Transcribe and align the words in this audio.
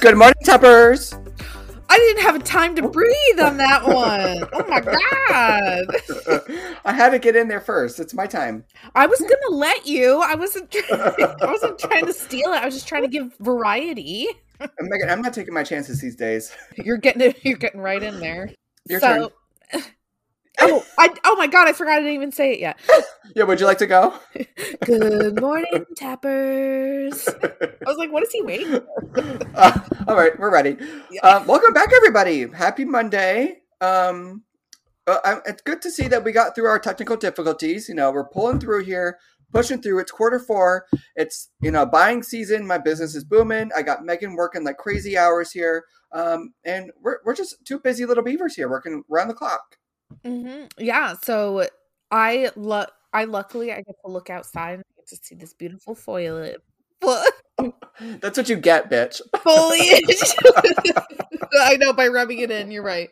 Good 0.00 0.16
morning, 0.16 0.42
Tuppers. 0.46 1.14
I 1.90 1.98
didn't 1.98 2.22
have 2.22 2.42
time 2.42 2.74
to 2.76 2.88
breathe 2.88 3.38
on 3.38 3.58
that 3.58 3.84
one. 3.86 4.48
Oh 4.50 4.64
my 4.66 4.80
god! 4.80 5.86
I 6.86 6.92
had 6.94 7.10
to 7.10 7.18
get 7.18 7.36
in 7.36 7.48
there 7.48 7.60
first. 7.60 8.00
It's 8.00 8.14
my 8.14 8.26
time. 8.26 8.64
I 8.94 9.06
was 9.06 9.20
gonna 9.20 9.56
let 9.56 9.86
you. 9.86 10.22
I 10.24 10.36
wasn't. 10.36 10.74
I 10.92 11.36
wasn't 11.42 11.78
trying 11.78 12.06
to 12.06 12.14
steal 12.14 12.50
it. 12.54 12.62
I 12.62 12.64
was 12.64 12.72
just 12.72 12.88
trying 12.88 13.02
to 13.02 13.08
give 13.08 13.36
variety. 13.40 14.26
Megan, 14.80 15.10
I'm 15.10 15.20
not 15.20 15.34
taking 15.34 15.52
my 15.52 15.64
chances 15.64 16.00
these 16.00 16.16
days. 16.16 16.50
You're 16.76 16.96
getting 16.96 17.20
it. 17.20 17.44
You're 17.44 17.58
getting 17.58 17.82
right 17.82 18.02
in 18.02 18.20
there. 18.20 18.50
Your 18.88 19.00
so, 19.00 19.32
oh, 20.60 20.84
I 20.98 21.08
oh 21.24 21.36
my 21.36 21.46
god! 21.46 21.68
I 21.68 21.72
forgot 21.72 21.94
I 21.94 21.98
didn't 22.00 22.14
even 22.14 22.32
say 22.32 22.52
it 22.52 22.60
yet. 22.60 22.78
Yeah, 23.36 23.44
would 23.44 23.60
you 23.60 23.66
like 23.66 23.78
to 23.78 23.86
go? 23.86 24.18
Good 24.84 25.40
morning, 25.40 25.86
tappers. 25.94 27.28
I 27.28 27.86
was 27.86 27.96
like, 27.96 28.10
what 28.10 28.24
is 28.24 28.32
he 28.32 28.42
waiting 28.42 28.80
for? 28.80 29.38
Uh, 29.54 29.78
all 30.08 30.16
right, 30.16 30.36
we're 30.36 30.50
ready. 30.50 30.76
Um, 31.22 31.46
welcome 31.46 31.72
back, 31.72 31.92
everybody. 31.94 32.48
Happy 32.48 32.84
Monday. 32.84 33.58
Um, 33.80 34.42
uh, 35.06 35.36
it's 35.46 35.62
good 35.62 35.80
to 35.82 35.92
see 35.92 36.08
that 36.08 36.24
we 36.24 36.32
got 36.32 36.56
through 36.56 36.66
our 36.66 36.80
technical 36.80 37.16
difficulties. 37.16 37.88
You 37.88 37.94
know, 37.94 38.10
we're 38.10 38.28
pulling 38.28 38.58
through 38.58 38.82
here, 38.84 39.18
pushing 39.52 39.80
through. 39.80 40.00
It's 40.00 40.10
quarter 40.10 40.40
four. 40.40 40.86
It's 41.14 41.50
you 41.60 41.70
know 41.70 41.86
buying 41.86 42.24
season. 42.24 42.66
My 42.66 42.78
business 42.78 43.14
is 43.14 43.22
booming. 43.22 43.70
I 43.76 43.82
got 43.82 44.04
Megan 44.04 44.34
working 44.34 44.64
like 44.64 44.78
crazy 44.78 45.16
hours 45.16 45.52
here, 45.52 45.84
um, 46.10 46.54
and 46.64 46.90
we're 47.00 47.18
we're 47.24 47.36
just 47.36 47.64
two 47.64 47.78
busy 47.78 48.06
little 48.06 48.24
beavers 48.24 48.56
here 48.56 48.68
working 48.68 49.04
around 49.08 49.28
the 49.28 49.34
clock. 49.34 49.76
Hmm 50.24 50.64
Yeah. 50.78 51.14
So 51.22 51.66
I 52.10 52.50
love. 52.56 52.88
I 53.12 53.24
luckily 53.24 53.72
I 53.72 53.76
get 53.76 53.96
to 54.04 54.10
look 54.10 54.30
outside 54.30 54.74
and 54.74 54.84
I 54.86 55.00
get 55.00 55.08
to 55.08 55.16
see 55.16 55.34
this 55.34 55.52
beautiful 55.52 55.94
foliage. 55.96 56.60
That's 58.20 58.38
what 58.38 58.48
you 58.48 58.56
get, 58.56 58.88
bitch. 58.88 59.20
Foliage. 59.42 60.36
I 61.60 61.76
know 61.76 61.92
by 61.92 62.06
rubbing 62.06 62.38
it 62.38 62.50
in. 62.50 62.70
You're 62.70 62.84
right. 62.84 63.10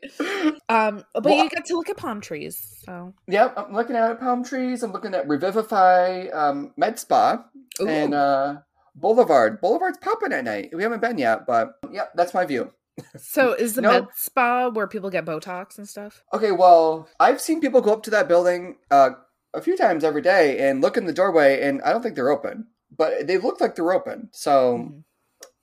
Um, 0.68 1.04
but 1.14 1.24
Well, 1.24 1.44
you 1.44 1.50
get 1.50 1.64
to 1.66 1.74
look 1.74 1.88
at 1.88 1.96
palm 1.96 2.20
trees. 2.20 2.82
So 2.84 3.12
Yep, 3.26 3.54
I'm 3.58 3.74
looking 3.74 3.96
at 3.96 4.20
palm 4.20 4.44
trees. 4.44 4.82
I'm 4.82 4.92
looking 4.92 5.14
at 5.14 5.26
Revivify 5.28 6.28
um, 6.28 6.72
Med 6.76 6.98
Spa 6.98 7.44
and 7.86 8.14
Ooh. 8.14 8.16
uh, 8.16 8.58
Boulevard. 8.94 9.60
Boulevard's 9.60 9.98
popping 9.98 10.32
at 10.32 10.44
night. 10.44 10.70
We 10.72 10.82
haven't 10.82 11.00
been 11.00 11.18
yet, 11.18 11.46
but 11.46 11.72
yep, 11.90 12.12
that's 12.14 12.34
my 12.34 12.44
view. 12.44 12.72
So 13.16 13.52
is 13.58 13.74
the 13.74 13.82
No. 13.82 13.90
med 13.90 14.06
spa 14.14 14.68
where 14.68 14.86
people 14.86 15.10
get 15.10 15.24
Botox 15.24 15.78
and 15.78 15.88
stuff? 15.88 16.22
Okay, 16.32 16.52
well, 16.52 17.08
I've 17.20 17.40
seen 17.40 17.60
people 17.60 17.80
go 17.80 17.92
up 17.92 18.02
to 18.04 18.10
that 18.10 18.28
building 18.28 18.76
uh, 18.90 19.10
a 19.54 19.60
few 19.60 19.76
times 19.76 20.04
every 20.04 20.22
day 20.22 20.68
and 20.68 20.80
look 20.80 20.96
in 20.96 21.06
the 21.06 21.12
doorway, 21.12 21.60
and 21.62 21.80
I 21.82 21.92
don't 21.92 22.02
think 22.02 22.14
they're 22.14 22.30
open, 22.30 22.66
but 22.96 23.26
they 23.26 23.38
look 23.38 23.60
like 23.60 23.74
they're 23.74 23.92
open. 23.92 24.28
So 24.32 24.78
Mhm. 24.78 25.04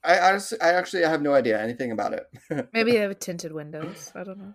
I 0.04 0.18
honestly, 0.20 0.60
I 0.60 0.72
actually 0.74 1.02
have 1.02 1.20
no 1.22 1.34
idea 1.34 1.60
anything 1.60 1.90
about 1.90 2.12
it. 2.12 2.26
Maybe 2.72 2.92
they 2.92 2.98
have 2.98 3.18
tinted 3.18 3.52
windows. 3.52 4.12
I 4.14 4.22
don't 4.24 4.38
know. 4.38 4.54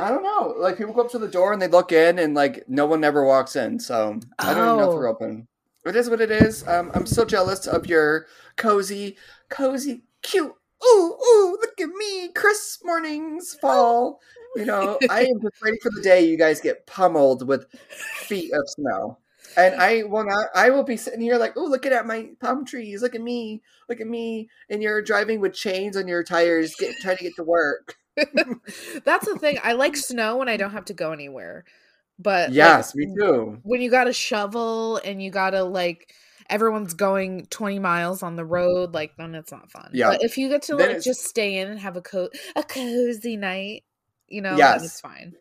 I 0.00 0.08
don't 0.08 0.22
know. 0.22 0.54
Like 0.58 0.78
people 0.78 0.94
go 0.94 1.02
up 1.02 1.10
to 1.10 1.18
the 1.18 1.28
door 1.28 1.52
and 1.52 1.60
they 1.60 1.68
look 1.68 1.92
in, 1.92 2.18
and 2.18 2.34
like 2.34 2.64
no 2.68 2.86
one 2.86 3.04
ever 3.04 3.24
walks 3.24 3.54
in. 3.56 3.78
So 3.78 4.18
I 4.38 4.54
don't 4.54 4.64
even 4.64 4.76
know 4.78 4.84
if 4.84 4.90
they're 4.92 5.06
Oh. 5.08 5.10
open. 5.12 5.46
It 5.84 5.96
is 5.96 6.08
what 6.08 6.20
it 6.20 6.30
is. 6.30 6.66
Um, 6.66 6.90
I'm 6.94 7.06
still 7.06 7.26
jealous 7.26 7.66
of 7.66 7.86
your 7.86 8.26
cozy, 8.56 9.16
cozy, 9.50 10.04
cute. 10.22 10.54
Ooh, 10.84 11.16
ooh! 11.26 11.58
Look 11.60 11.80
at 11.80 11.88
me, 11.88 12.28
crisp 12.28 12.82
mornings, 12.84 13.54
fall. 13.60 14.20
You 14.56 14.66
know, 14.66 14.98
I 15.08 15.22
am 15.22 15.40
just 15.40 15.62
ready 15.62 15.78
for 15.82 15.90
the 15.94 16.02
day 16.02 16.26
you 16.26 16.36
guys 16.36 16.60
get 16.60 16.86
pummeled 16.86 17.46
with 17.48 17.66
feet 18.26 18.52
of 18.52 18.62
snow. 18.68 19.18
And 19.56 19.74
I 19.80 20.02
will 20.04 20.24
not. 20.24 20.46
I 20.54 20.70
will 20.70 20.82
be 20.82 20.96
sitting 20.96 21.20
here 21.20 21.36
like, 21.38 21.54
oh, 21.56 21.64
looking 21.64 21.92
at 21.92 22.06
my 22.06 22.30
palm 22.40 22.64
trees. 22.64 23.02
Look 23.02 23.14
at 23.14 23.20
me. 23.20 23.62
Look 23.88 24.00
at 24.00 24.06
me. 24.06 24.48
And 24.70 24.82
you're 24.82 25.02
driving 25.02 25.40
with 25.40 25.54
chains 25.54 25.96
on 25.96 26.06
your 26.08 26.22
tires, 26.22 26.74
get, 26.78 26.94
trying 27.00 27.16
to 27.18 27.24
get 27.24 27.36
to 27.36 27.44
work. 27.44 27.96
That's 28.16 29.26
the 29.26 29.38
thing. 29.38 29.58
I 29.62 29.72
like 29.72 29.96
snow 29.96 30.36
when 30.36 30.48
I 30.48 30.56
don't 30.56 30.70
have 30.72 30.86
to 30.86 30.94
go 30.94 31.12
anywhere. 31.12 31.64
But 32.18 32.50
like, 32.50 32.56
Yes, 32.56 32.94
me 32.94 33.06
too. 33.18 33.58
when 33.62 33.80
you 33.80 33.90
got 33.90 34.06
a 34.06 34.12
shovel 34.12 34.98
and 34.98 35.22
you 35.22 35.30
got 35.30 35.50
to 35.50 35.64
like 35.64 36.12
everyone's 36.52 36.94
going 36.94 37.46
20 37.46 37.78
miles 37.78 38.22
on 38.22 38.36
the 38.36 38.44
road 38.44 38.92
like 38.94 39.16
then 39.16 39.34
it's 39.34 39.50
not 39.50 39.70
fun 39.70 39.90
Yeah. 39.92 40.10
but 40.10 40.22
if 40.22 40.36
you 40.38 40.48
get 40.48 40.62
to 40.62 40.76
Then 40.76 40.92
like 40.94 41.02
just 41.02 41.22
stay 41.24 41.58
in 41.58 41.68
and 41.68 41.80
have 41.80 41.96
a 41.96 42.02
co- 42.02 42.30
a 42.54 42.62
cozy 42.62 43.36
night 43.36 43.84
you 44.28 44.40
know 44.42 44.56
Yes. 44.56 44.84
it's 44.84 45.00
fine 45.00 45.34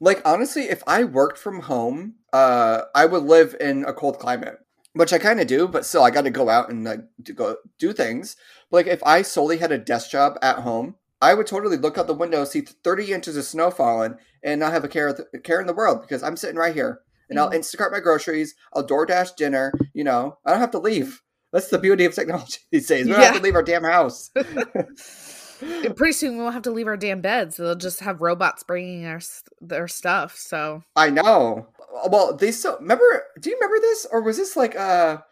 Like 0.00 0.22
honestly, 0.24 0.62
if 0.64 0.82
I 0.86 1.04
worked 1.04 1.36
from 1.38 1.60
home, 1.60 2.14
uh, 2.32 2.82
I 2.94 3.04
would 3.04 3.22
live 3.24 3.54
in 3.60 3.84
a 3.84 3.92
cold 3.92 4.18
climate, 4.18 4.56
which 4.94 5.12
I 5.12 5.18
kind 5.18 5.40
of 5.40 5.46
do. 5.46 5.68
But 5.68 5.84
still, 5.84 6.02
I 6.02 6.10
got 6.10 6.24
to 6.24 6.30
go 6.30 6.48
out 6.48 6.70
and 6.70 6.84
like 6.84 7.00
to 7.26 7.32
go 7.34 7.56
do 7.78 7.92
things. 7.92 8.34
But, 8.70 8.76
like 8.78 8.86
if 8.86 9.02
I 9.04 9.20
solely 9.22 9.58
had 9.58 9.72
a 9.72 9.76
desk 9.92 10.10
job 10.10 10.38
at 10.40 10.60
home, 10.60 10.94
I 11.20 11.34
would 11.34 11.46
totally 11.46 11.76
look 11.76 11.98
out 11.98 12.06
the 12.06 12.14
window, 12.14 12.44
see 12.46 12.62
thirty 12.62 13.12
inches 13.12 13.36
of 13.36 13.44
snow 13.44 13.70
falling, 13.70 14.16
and 14.42 14.58
not 14.58 14.72
have 14.72 14.84
a 14.84 14.88
care 14.88 15.08
a 15.34 15.38
care 15.38 15.60
in 15.60 15.66
the 15.66 15.74
world 15.80 16.00
because 16.00 16.22
I'm 16.22 16.36
sitting 16.38 16.56
right 16.56 16.74
here 16.74 17.02
and 17.30 17.38
I'll 17.38 17.50
Mhm. 17.50 17.58
Instacart 17.60 17.92
my 17.92 18.00
groceries, 18.00 18.54
I'll 18.74 18.86
DoorDash 18.86 19.36
dinner. 19.36 19.72
You 19.94 20.04
know, 20.04 20.38
I 20.44 20.50
don't 20.50 20.60
have 20.60 20.72
to 20.72 20.78
leave. 20.78 21.22
That's 21.52 21.68
the 21.68 21.78
beauty 21.78 22.04
of 22.04 22.14
technology 22.14 22.58
these 22.70 22.86
days. 22.86 23.06
We 23.06 23.12
don't 23.12 23.22
have 23.22 23.36
to 23.36 23.42
leave 23.42 23.54
our 23.56 23.62
damn 23.62 23.84
house. 23.84 24.30
And 24.34 25.96
pretty 25.96 26.12
soon 26.12 26.36
we 26.36 26.42
won't 26.42 26.54
have 26.54 26.62
to 26.62 26.70
leave 26.70 26.86
our 26.86 26.96
damn 26.96 27.20
beds 27.20 27.56
they'll 27.58 27.74
just 27.74 28.00
have 28.00 28.22
robots 28.22 28.62
bringing 28.62 29.04
our 29.06 29.16
s- 29.16 29.42
their 29.60 29.88
stuff 29.88 30.34
so 30.36 30.82
I 30.96 31.10
know. 31.10 31.66
Well, 32.08 32.34
they 32.36 32.50
still 32.52 32.78
remember. 32.78 33.24
Do 33.40 33.50
you 33.50 33.56
remember 33.56 33.78
this, 33.80 34.06
or 34.10 34.22
was 34.22 34.36
this 34.38 34.56
like 34.56 34.74
a 34.74 35.24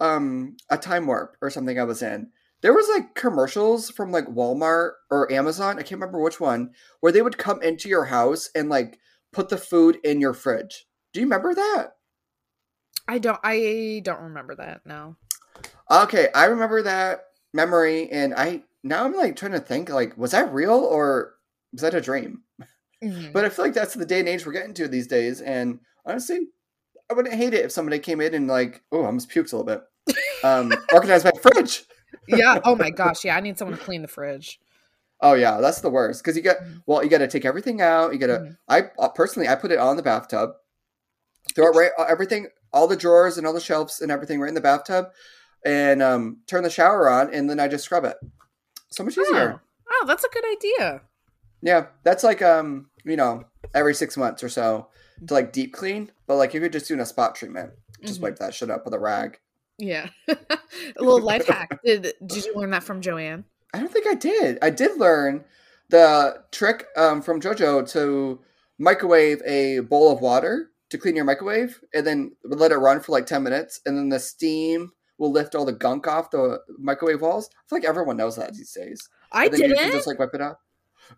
um 0.00 0.56
a 0.70 0.78
time 0.78 1.06
warp 1.06 1.36
or 1.42 1.50
something 1.50 1.78
I 1.78 1.84
was 1.84 2.02
in? 2.02 2.30
There 2.60 2.74
was 2.74 2.88
like 2.88 3.14
commercials 3.14 3.88
from 3.90 4.10
like 4.12 4.26
Walmart 4.26 4.92
or 5.10 5.30
Amazon. 5.32 5.78
I 5.78 5.82
can't 5.82 6.00
remember 6.00 6.20
which 6.20 6.40
one, 6.40 6.70
where 7.00 7.12
they 7.12 7.22
would 7.22 7.38
come 7.38 7.62
into 7.62 7.88
your 7.88 8.04
house 8.04 8.50
and 8.54 8.68
like 8.68 8.98
put 9.32 9.48
the 9.48 9.56
food 9.56 9.98
in 10.04 10.20
your 10.20 10.34
fridge. 10.34 10.86
Do 11.12 11.20
you 11.20 11.26
remember 11.26 11.54
that? 11.54 11.92
i 13.06 13.18
don't 13.18 13.40
i 13.42 14.00
don't 14.04 14.20
remember 14.20 14.54
that 14.54 14.82
no 14.84 15.16
Okay, 15.90 16.28
I 16.34 16.44
remember 16.46 16.82
that 16.82 17.24
memory, 17.54 18.10
and 18.10 18.34
I 18.34 18.62
now 18.84 19.04
I'm 19.04 19.14
like 19.14 19.36
trying 19.36 19.52
to 19.52 19.60
think 19.60 19.88
like, 19.88 20.16
was 20.18 20.32
that 20.32 20.52
real 20.52 20.74
or 20.74 21.34
was 21.72 21.80
that 21.82 21.94
a 21.94 22.00
dream? 22.00 22.42
Mhm. 23.02 23.32
But 23.32 23.44
I 23.44 23.48
feel 23.48 23.64
like 23.64 23.74
that's 23.74 23.94
the 23.94 24.04
day 24.06 24.20
and 24.20 24.28
age 24.28 24.44
we're 24.44 24.52
getting 24.52 24.74
to 24.74 24.86
these 24.88 25.06
days. 25.06 25.40
And 25.40 25.80
honestly, 26.04 26.48
I 27.10 27.14
wouldn't 27.14 27.34
hate 27.34 27.54
it 27.54 27.64
if 27.64 27.72
somebody 27.72 27.98
came 27.98 28.20
in 28.20 28.34
and 28.34 28.46
like, 28.46 28.82
oh, 28.92 29.02
I 29.02 29.06
almost 29.06 29.30
puked 29.30 29.52
a 29.52 29.56
little 29.56 29.64
bit. 29.64 29.82
Um, 30.44 30.70
organize 30.92 31.24
my 31.24 31.32
fridge. 31.40 31.84
yeah 32.26 32.60
oh 32.64 32.76
my 32.76 32.90
gosh 33.02 33.24
yeah 33.24 33.36
i 33.36 33.40
need 33.40 33.56
someone 33.58 33.76
to 33.78 33.82
clean 33.84 34.02
the 34.02 34.08
fridge 34.08 34.60
Oh 35.20 35.34
yeah, 35.34 35.60
that's 35.60 35.80
the 35.80 35.90
worst 35.90 36.22
because 36.22 36.36
you 36.36 36.42
got 36.42 36.58
Mhm. 36.58 36.82
well, 36.86 37.02
you 37.02 37.10
got 37.10 37.18
to 37.18 37.26
take 37.28 37.44
everything 37.44 37.80
out. 37.80 38.12
You 38.12 38.20
got 38.20 38.26
to. 38.28 38.38
Mhm. 38.38 38.56
I 38.68 38.82
uh, 39.00 39.08
personally, 39.08 39.48
I 39.48 39.56
put 39.56 39.72
it 39.72 39.80
in 39.80 39.96
the 39.96 40.02
bathtub. 40.02 40.50
Throw 41.54 41.66
it 41.68 41.76
right, 41.76 41.90
uh, 41.98 42.04
everything, 42.08 42.48
all 42.72 42.86
the 42.86 42.96
drawers 42.96 43.38
and 43.38 43.46
all 43.46 43.52
the 43.52 43.60
shelves 43.60 44.00
and 44.00 44.10
everything 44.12 44.40
right 44.40 44.48
in 44.48 44.54
the 44.54 44.60
bathtub, 44.60 45.06
and 45.64 46.02
um, 46.02 46.38
turn 46.46 46.62
the 46.62 46.70
shower 46.70 47.08
on, 47.08 47.32
and 47.32 47.48
then 47.48 47.58
I 47.60 47.68
just 47.68 47.84
scrub 47.84 48.04
it. 48.04 48.16
So 48.90 49.04
much 49.04 49.18
easier. 49.18 49.60
oh. 49.60 49.60
oh 49.90 50.04
that's 50.06 50.24
a 50.24 50.28
good 50.30 50.44
idea 50.50 51.02
Yeah, 51.62 51.86
that's 52.04 52.24
like 52.24 52.42
um, 52.42 52.90
you 53.04 53.16
know, 53.16 53.44
every 53.74 53.94
six 53.94 54.16
months 54.16 54.42
or 54.42 54.48
so 54.48 54.88
to 55.26 55.34
like 55.34 55.52
deep 55.52 55.72
clean. 55.72 56.10
But 56.26 56.36
like 56.36 56.54
if 56.54 56.60
you're 56.60 56.68
just 56.68 56.88
doing 56.88 57.00
a 57.00 57.06
spot 57.06 57.34
treatment, 57.34 57.72
just 58.04 58.20
Mhm. 58.20 58.24
wipe 58.24 58.38
that 58.38 58.54
shit 58.54 58.70
up 58.70 58.84
with 58.84 58.94
a 58.94 58.98
rag. 58.98 59.38
Yeah. 59.78 60.08
a 60.28 60.36
little 60.98 61.20
life 61.20 61.46
hack. 61.46 61.80
Did 61.84 62.12
did 62.26 62.44
you 62.44 62.54
learn 62.54 62.70
that 62.70 62.82
from 62.84 63.00
Joanne? 63.00 63.44
I 63.74 63.78
don't 63.80 63.92
think 63.92 64.06
I 64.06 64.14
did. 64.14 64.58
I 64.62 64.70
did 64.70 64.98
learn 64.98 65.44
the 65.90 66.42
trick 66.52 66.86
um, 66.96 67.20
from 67.22 67.40
JoJo 67.40 67.90
to 67.92 68.40
microwave 68.78 69.42
a 69.44 69.80
bowl 69.80 70.10
of 70.12 70.20
water 70.20 70.70
to 70.90 70.98
clean 70.98 71.16
your 71.16 71.24
microwave, 71.24 71.80
and 71.94 72.06
then 72.06 72.32
let 72.44 72.72
it 72.72 72.76
run 72.76 73.00
for 73.00 73.12
like 73.12 73.26
ten 73.26 73.42
minutes, 73.42 73.80
and 73.86 73.96
then 73.96 74.08
the 74.08 74.18
steam 74.20 74.92
will 75.18 75.32
lift 75.32 75.54
all 75.54 75.64
the 75.64 75.72
gunk 75.72 76.06
off 76.06 76.30
the 76.30 76.60
microwave 76.78 77.20
walls. 77.20 77.50
I 77.52 77.60
feel 77.68 77.78
like 77.80 77.88
everyone 77.88 78.16
knows 78.16 78.36
that 78.36 78.54
these 78.54 78.72
days. 78.72 79.08
I 79.32 79.44
And 79.46 79.52
then 79.54 79.60
you 79.60 79.68
didn't. 79.68 79.82
can 79.84 79.92
just 79.92 80.06
like 80.06 80.18
wipe 80.18 80.34
it 80.34 80.40
up. 80.40 80.60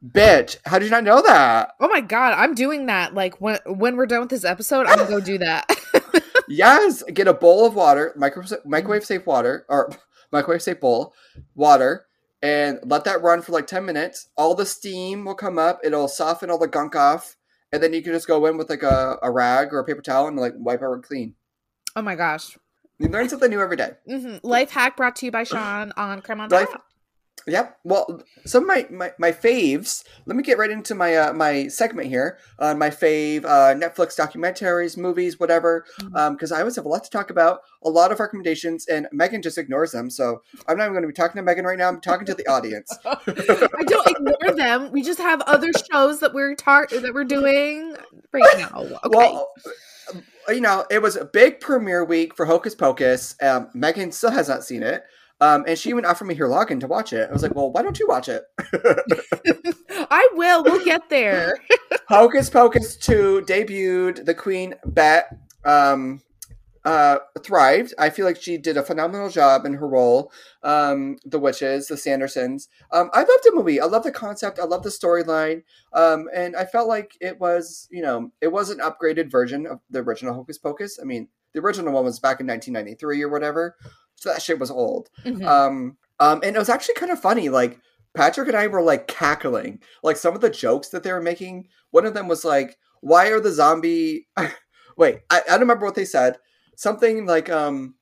Bitch, 0.07 0.57
how 0.65 0.79
did 0.79 0.85
you 0.87 0.91
not 0.93 1.05
know 1.05 1.21
that? 1.23 1.73
oh 1.81 1.89
my 1.89 2.01
god, 2.01 2.35
I'm 2.35 2.55
doing 2.55 2.87
that. 2.87 3.13
Like 3.15 3.41
when 3.41 3.59
when 3.67 3.97
we're 3.97 4.07
done 4.07 4.21
with 4.21 4.31
this 4.31 4.45
episode, 4.45 4.87
I'm 4.87 4.97
gonna 4.99 5.09
go 5.11 5.21
do 5.21 5.39
that. 5.39 5.69
Yes, 6.49 7.05
get 7.05 7.29
a 7.29 7.35
bowl 7.35 7.65
of 7.65 7.77
water, 7.77 8.13
micro, 8.17 8.43
microwave 8.65 9.05
safe 9.05 9.25
water, 9.25 9.65
or 9.69 9.93
microwave 10.33 10.63
safe 10.63 10.81
bowl, 10.81 11.15
water, 11.55 12.07
and 12.43 12.81
let 12.85 13.05
that 13.05 13.23
run 13.23 13.41
for 13.41 13.53
like 13.53 13.69
10 13.69 13.85
minutes. 13.85 14.31
All 14.37 14.57
the 14.57 14.67
steam 14.67 15.25
will 15.25 15.37
come 15.37 15.59
up, 15.61 15.79
it'll 15.85 16.09
soften 16.09 16.51
all 16.51 16.59
the 16.59 16.67
gunk 16.67 16.97
off, 16.97 17.37
and 17.73 17.83
then 17.83 17.93
you 17.93 18.03
can 18.03 18.13
just 18.13 18.27
go 18.27 18.47
in 18.47 18.57
with 18.57 18.69
like 18.71 18.83
a, 18.83 19.19
a 19.23 19.31
rag 19.31 19.73
or 19.73 19.79
a 19.79 19.85
paper 19.85 20.03
towel 20.03 20.29
and 20.29 20.37
like 20.37 20.55
wipe 20.57 20.83
it 20.83 21.03
clean. 21.03 21.35
oh 21.97 22.03
my 22.03 22.15
gosh. 22.17 22.57
You 22.99 23.09
learn 23.09 23.29
something 23.31 23.51
new 23.51 23.61
every 23.61 23.77
day. 23.77 23.93
hmm 24.07 24.37
Life 24.43 24.71
hack 24.71 24.97
brought 24.97 25.17
to 25.17 25.27
you 25.27 25.33
by 25.33 25.45
Sean 25.45 25.93
on 25.97 26.21
Creme 26.21 26.41
on 26.41 26.51
Life- 26.51 26.71
Top. 26.71 26.85
Yep. 27.47 27.79
Well, 27.85 28.23
some 28.45 28.65
of 28.65 28.69
my, 28.69 28.87
my, 28.91 29.13
my 29.19 29.33
faves. 29.33 30.05
Let 30.27 30.37
me 30.37 30.43
get 30.43 30.59
right 30.59 30.71
into 30.71 30.95
my 30.95 31.17
uh, 31.17 31.33
my 31.33 31.69
segment 31.69 32.09
here. 32.09 32.39
Uh, 32.59 32.75
my 32.75 32.91
fave 32.91 33.45
uh, 33.45 33.75
Netflix 33.75 34.19
documentaries, 34.19 34.97
movies, 34.97 35.41
whatever. 35.41 35.85
Because 35.99 36.11
Mhm. 36.13 36.53
um, 36.53 36.57
I 36.57 36.61
always 36.61 36.77
have 36.77 36.85
a 36.85 36.89
lot 36.89 37.05
to 37.05 37.11
talk 37.11 37.31
about, 37.31 37.61
a 37.83 37.89
lot 37.91 38.13
of 38.13 38.21
recommendations, 38.21 38.87
and 38.87 39.09
Megan 39.13 39.43
just 39.43 39.59
ignores 39.59 39.93
them. 39.93 40.11
So 40.11 40.43
I'm 40.69 40.77
not 40.77 40.85
even 40.85 40.93
going 40.93 41.03
to 41.03 41.09
be 41.09 41.15
talking 41.15 41.37
to 41.37 41.43
Megan 41.43 41.65
right 41.65 41.79
now. 41.79 41.89
I'm 41.89 42.01
talking 42.01 42.27
to 42.27 42.35
the 42.35 42.47
audience. 42.47 42.97
I 43.07 43.83
don't 43.87 44.07
ignore 44.09 44.55
them. 44.55 44.91
We 44.93 45.03
just 45.03 45.19
have 45.21 45.41
other 45.43 45.71
shows 45.91 46.21
that 46.21 46.35
we're 46.35 46.55
tar- 46.55 46.89
that 46.91 47.15
we're 47.15 47.25
doing 47.25 47.97
right 48.33 48.45
now. 48.59 48.81
Okay. 48.83 48.97
Well, 49.09 49.53
uh, 50.49 50.53
you 50.53 50.61
know, 50.61 50.85
it 50.91 51.01
was 51.03 51.17
a 51.17 51.25
big 51.25 51.61
premiere 51.61 52.05
week 52.05 52.35
for 52.37 52.47
Hocus 52.47 52.75
Pocus. 52.75 53.35
Um, 53.43 53.71
Megan 53.75 54.13
still 54.13 54.31
has 54.31 54.49
not 54.49 54.65
seen 54.65 54.83
it. 54.83 55.05
Um, 55.41 55.65
and 55.67 55.79
she 55.79 55.89
even 55.89 56.05
offered 56.05 56.27
me 56.27 56.35
her 56.35 56.47
login 56.47 56.81
to 56.81 56.87
watch 56.87 57.13
it. 57.13 57.29
I 57.29 57.33
was 57.33 57.43
like, 57.43 57.55
well, 57.55 57.71
why 57.73 57.83
don't 57.83 57.99
you 57.99 58.07
watch 58.07 58.29
it? 58.29 58.43
I 59.91 60.29
will. 60.35 60.63
We'll 60.63 60.85
get 60.85 61.09
there. 61.09 61.55
Hocus 62.09 62.51
Pocus 62.51 62.97
2 62.97 63.45
debuted. 63.47 64.27
The 64.27 64.35
Queen 64.35 64.75
Bette 64.85 65.29
um, 65.65 66.21
uh, 66.85 67.19
thrived. 67.43 67.95
I 67.99 68.11
feel 68.11 68.27
like 68.27 68.41
she 68.41 68.59
did 68.59 68.77
a 68.77 68.83
phenomenal 68.83 69.31
job 69.31 69.65
in 69.65 69.75
her 69.75 69.89
role. 69.89 70.31
Um, 70.63 71.17
the 71.25 71.39
witches, 71.39 71.89
the 71.89 71.95
Sandersons. 71.95 72.69
Um, 72.93 73.11
I 73.15 73.21
loved 73.21 73.45
the 73.45 73.53
movie. 73.55 73.81
I 73.81 73.87
love 73.87 74.03
the 74.03 74.13
concept. 74.13 74.59
I 74.59 74.65
love 74.65 74.83
the 74.83 74.91
storyline. 74.91 75.63
Um, 75.95 76.29
and 76.35 76.55
I 76.55 76.67
felt 76.67 76.89
like 76.89 77.17
it 77.21 77.41
was, 77.41 77.89
you 77.91 78.03
know, 78.03 78.31
it 78.43 78.49
was 78.49 78.69
an 78.69 78.79
upgraded 78.79 79.31
version 79.31 79.67
of 79.67 79.81
the 79.89 80.01
original 80.01 80.35
Hocus 80.35 80.59
Pocus. 80.59 80.99
I 81.01 81.05
mean, 81.05 81.29
the 81.53 81.61
original 81.61 81.93
one 81.93 82.05
was 82.05 82.21
back 82.21 82.41
in 82.41 82.47
1993 82.47 83.23
or 83.23 83.29
whatever. 83.29 83.77
So 84.21 84.29
that 84.29 84.43
shit 84.43 84.59
was 84.59 84.71
old. 84.71 85.09
Mhm. 85.25 85.45
Um, 85.45 85.97
um, 86.21 86.41
and 86.45 86.55
it 86.55 86.59
was 86.59 86.69
actually 86.69 86.95
kind 86.95 87.11
of 87.11 87.21
funny. 87.21 87.49
Like 87.49 87.81
Patrick 88.15 88.49
and 88.49 88.57
I 88.57 88.67
were 88.67 88.83
like 88.83 89.09
cackling, 89.09 89.81
like 90.03 90.17
some 90.17 90.35
of 90.35 90.43
the 90.43 90.51
jokes 90.51 90.91
that 90.91 91.03
they 91.03 91.13
were 91.13 91.23
making. 91.23 91.69
One 91.91 92.05
of 92.05 92.15
them 92.15 92.29
was 92.29 92.45
like, 92.45 92.77
"Why 93.01 93.29
are 93.29 93.41
the 93.41 93.51
zombie?" 93.51 94.29
Wait, 94.97 95.21
I, 95.31 95.41
I 95.41 95.51
don't 95.53 95.61
remember 95.61 95.87
what 95.87 95.95
they 95.95 96.05
said. 96.05 96.37
Something 96.77 97.25
like, 97.25 97.49
um, 97.49 97.95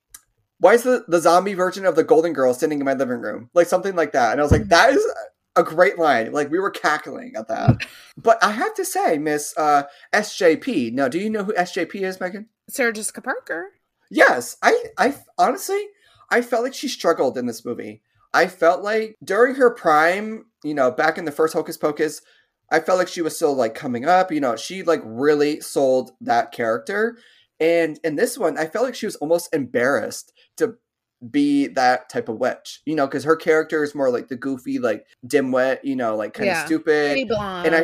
"Why 0.58 0.74
is 0.74 0.82
the 0.82 1.04
the 1.06 1.20
zombie 1.20 1.54
version 1.54 1.86
of 1.86 1.94
the 1.94 2.04
Golden 2.04 2.32
Girl 2.32 2.52
sitting 2.52 2.80
in 2.80 2.84
my 2.84 2.94
living 2.94 3.20
room?" 3.20 3.50
Like 3.54 3.68
something 3.68 3.94
like 3.94 4.12
that. 4.12 4.32
And 4.32 4.40
I 4.40 4.42
was 4.42 4.52
like, 4.52 4.68
"That 4.68 4.90
is 4.90 5.06
a 5.54 5.62
great 5.62 5.98
line." 6.00 6.32
Like 6.32 6.50
we 6.50 6.58
were 6.58 6.70
cackling 6.72 7.34
at 7.36 7.46
that. 7.46 7.86
but 8.16 8.42
I 8.42 8.50
have 8.50 8.74
to 8.74 8.84
say, 8.84 9.18
Miss 9.18 9.54
uh, 9.56 9.84
SJP. 10.12 10.92
Now, 10.94 11.06
do 11.06 11.20
you 11.20 11.30
know 11.30 11.44
who 11.44 11.52
SJP 11.52 12.02
is, 12.02 12.20
Megan? 12.20 12.48
Sarah 12.68 12.92
Jessica 12.92 13.22
Parker. 13.22 13.68
Yes, 14.10 14.56
I, 14.62 14.84
I 14.96 15.14
honestly, 15.36 15.80
I 16.30 16.42
felt 16.42 16.62
like 16.62 16.74
she 16.74 16.88
struggled 16.88 17.38
in 17.38 17.46
this 17.46 17.64
movie. 17.64 18.02
I 18.34 18.46
felt 18.46 18.82
like 18.82 19.16
during 19.24 19.54
her 19.54 19.70
prime, 19.70 20.46
you 20.62 20.74
know, 20.74 20.90
back 20.90 21.16
in 21.18 21.24
the 21.24 21.32
first 21.32 21.54
Hocus 21.54 21.76
Pocus, 21.76 22.20
I 22.70 22.80
felt 22.80 22.98
like 22.98 23.08
she 23.08 23.22
was 23.22 23.34
still 23.34 23.54
like 23.54 23.74
coming 23.74 24.04
up. 24.04 24.30
You 24.30 24.40
know, 24.40 24.54
she 24.56 24.82
like 24.82 25.00
really 25.04 25.60
sold 25.60 26.12
that 26.20 26.52
character, 26.52 27.18
and 27.58 27.98
in 28.04 28.16
this 28.16 28.36
one, 28.36 28.58
I 28.58 28.66
felt 28.66 28.84
like 28.84 28.94
she 28.94 29.06
was 29.06 29.16
almost 29.16 29.54
embarrassed 29.54 30.32
to 30.58 30.74
be 31.30 31.66
that 31.68 32.08
type 32.10 32.28
of 32.28 32.36
witch. 32.36 32.82
You 32.84 32.94
know, 32.94 33.06
because 33.06 33.24
her 33.24 33.36
character 33.36 33.82
is 33.82 33.94
more 33.94 34.10
like 34.10 34.28
the 34.28 34.36
goofy, 34.36 34.78
like 34.78 35.06
dimwit. 35.26 35.78
You 35.82 35.96
know, 35.96 36.14
like 36.14 36.34
kind 36.34 36.50
of 36.50 36.56
Yeah. 36.56 36.64
stupid. 36.66 37.16
And 37.66 37.74
I- 37.74 37.80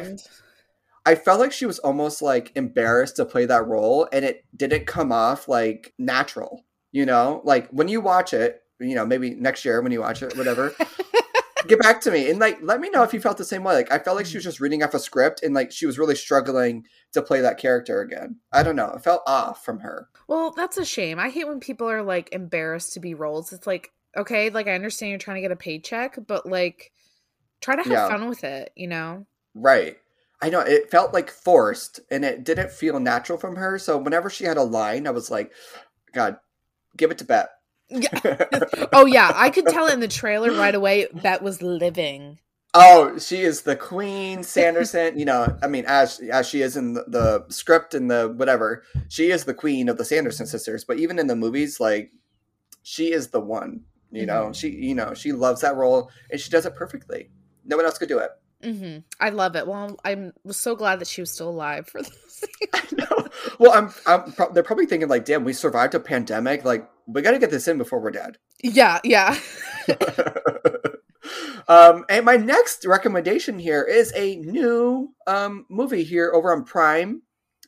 I 1.06 1.14
felt 1.14 1.40
like 1.40 1.52
she 1.52 1.66
was 1.66 1.78
almost 1.80 2.22
like 2.22 2.52
embarrassed 2.54 3.16
to 3.16 3.24
play 3.26 3.44
that 3.46 3.66
role 3.66 4.08
and 4.12 4.24
it 4.24 4.44
didn't 4.56 4.86
come 4.86 5.12
off 5.12 5.48
like 5.48 5.92
natural, 5.98 6.64
you 6.94 7.04
know? 7.04 7.42
Like 7.44 7.68
when 7.70 7.88
you 7.88 8.00
watch 8.00 8.32
it, 8.32 8.62
you 8.80 8.94
know, 8.94 9.04
maybe 9.04 9.34
next 9.34 9.64
year 9.64 9.82
when 9.82 9.92
you 9.92 10.00
watch 10.00 10.22
it, 10.22 10.36
whatever, 10.38 10.74
get 11.66 11.80
back 11.80 12.00
to 12.02 12.10
me 12.10 12.30
and 12.30 12.38
like 12.38 12.58
let 12.62 12.80
me 12.80 12.88
know 12.88 13.02
if 13.02 13.12
you 13.12 13.20
felt 13.20 13.36
the 13.36 13.44
same 13.44 13.64
way. 13.64 13.74
Like 13.74 13.92
I 13.92 13.98
felt 13.98 14.16
like 14.16 14.26
she 14.26 14.36
was 14.36 14.44
mm-hmm. 14.44 14.48
just 14.48 14.60
reading 14.60 14.82
off 14.82 14.94
a 14.94 15.00
script 15.00 15.42
and 15.42 15.54
like 15.54 15.72
she 15.72 15.86
was 15.86 15.98
really 15.98 16.14
struggling 16.14 16.86
to 17.12 17.20
play 17.20 17.40
that 17.40 17.58
character 17.58 18.00
again. 18.00 18.36
I 18.52 18.62
don't 18.62 18.76
know. 18.76 18.90
It 18.90 19.02
felt 19.02 19.22
off 19.26 19.64
from 19.64 19.80
her. 19.80 20.08
Well, 20.28 20.52
that's 20.56 20.78
a 20.78 20.84
shame. 20.84 21.18
I 21.18 21.30
hate 21.30 21.48
when 21.48 21.60
people 21.60 21.90
are 21.90 22.02
like 22.02 22.32
embarrassed 22.32 22.94
to 22.94 23.00
be 23.00 23.14
roles. 23.14 23.52
It's 23.52 23.66
like, 23.66 23.90
okay, 24.16 24.50
like 24.50 24.68
I 24.68 24.74
understand 24.74 25.10
you're 25.10 25.18
trying 25.18 25.36
to 25.36 25.42
get 25.42 25.50
a 25.50 25.56
paycheck, 25.56 26.16
but 26.26 26.46
like 26.46 26.92
try 27.60 27.74
to 27.74 27.82
have 27.82 27.92
Yeah. 27.92 28.08
fun 28.08 28.28
with 28.28 28.44
it, 28.44 28.70
you 28.76 28.86
know? 28.86 29.26
Right. 29.54 29.98
I 30.40 30.50
know 30.50 30.60
it 30.60 30.90
felt 30.92 31.12
like 31.12 31.30
forced 31.30 32.00
and 32.10 32.24
it 32.24 32.44
didn't 32.44 32.70
feel 32.70 33.00
natural 33.00 33.38
from 33.38 33.56
her. 33.56 33.78
So 33.80 33.98
whenever 33.98 34.30
she 34.30 34.44
had 34.44 34.58
a 34.58 34.62
line, 34.62 35.08
I 35.08 35.10
was 35.10 35.30
like, 35.30 35.52
God, 36.12 36.36
give 36.96 37.10
it 37.10 37.18
to 37.18 37.24
Bette. 37.24 37.48
Yeah. 37.88 38.44
Oh 38.92 39.06
yeah, 39.06 39.30
I 39.34 39.50
could 39.50 39.66
tell 39.66 39.88
in 39.88 40.00
the 40.00 40.08
trailer 40.08 40.52
right 40.52 40.74
away 40.74 41.06
Bette 41.12 41.42
was 41.44 41.60
living. 41.62 42.38
Oh, 42.76 43.18
she 43.18 43.42
is 43.42 43.62
the 43.62 43.76
queen, 43.76 44.42
Sanderson. 44.42 45.16
you 45.18 45.24
know, 45.24 45.56
I 45.62 45.66
mean, 45.68 45.84
as 45.86 46.18
as 46.32 46.48
she 46.48 46.62
is 46.62 46.76
in 46.76 46.94
the, 46.94 47.04
the 47.06 47.44
script 47.48 47.94
and 47.94 48.10
the 48.10 48.32
whatever, 48.36 48.82
she 49.08 49.30
is 49.30 49.44
the 49.44 49.54
queen 49.54 49.88
of 49.88 49.96
the 49.98 50.04
Sanderson 50.04 50.46
sisters. 50.46 50.84
But 50.84 50.98
even 50.98 51.18
in 51.18 51.26
the 51.28 51.36
movies, 51.36 51.78
like, 51.78 52.10
she 52.82 53.12
is 53.12 53.28
the 53.28 53.40
one. 53.40 53.82
You 54.10 54.26
know, 54.26 54.46
Mhm. 54.46 54.54
she 54.54 54.68
you 54.70 54.94
know 54.94 55.12
she 55.14 55.32
loves 55.32 55.60
that 55.62 55.76
role 55.76 56.10
and 56.30 56.40
she 56.40 56.50
does 56.50 56.66
it 56.66 56.74
perfectly. 56.76 57.30
No 57.64 57.76
one 57.76 57.84
else 57.86 57.98
could 57.98 58.08
do 58.08 58.18
it. 58.18 58.30
Mm-hmm. 58.62 58.98
I 59.20 59.30
love 59.30 59.56
it. 59.56 59.66
Well, 59.66 59.98
I'm 60.04 60.32
was 60.44 60.56
so 60.56 60.74
glad 60.76 61.00
that 61.00 61.08
she 61.08 61.20
was 61.20 61.30
still 61.32 61.50
alive 61.50 61.86
for 61.88 62.00
this. 62.02 62.12
I 62.74 62.82
know. 62.92 63.28
Well, 63.58 63.72
I'm, 63.72 63.90
I'm 64.06 64.32
pro- 64.32 64.52
they're 64.52 64.62
probably 64.62 64.86
thinking 64.86 65.08
like, 65.08 65.24
damn, 65.24 65.44
we 65.44 65.52
survived 65.52 65.94
a 65.94 66.00
pandemic. 66.00 66.64
Like, 66.64 66.88
we 67.06 67.22
got 67.22 67.32
to 67.32 67.38
get 67.38 67.50
this 67.50 67.68
in 67.68 67.78
before 67.78 68.00
we're 68.00 68.10
dead. 68.10 68.38
yeah, 68.62 68.98
yeah. 69.04 69.38
um, 71.68 72.04
and 72.08 72.24
my 72.24 72.36
next 72.36 72.84
recommendation 72.86 73.58
here 73.58 73.82
is 73.82 74.12
a 74.14 74.36
new 74.36 75.14
um, 75.26 75.66
movie 75.68 76.04
here 76.04 76.32
over 76.34 76.52
on 76.52 76.64
Prime. 76.64 77.22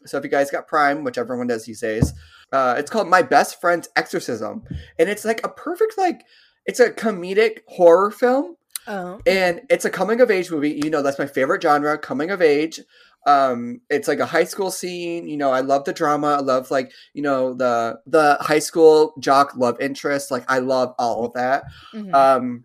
So 0.04 0.18
if 0.18 0.24
you 0.24 0.30
guys 0.30 0.50
got 0.50 0.66
Prime, 0.68 1.04
which 1.04 1.18
everyone 1.18 1.46
does 1.46 1.64
these 1.64 1.80
days, 1.80 2.12
uh, 2.52 2.76
it's 2.78 2.90
called 2.90 3.08
My 3.08 3.22
Best 3.22 3.60
Friend's 3.60 3.88
Exorcism, 3.96 4.62
and 4.98 5.08
it's 5.08 5.24
like 5.24 5.40
a 5.44 5.48
perfect 5.48 5.98
like 5.98 6.22
it's 6.64 6.78
a 6.80 6.90
comedic 6.90 7.58
horror 7.66 8.10
film, 8.10 8.56
Oh. 8.88 9.20
and 9.26 9.62
it's 9.68 9.84
a 9.84 9.90
coming 9.90 10.20
of 10.20 10.30
age 10.30 10.50
movie. 10.50 10.80
You 10.84 10.90
know 10.90 11.02
that's 11.02 11.18
my 11.18 11.26
favorite 11.26 11.62
genre, 11.62 11.98
coming 11.98 12.30
of 12.30 12.40
age. 12.40 12.80
Um, 13.26 13.80
it's 13.90 14.08
like 14.08 14.20
a 14.20 14.26
high 14.26 14.44
school 14.44 14.70
scene. 14.70 15.28
You 15.28 15.36
know, 15.36 15.50
I 15.50 15.60
love 15.60 15.84
the 15.84 15.92
drama. 15.92 16.28
I 16.28 16.40
love 16.40 16.70
like 16.70 16.92
you 17.14 17.22
know 17.22 17.54
the 17.54 18.00
the 18.06 18.38
high 18.40 18.60
school 18.60 19.14
jock 19.18 19.56
love 19.56 19.80
interest. 19.80 20.30
Like 20.30 20.44
I 20.48 20.60
love 20.60 20.94
all 20.98 21.26
of 21.26 21.32
that. 21.34 21.64
Mhm. 21.94 22.14
Um, 22.14 22.64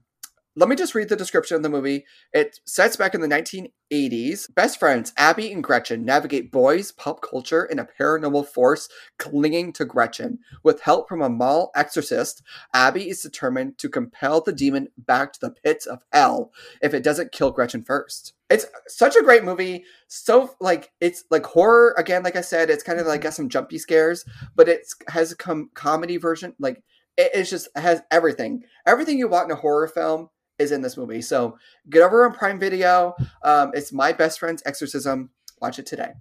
let 0.55 0.67
me 0.67 0.75
just 0.75 0.93
read 0.95 1.07
the 1.07 1.15
description 1.15 1.55
of 1.55 1.63
the 1.63 1.69
movie. 1.69 2.05
It 2.33 2.59
sets 2.65 2.97
back 2.97 3.15
in 3.15 3.21
the 3.21 3.27
1980s. 3.27 4.53
Best 4.53 4.79
friends 4.79 5.13
Abby 5.15 5.51
and 5.51 5.63
Gretchen 5.63 6.03
navigate 6.03 6.51
boys, 6.51 6.91
pop 6.91 7.21
culture, 7.21 7.63
and 7.63 7.79
a 7.79 7.87
paranormal 7.99 8.47
force 8.47 8.89
clinging 9.17 9.71
to 9.73 9.85
Gretchen. 9.85 10.39
With 10.63 10.81
help 10.81 11.07
from 11.07 11.21
a 11.21 11.29
mall 11.29 11.71
exorcist, 11.73 12.43
Abby 12.73 13.09
is 13.09 13.21
determined 13.21 13.77
to 13.77 13.87
compel 13.87 14.41
the 14.41 14.51
demon 14.51 14.89
back 14.97 15.31
to 15.33 15.39
the 15.39 15.51
pits 15.51 15.85
of 15.85 16.03
hell 16.11 16.51
if 16.81 16.93
it 16.93 17.03
doesn't 17.03 17.31
kill 17.31 17.51
Gretchen 17.51 17.83
first. 17.83 18.33
It's 18.49 18.65
such 18.89 19.15
a 19.15 19.23
great 19.23 19.45
movie. 19.45 19.85
So 20.09 20.55
like 20.59 20.91
it's 20.99 21.23
like 21.31 21.45
horror 21.45 21.95
again. 21.97 22.23
Like 22.23 22.35
I 22.35 22.41
said, 22.41 22.69
it's 22.69 22.83
kind 22.83 22.99
of 22.99 23.07
like 23.07 23.21
mm-hmm. 23.21 23.27
got 23.27 23.33
some 23.35 23.47
jumpy 23.47 23.77
scares, 23.77 24.25
but 24.53 24.67
it's 24.67 24.95
has 25.07 25.31
a 25.31 25.37
com- 25.37 25.69
comedy 25.75 26.17
version. 26.17 26.53
Like 26.59 26.83
it, 27.15 27.31
it's 27.33 27.49
just 27.49 27.69
it 27.73 27.79
has 27.79 28.01
everything. 28.11 28.63
Everything 28.85 29.17
you 29.17 29.29
want 29.29 29.45
in 29.49 29.57
a 29.57 29.61
horror 29.61 29.87
film 29.87 30.27
is 30.61 30.71
in 30.71 30.81
this 30.81 30.95
movie. 30.97 31.21
So 31.21 31.57
get 31.89 32.01
over 32.03 32.25
on 32.25 32.33
Prime 32.33 32.59
Video. 32.59 33.15
Um, 33.43 33.71
it's 33.73 33.91
my 33.91 34.11
best 34.13 34.39
friend's 34.39 34.61
exorcism. 34.65 35.29
Watch 35.61 35.79
it 35.79 35.85
today. 35.85 36.11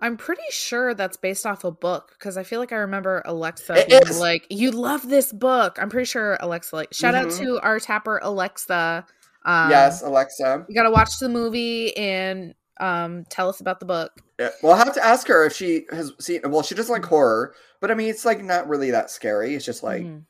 I'm 0.00 0.16
pretty 0.18 0.42
sure 0.50 0.92
that's 0.94 1.16
based 1.16 1.46
off 1.46 1.64
a 1.64 1.70
book 1.70 2.12
because 2.18 2.36
I 2.36 2.42
feel 2.42 2.60
like 2.60 2.72
I 2.72 2.76
remember 2.76 3.22
Alexa 3.24 3.84
being 3.88 4.18
like, 4.18 4.46
"You 4.50 4.70
love 4.70 5.08
this 5.08 5.32
book." 5.32 5.78
I'm 5.80 5.88
pretty 5.88 6.04
sure 6.04 6.36
Alexa. 6.40 6.76
Like, 6.76 6.92
shout 6.92 7.14
out 7.14 7.28
Mhm. 7.28 7.38
to 7.38 7.60
our 7.60 7.80
tapper 7.80 8.20
Alexa. 8.22 9.06
Um, 9.46 9.70
yes, 9.70 10.02
Alexa. 10.02 10.66
you 10.68 10.74
got 10.74 10.82
to 10.82 10.90
watch 10.90 11.18
the 11.18 11.28
movie 11.28 11.96
and 11.96 12.54
um 12.78 13.24
tell 13.30 13.48
us 13.48 13.60
about 13.60 13.80
the 13.80 13.86
book. 13.86 14.12
Yeah, 14.38 14.50
Well, 14.62 14.72
I'll 14.72 14.84
have 14.84 14.92
to 14.94 15.04
ask 15.04 15.26
her 15.28 15.46
if 15.46 15.54
she 15.54 15.86
has 15.90 16.12
seen. 16.20 16.42
Well, 16.44 16.62
she 16.62 16.74
doesn't 16.74 16.92
like 16.92 17.06
horror, 17.06 17.54
but 17.80 17.90
I 17.90 17.94
mean, 17.94 18.10
it's 18.10 18.26
like 18.26 18.44
not 18.44 18.68
really 18.68 18.90
that 18.90 19.10
scary. 19.10 19.54
It's 19.54 19.64
just 19.64 19.82
like 19.82 20.02
Mhm. 20.02 20.24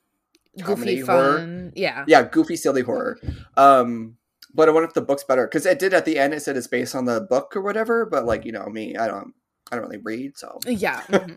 Comedy 0.62 0.96
goofy 0.96 1.06
horror. 1.06 1.38
fun. 1.38 1.72
Yeah. 1.76 2.04
yeah, 2.06 2.22
goofy, 2.22 2.56
silly 2.56 2.82
horror. 2.82 3.18
Um, 3.56 4.16
but 4.54 4.68
I 4.68 4.72
wonder 4.72 4.88
if 4.88 4.94
the 4.94 5.02
book's 5.02 5.24
better 5.24 5.46
because 5.46 5.66
it 5.66 5.78
did 5.78 5.92
at 5.92 6.04
the 6.06 6.18
end. 6.18 6.32
It 6.32 6.40
said 6.42 6.56
it's 6.56 6.66
based 6.66 6.94
on 6.94 7.04
the 7.04 7.20
book 7.20 7.54
or 7.56 7.60
whatever. 7.60 8.06
But 8.06 8.24
like 8.24 8.44
you 8.46 8.52
know 8.52 8.66
me, 8.66 8.96
I 8.96 9.06
don't, 9.06 9.34
I 9.70 9.76
don't 9.76 9.84
really 9.84 9.98
read, 10.02 10.38
so. 10.38 10.58
Yeah. 10.66 11.02
mhm. 11.08 11.36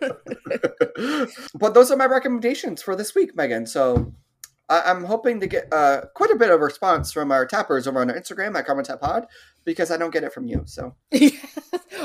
but 1.54 1.74
those 1.74 1.90
are 1.90 1.96
my 1.96 2.06
recommendations 2.06 2.82
for 2.82 2.94
this 2.96 3.14
week, 3.14 3.34
Megan. 3.36 3.66
So 3.66 4.12
I- 4.68 4.82
I'm 4.82 5.04
hoping 5.04 5.40
to 5.40 5.46
get 5.46 5.72
uh, 5.72 6.02
quite 6.14 6.30
a 6.30 6.36
bit 6.36 6.50
of 6.50 6.60
response 6.60 7.12
from 7.12 7.32
our 7.32 7.46
tappers 7.46 7.86
over 7.86 8.00
on 8.00 8.10
our 8.10 8.16
Instagram 8.16 8.56
at 8.56 8.66
Comment 8.66 8.86
Tap 8.86 9.00
Pod 9.00 9.26
because 9.64 9.90
I 9.90 9.96
don't 9.96 10.12
get 10.12 10.24
it 10.24 10.32
from 10.32 10.46
you. 10.46 10.62
So 10.66 10.94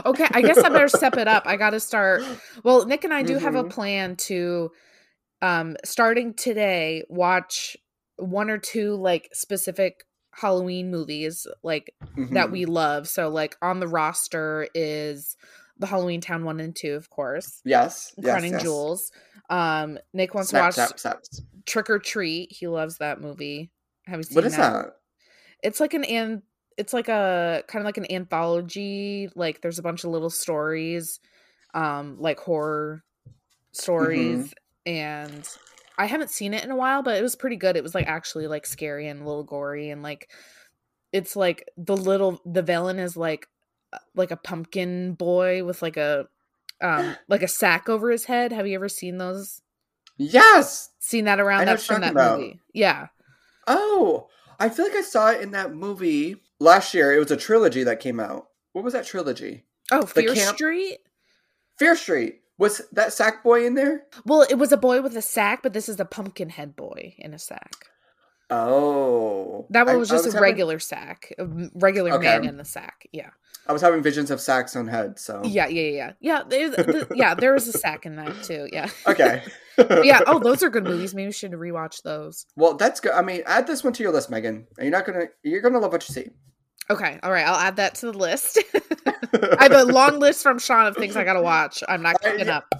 okay, 0.05 0.27
I 0.31 0.41
guess 0.41 0.57
I 0.57 0.69
better 0.69 0.87
step 0.87 1.17
it 1.17 1.27
up. 1.27 1.43
I 1.45 1.57
got 1.57 1.71
to 1.71 1.79
start. 1.79 2.23
Well, 2.63 2.85
Nick 2.85 3.03
and 3.03 3.13
I 3.13 3.23
do 3.23 3.37
have 3.37 3.55
a 3.55 3.63
Mhm. 3.63 3.69
plan 3.71 4.15
to 4.27 4.71
um 5.43 5.75
starting 5.85 6.33
today 6.33 7.03
watch 7.09 7.77
one 8.15 8.49
or 8.49 8.57
two 8.57 8.95
like 8.95 9.29
specific 9.33 10.05
Halloween 10.31 10.89
movies 10.89 11.45
like 11.61 11.93
that 12.31 12.47
Mhm. 12.47 12.51
we 12.51 12.65
love. 12.65 13.07
So 13.07 13.29
like 13.29 13.55
on 13.61 13.79
the 13.79 13.87
roster 13.87 14.67
is 14.73 15.37
the 15.77 15.85
Halloween 15.85 16.21
Town 16.21 16.43
one 16.43 16.59
and 16.59 16.75
two, 16.75 16.93
of 16.95 17.09
course. 17.11 17.61
Yes. 17.65 18.13
Yes. 18.17 18.25
Crowning 18.25 18.53
yes. 18.53 18.63
Jewels. 18.63 19.11
Um, 19.49 19.99
Nick 20.13 20.33
wants 20.33 20.49
Snap, 20.49 20.61
to 20.61 20.65
watch 20.81 20.89
snap, 20.89 20.99
snaps. 20.99 21.41
Trick 21.65 21.89
or 21.89 21.99
Treat. 21.99 22.51
He 22.51 22.67
loves 22.67 22.97
that 22.97 23.21
movie. 23.21 23.69
Have 24.07 24.19
you 24.19 24.23
seen 24.23 24.35
What 24.35 24.45
is 24.45 24.55
that? 24.55 24.95
It's 25.61 25.79
like 25.79 25.93
an 25.93 26.03
and 26.03 26.41
it's 26.77 26.93
like 26.93 27.09
a 27.09 27.63
kind 27.67 27.81
of 27.81 27.85
like 27.85 27.97
an 27.97 28.11
anthology. 28.11 29.29
Like 29.35 29.61
there's 29.61 29.77
a 29.79 29.83
bunch 29.83 30.03
of 30.03 30.09
little 30.11 30.29
stories, 30.31 31.19
um, 31.75 32.17
like 32.19 32.39
horror 32.39 33.03
stories, 33.71 34.53
and 34.85 35.47
I 35.97 36.05
haven't 36.05 36.31
seen 36.31 36.53
it 36.53 36.63
in 36.63 36.71
a 36.71 36.75
while, 36.75 37.03
but 37.03 37.17
it 37.17 37.21
was 37.21 37.35
pretty 37.35 37.55
good. 37.55 37.75
It 37.77 37.83
was 37.83 37.95
like 37.95 38.07
actually 38.07 38.47
like 38.47 38.65
scary 38.65 39.07
and 39.07 39.21
a 39.21 39.25
little 39.25 39.43
gory, 39.43 39.89
and 39.89 40.01
like 40.01 40.29
it's 41.11 41.35
like 41.35 41.69
the 41.77 41.95
little 41.97 42.41
the 42.45 42.61
villain 42.61 42.99
is 42.99 43.15
like 43.15 43.47
uh, 43.91 43.99
like 44.15 44.31
a 44.31 44.37
pumpkin 44.37 45.13
boy 45.13 45.63
with 45.63 45.81
like 45.81 45.97
a 45.97 46.27
um 46.81 47.15
like 47.27 47.43
a 47.43 47.47
sack 47.47 47.89
over 47.89 48.09
his 48.09 48.25
head. 48.25 48.51
Have 48.51 48.67
you 48.67 48.75
ever 48.75 48.89
seen 48.89 49.17
those? 49.17 49.61
Yes. 50.17 50.89
Seen 50.99 51.25
that 51.25 51.39
around? 51.39 51.65
That's 51.65 51.85
from 51.85 52.01
that 52.01 52.13
talking 52.13 52.41
movie. 52.41 52.59
Yeah. 52.73 53.07
Oh, 53.67 54.27
I 54.59 54.69
feel 54.69 54.85
like 54.85 54.95
I 54.95 55.01
saw 55.01 55.31
it 55.31 55.41
in 55.41 55.51
that 55.51 55.73
movie 55.73 56.37
last 56.59 56.93
year. 56.93 57.13
It 57.13 57.19
was 57.19 57.31
a 57.31 57.37
trilogy 57.37 57.83
that 57.83 57.99
came 57.99 58.19
out. 58.19 58.47
What 58.73 58.83
was 58.83 58.93
that 58.93 59.05
trilogy? 59.05 59.65
Oh, 59.91 60.05
Fear 60.05 60.33
camp- 60.35 60.55
Street. 60.55 60.99
Fear 61.77 61.95
Street. 61.95 62.41
Was 62.57 62.81
that 62.91 63.13
sack 63.13 63.43
boy 63.43 63.65
in 63.65 63.73
there? 63.75 64.03
Well, 64.25 64.45
it 64.49 64.55
was 64.55 64.71
a 64.71 64.77
boy 64.77 65.01
with 65.01 65.15
a 65.17 65.21
sack, 65.21 65.63
but 65.63 65.73
this 65.73 65.89
is 65.89 65.99
a 65.99 66.05
pumpkin 66.05 66.49
head 66.49 66.75
boy 66.75 67.15
in 67.17 67.33
a 67.33 67.39
sack. 67.39 67.73
Oh, 68.49 69.65
That 69.71 69.85
one 69.87 69.95
I- 69.95 69.97
was 69.97 70.11
I 70.11 70.15
just 70.15 70.25
a 70.27 70.29
having- 70.29 70.41
regular 70.41 70.79
sack, 70.79 71.33
a 71.37 71.41
m- 71.41 71.71
regular 71.73 72.19
man 72.19 72.45
in 72.45 72.57
the 72.57 72.65
sack. 72.65 73.07
Yeah, 73.11 73.29
I 73.67 73.73
was 73.73 73.81
having 73.81 74.03
visions 74.03 74.29
of 74.31 74.39
sacks 74.39 74.75
on 74.75 74.87
head. 74.87 75.17
So 75.19 75.41
yeah, 75.43 75.67
yeah, 75.67 75.89
yeah, 75.89 76.11
yeah. 76.19 76.43
There's, 76.47 76.75
th- 76.75 77.07
yeah, 77.15 77.33
there 77.33 77.53
was 77.53 77.67
a 77.67 77.71
sack 77.73 78.05
in 78.05 78.15
that 78.17 78.43
too. 78.43 78.67
Yeah, 78.71 78.89
okay. 79.07 79.43
yeah. 80.03 80.21
Oh, 80.27 80.37
those 80.39 80.61
are 80.61 80.69
good 80.69 80.83
movies. 80.83 81.15
Maybe 81.15 81.27
we 81.27 81.31
should 81.31 81.51
rewatch 81.53 82.03
those. 82.03 82.45
Well, 82.55 82.75
that's 82.75 82.99
good. 82.99 83.13
I 83.13 83.21
mean, 83.23 83.41
add 83.47 83.65
this 83.65 83.83
one 83.83 83.93
to 83.93 84.03
your 84.03 84.11
list, 84.11 84.29
Megan. 84.29 84.67
You're 84.79 84.91
not 84.91 85.05
gonna. 85.05 85.25
You're 85.43 85.61
gonna 85.61 85.79
love 85.79 85.91
what 85.91 86.07
you 86.07 86.13
see. 86.13 86.29
Okay, 86.89 87.19
all 87.23 87.31
right. 87.31 87.45
I'll 87.45 87.59
add 87.59 87.77
that 87.77 87.95
to 87.95 88.11
the 88.11 88.17
list. 88.17 88.59
I 89.33 89.57
have 89.63 89.71
a 89.71 89.83
long 89.91 90.19
list 90.19 90.43
from 90.43 90.59
Sean 90.59 90.85
of 90.85 90.95
things 90.95 91.15
I 91.15 91.23
gotta 91.23 91.41
watch. 91.41 91.83
I'm 91.87 92.01
not 92.01 92.15
Uh, 92.23 92.31
keeping 92.31 92.47
yeah. 92.47 92.57
up. 92.57 92.73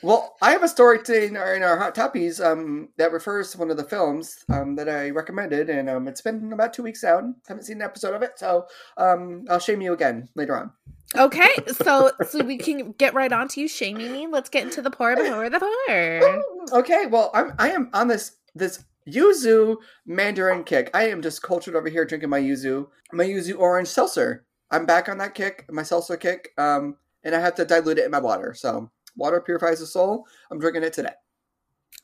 Well, 0.00 0.36
I 0.40 0.52
have 0.52 0.62
a 0.62 0.68
story 0.68 1.02
today 1.02 1.26
in 1.26 1.36
our, 1.36 1.56
in 1.56 1.62
our 1.64 1.76
hot 1.76 1.92
toppies 1.94 2.44
um, 2.44 2.88
that 2.98 3.10
refers 3.10 3.50
to 3.52 3.58
one 3.58 3.68
of 3.70 3.76
the 3.76 3.82
films 3.82 4.44
um, 4.48 4.76
that 4.76 4.88
I 4.88 5.10
recommended, 5.10 5.70
and 5.70 5.90
um, 5.90 6.06
it's 6.06 6.20
been 6.20 6.52
about 6.52 6.72
two 6.72 6.84
weeks 6.84 7.02
out. 7.02 7.24
Haven't 7.48 7.64
seen 7.64 7.78
an 7.78 7.82
episode 7.82 8.14
of 8.14 8.22
it, 8.22 8.38
so 8.38 8.66
um, 8.96 9.44
I'll 9.50 9.58
shame 9.58 9.80
you 9.80 9.92
again 9.94 10.28
later 10.36 10.56
on. 10.56 10.70
Okay, 11.16 11.48
so 11.84 12.12
so 12.28 12.44
we 12.44 12.58
can 12.58 12.92
get 12.92 13.12
right 13.14 13.32
on 13.32 13.48
to 13.48 13.60
you 13.60 13.66
shaming 13.66 14.12
me. 14.12 14.28
Let's 14.28 14.50
get 14.50 14.62
into 14.62 14.82
the 14.82 14.90
pour 14.90 15.16
before 15.16 15.50
the 15.50 15.58
pour. 15.58 16.78
Okay, 16.78 17.06
well, 17.06 17.32
I'm 17.34 17.54
I 17.58 17.70
am 17.70 17.90
on 17.92 18.06
this 18.06 18.36
this 18.54 18.84
yuzu 19.12 19.76
mandarin 20.06 20.64
kick. 20.64 20.90
I 20.94 21.08
am 21.08 21.22
just 21.22 21.42
cultured 21.42 21.76
over 21.76 21.88
here 21.88 22.04
drinking 22.04 22.30
my 22.30 22.40
yuzu 22.40 22.86
my 23.12 23.24
yuzu 23.24 23.58
orange 23.58 23.88
seltzer. 23.88 24.44
I'm 24.70 24.86
back 24.86 25.08
on 25.08 25.18
that 25.18 25.34
kick, 25.34 25.64
my 25.70 25.82
seltzer 25.82 26.16
kick, 26.16 26.50
um, 26.58 26.96
and 27.24 27.34
I 27.34 27.40
have 27.40 27.54
to 27.56 27.64
dilute 27.64 27.98
it 27.98 28.04
in 28.04 28.10
my 28.10 28.20
water. 28.20 28.54
So 28.54 28.90
water 29.16 29.40
purifies 29.40 29.80
the 29.80 29.86
soul. 29.86 30.26
I'm 30.50 30.58
drinking 30.58 30.82
it 30.84 30.92
today. 30.92 31.14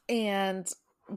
and 0.08 0.68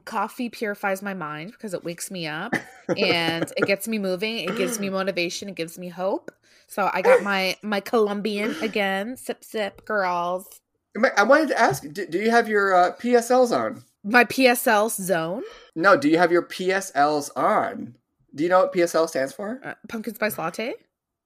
coffee 0.04 0.50
purifies 0.50 1.00
my 1.02 1.14
mind 1.14 1.52
because 1.52 1.72
it 1.72 1.82
wakes 1.84 2.10
me 2.10 2.26
up 2.26 2.52
and 2.96 3.50
it 3.56 3.66
gets 3.66 3.88
me 3.88 3.98
moving 3.98 4.38
it 4.38 4.54
gives 4.54 4.78
me 4.78 4.90
motivation 4.90 5.48
it 5.48 5.54
gives 5.54 5.78
me 5.78 5.88
hope 5.88 6.30
so 6.66 6.90
i 6.92 7.00
got 7.00 7.22
my 7.22 7.56
my 7.62 7.80
colombian 7.80 8.54
again 8.60 9.16
sip 9.16 9.42
sip 9.42 9.86
girls 9.86 10.60
I 11.16 11.22
wanted 11.22 11.48
to 11.48 11.60
ask, 11.60 11.84
do, 11.92 12.06
do 12.06 12.18
you 12.18 12.30
have 12.30 12.48
your 12.48 12.74
uh, 12.74 12.96
PSLs 12.96 13.56
on? 13.56 13.84
My 14.10 14.24
psl 14.24 14.90
zone 14.90 15.42
No, 15.74 15.96
do 15.96 16.08
you 16.08 16.18
have 16.18 16.32
your 16.32 16.42
PSLs 16.42 17.30
on? 17.36 17.94
Do 18.34 18.42
you 18.44 18.48
know 18.50 18.60
what 18.60 18.72
PSL 18.74 19.08
stands 19.08 19.32
for? 19.32 19.60
uh, 19.64 19.74
pumpkin 19.88 20.14
spice 20.14 20.38
latte 20.38 20.74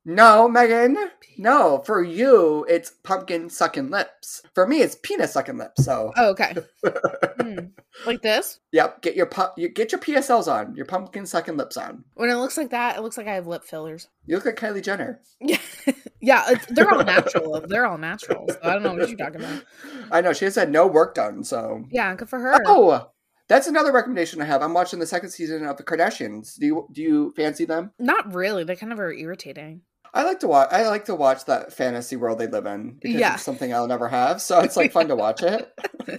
No, 0.05 0.49
Megan. 0.49 0.97
No, 1.39 1.79
for 1.87 2.03
you, 2.03 2.67
it's 2.69 2.91
pumpkin 3.05 3.49
sucking 3.49 3.89
lips. 3.91 4.43
For 4.55 4.67
me, 4.67 4.83
it's 4.83 4.97
penis 5.03 5.33
sucking 5.33 5.57
lips. 5.59 5.85
So, 5.85 6.13
oh 6.17 6.31
okay 6.31 6.55
Hmm. 7.41 7.59
like 8.07 8.23
this 8.23 8.61
yep, 8.73 9.01
get 9.03 9.17
your 9.17 9.27
pu- 9.27 9.55
you 9.57 9.69
get 9.69 9.91
your 9.93 10.01
PSLs 10.01 10.47
on, 10.53 10.75
your 10.77 10.87
pumpkin 10.87 11.27
sucking 11.27 11.57
lips 11.57 11.77
on. 11.77 12.05
when 12.15 12.31
it 12.31 12.35
looks 12.35 12.57
like 12.57 12.71
that 12.71 12.97
it 12.97 13.03
looks 13.03 13.17
like 13.17 13.27
i 13.27 13.35
have 13.35 13.47
lip 13.47 13.65
fillers 13.65 14.09
You 14.27 14.37
look 14.37 14.45
like 14.45 14.57
Kylie 14.57 14.83
Jenner. 14.83 15.21
yeah 15.41 15.59
yeah 16.23 16.45
it's, 16.49 16.67
they're 16.67 16.91
all 16.91 17.05
natural 17.05 17.61
they're 17.67 17.87
all 17.87 17.99
natural 17.99 18.47
so 18.49 18.59
i 18.63 18.73
don't 18.73 18.83
know 18.83 18.95
what 18.95 19.09
you're 19.09 19.19
talking 19.19 19.41
about 19.41 19.63
I 20.11 20.21
know 20.21 20.35
she 20.35 20.45
has 20.45 20.55
had 20.55 20.71
no 20.71 20.87
work 20.87 21.15
done. 21.15 21.43
So, 21.43 21.85
yeah 21.91 22.15
good 22.15 22.29
for 22.29 22.39
her 22.39 22.61
oh, 22.67 23.09
that's 23.49 23.67
another 23.67 23.93
recommendation 23.93 24.41
I 24.41 24.45
have. 24.45 24.63
I'm 24.63 24.75
watching 24.75 24.99
the 24.99 25.07
second 25.07 25.31
season 25.31 25.67
of 25.67 25.77
the 25.77 25.83
Kardashians. 25.83 26.59
Do 26.59 26.67
you 26.67 26.89
do 26.93 27.03
you 27.03 27.33
fancy 27.35 27.65
them? 27.65 27.93
not 27.99 28.35
really 28.35 28.65
they 28.65 28.77
kind 28.77 28.93
of 28.93 29.01
are 29.01 29.13
irritating 29.13 29.83
I 30.15 30.25
like 30.25 30.41
to 30.41 30.49
watch. 30.49 30.69
I 30.71 30.87
like 30.89 31.07
to 31.07 31.15
watch 31.15 31.47
that 31.47 31.73
fantasy 31.73 32.17
world 32.17 32.39
they 32.39 32.47
live 32.47 32.67
in 32.67 32.99
because 33.01 33.19
Yeah. 33.19 33.35
it's 33.35 33.43
something 33.43 33.73
I'll 33.73 33.87
never 33.87 34.09
have. 34.09 34.43
So 34.43 34.61
it's 34.61 34.77
like 34.77 34.93
fun 34.93 35.09
to 35.09 35.17
watch 35.17 35.43
it. 35.43 35.73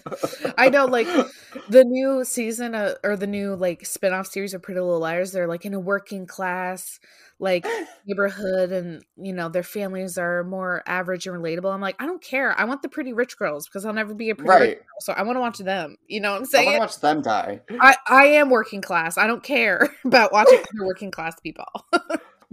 I 0.57 0.69
know, 0.69 0.85
like 0.85 1.07
the 1.69 1.83
new 1.83 2.23
season 2.23 2.73
of, 2.73 2.95
or 3.03 3.15
the 3.15 3.27
new 3.27 3.55
like 3.55 3.85
spin-off 3.85 4.27
series 4.27 4.53
of 4.55 4.63
Pretty 4.63 4.79
Little 4.79 4.99
Liars. 4.99 5.31
They're 5.31 5.47
like 5.47 5.65
in 5.65 5.73
a 5.75 5.79
working 5.79 6.25
class 6.25 6.99
like 7.39 7.67
neighborhood, 8.07 8.71
and 8.71 9.03
you 9.17 9.33
know 9.33 9.49
their 9.49 9.63
families 9.63 10.17
are 10.17 10.43
more 10.43 10.81
average 10.87 11.27
and 11.27 11.35
relatable. 11.35 11.71
I'm 11.71 11.81
like, 11.81 12.01
I 12.01 12.05
don't 12.07 12.21
care. 12.23 12.57
I 12.59 12.63
want 12.63 12.81
the 12.81 12.89
pretty 12.89 13.13
rich 13.13 13.37
girls 13.37 13.67
because 13.67 13.85
I'll 13.85 13.93
never 13.93 14.13
be 14.15 14.29
a 14.31 14.35
pretty 14.35 14.49
rich 14.49 14.59
right. 14.59 14.77
girl, 14.77 14.85
so 15.01 15.13
I 15.13 15.21
want 15.23 15.35
to 15.35 15.41
watch 15.41 15.57
them. 15.59 15.97
You 16.07 16.21
know 16.21 16.31
what 16.31 16.39
I'm 16.39 16.45
saying? 16.45 16.69
I 16.69 16.79
want 16.79 16.91
to 16.91 16.95
watch 16.95 17.01
them 17.01 17.21
die. 17.21 17.61
I 17.79 17.95
I 18.07 18.25
am 18.25 18.49
working 18.49 18.81
class. 18.81 19.17
I 19.17 19.27
don't 19.27 19.43
care 19.43 19.95
about 20.05 20.31
watching 20.31 20.59
other 20.59 20.85
working 20.87 21.11
class 21.11 21.39
people. 21.41 21.65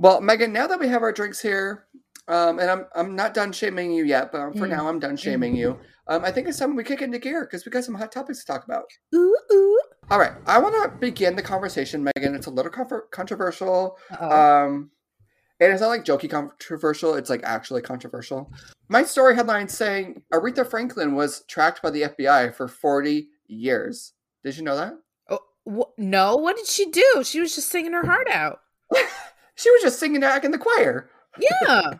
Well, 0.00 0.22
Megan, 0.22 0.50
now 0.50 0.66
that 0.66 0.80
we 0.80 0.88
have 0.88 1.02
our 1.02 1.12
drinks 1.12 1.40
here, 1.42 1.84
um, 2.26 2.58
and 2.58 2.70
I'm 2.70 2.86
I'm 2.94 3.14
not 3.14 3.34
done 3.34 3.52
shaming 3.52 3.92
you 3.92 4.04
yet, 4.04 4.32
but 4.32 4.52
for 4.56 4.66
Mm. 4.66 4.70
now 4.70 4.88
I'm 4.88 4.98
done 4.98 5.14
shaming 5.16 5.54
you. 5.54 5.78
Um, 6.06 6.24
I 6.24 6.30
think 6.32 6.48
it's 6.48 6.58
time 6.58 6.74
we 6.74 6.84
kick 6.84 7.02
into 7.02 7.18
gear 7.18 7.44
because 7.44 7.66
we 7.66 7.70
got 7.70 7.84
some 7.84 7.94
hot 7.94 8.10
topics 8.10 8.40
to 8.40 8.46
talk 8.46 8.64
about. 8.64 8.84
ooh 9.14 9.36
ooh. 9.52 9.80
All 10.10 10.18
right, 10.18 10.32
I 10.46 10.58
want 10.58 10.74
to 10.90 10.98
begin 10.98 11.36
the 11.36 11.42
conversation, 11.42 12.02
Megan. 12.02 12.34
It's 12.34 12.46
a 12.46 12.50
little 12.50 12.72
controversial. 13.10 13.98
Um, 14.18 14.90
and 15.60 15.70
it's 15.70 15.82
not 15.82 15.88
like 15.88 16.04
jokey 16.06 16.30
controversial; 16.30 17.14
it's 17.14 17.28
like 17.28 17.42
actually 17.44 17.82
controversial. 17.82 18.50
My 18.88 19.02
story 19.04 19.34
headline 19.36 19.68
saying 19.68 20.22
Aretha 20.32 20.66
Franklin 20.66 21.14
was 21.14 21.44
tracked 21.46 21.82
by 21.82 21.90
the 21.90 22.02
FBI 22.04 22.54
for 22.54 22.66
40 22.68 23.28
years. 23.48 24.14
Did 24.42 24.56
you 24.56 24.62
know 24.64 24.76
that? 24.76 24.94
oh, 25.28 25.40
wh- 25.70 25.98
no, 26.00 26.36
what 26.36 26.56
did 26.56 26.66
she 26.66 26.86
do? 26.90 27.22
She 27.22 27.38
was 27.40 27.54
just 27.54 27.68
singing 27.68 27.92
her 27.92 28.06
heart 28.06 28.28
out. 28.30 28.60
She 29.60 29.70
was 29.70 29.82
just 29.82 30.00
singing 30.00 30.22
back 30.22 30.42
in 30.44 30.52
the 30.52 30.58
choir. 30.58 31.10
Yeah. 31.38 31.92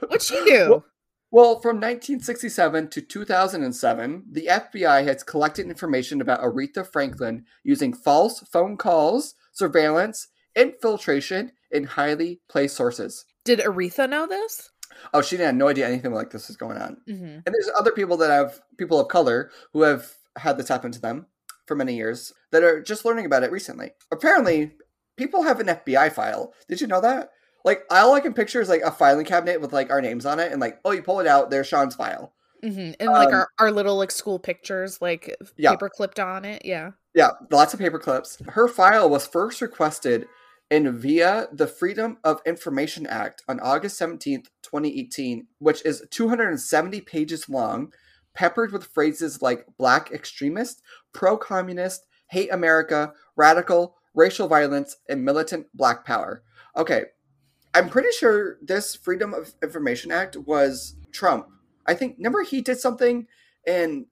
What'd 0.00 0.22
she 0.22 0.36
do? 0.44 0.84
Well, 1.32 1.60
from 1.60 1.76
1967 1.76 2.88
to 2.90 3.00
2007, 3.00 4.24
the 4.30 4.46
FBI 4.46 5.04
has 5.04 5.22
collected 5.22 5.66
information 5.66 6.20
about 6.20 6.40
Aretha 6.40 6.86
Franklin 6.86 7.44
using 7.64 7.92
false 7.92 8.40
phone 8.52 8.76
calls, 8.76 9.34
surveillance, 9.52 10.28
infiltration, 10.56 11.52
and 11.72 11.86
highly 11.86 12.40
placed 12.48 12.76
sources. 12.76 13.24
Did 13.44 13.60
Aretha 13.60 14.08
know 14.08 14.26
this? 14.26 14.70
Oh, 15.14 15.22
she 15.22 15.36
had 15.36 15.54
no 15.54 15.68
idea 15.68 15.88
anything 15.88 16.12
like 16.12 16.30
this 16.30 16.48
was 16.48 16.56
going 16.56 16.78
on. 16.78 16.96
Mm-hmm. 17.08 17.24
And 17.24 17.46
there's 17.46 17.70
other 17.78 17.92
people 17.92 18.16
that 18.18 18.30
have 18.30 18.60
people 18.76 19.00
of 19.00 19.08
color 19.08 19.50
who 19.72 19.82
have 19.82 20.14
had 20.36 20.58
this 20.58 20.68
happen 20.68 20.92
to 20.92 21.00
them 21.00 21.26
for 21.66 21.74
many 21.74 21.96
years 21.96 22.32
that 22.50 22.62
are 22.62 22.82
just 22.82 23.04
learning 23.04 23.26
about 23.26 23.42
it 23.42 23.52
recently. 23.52 23.92
Apparently, 24.12 24.72
people 25.20 25.42
have 25.42 25.60
an 25.60 25.66
FBI 25.66 26.10
file. 26.12 26.54
Did 26.66 26.80
you 26.80 26.86
know 26.86 27.02
that? 27.02 27.30
Like 27.62 27.82
all 27.90 28.14
I 28.14 28.20
can 28.20 28.32
picture 28.32 28.60
is 28.62 28.70
like 28.70 28.80
a 28.80 28.90
filing 28.90 29.26
cabinet 29.26 29.60
with 29.60 29.72
like 29.72 29.90
our 29.90 30.00
names 30.00 30.24
on 30.24 30.40
it, 30.40 30.50
and 30.50 30.60
like, 30.60 30.80
oh, 30.84 30.92
you 30.92 31.02
pull 31.02 31.20
it 31.20 31.26
out, 31.26 31.50
there's 31.50 31.66
Sean's 31.66 31.94
file. 31.94 32.32
Mm-hmm. 32.64 32.92
And 32.98 33.10
like 33.10 33.28
Um, 33.28 33.34
our, 33.34 33.48
our 33.58 33.70
little 33.70 33.96
like 33.96 34.10
school 34.10 34.38
pictures, 34.38 35.00
like 35.02 35.36
Yeah. 35.58 35.70
paper 35.72 35.90
clipped 35.90 36.18
on 36.18 36.44
it. 36.46 36.62
Yeah. 36.64 36.92
Yeah, 37.14 37.30
lots 37.50 37.74
of 37.74 37.80
paper 37.80 37.98
clips. 37.98 38.38
Her 38.48 38.66
file 38.66 39.10
was 39.10 39.26
first 39.26 39.60
requested 39.60 40.26
in 40.70 40.96
via 40.98 41.48
the 41.52 41.66
Freedom 41.66 42.16
of 42.24 42.40
Information 42.46 43.06
Act 43.06 43.42
on 43.48 43.60
August 43.60 44.00
17th, 44.00 44.46
2018, 44.62 45.46
which 45.58 45.84
is 45.84 46.04
270 46.10 47.00
pages 47.00 47.48
long, 47.48 47.92
peppered 48.34 48.72
with 48.72 48.86
phrases 48.86 49.42
like 49.42 49.66
black 49.76 50.12
extremist, 50.12 50.80
pro 51.12 51.36
communist, 51.36 52.06
hate 52.28 52.52
America, 52.52 53.12
radical, 53.36 53.96
racial 54.14 54.48
violence, 54.48 54.96
and 55.08 55.24
militant 55.24 55.66
black 55.74 56.04
power. 56.04 56.42
Okay, 56.76 57.04
I'm 57.74 57.88
pretty 57.88 58.10
sure 58.12 58.58
this 58.62 58.94
Freedom 58.94 59.34
of 59.34 59.52
Information 59.62 60.10
Act 60.10 60.36
was 60.36 60.96
Trump. 61.12 61.48
I 61.86 61.94
think, 61.94 62.16
remember 62.18 62.42
he 62.42 62.60
did 62.60 62.78
something 62.78 63.26
and 63.66 64.06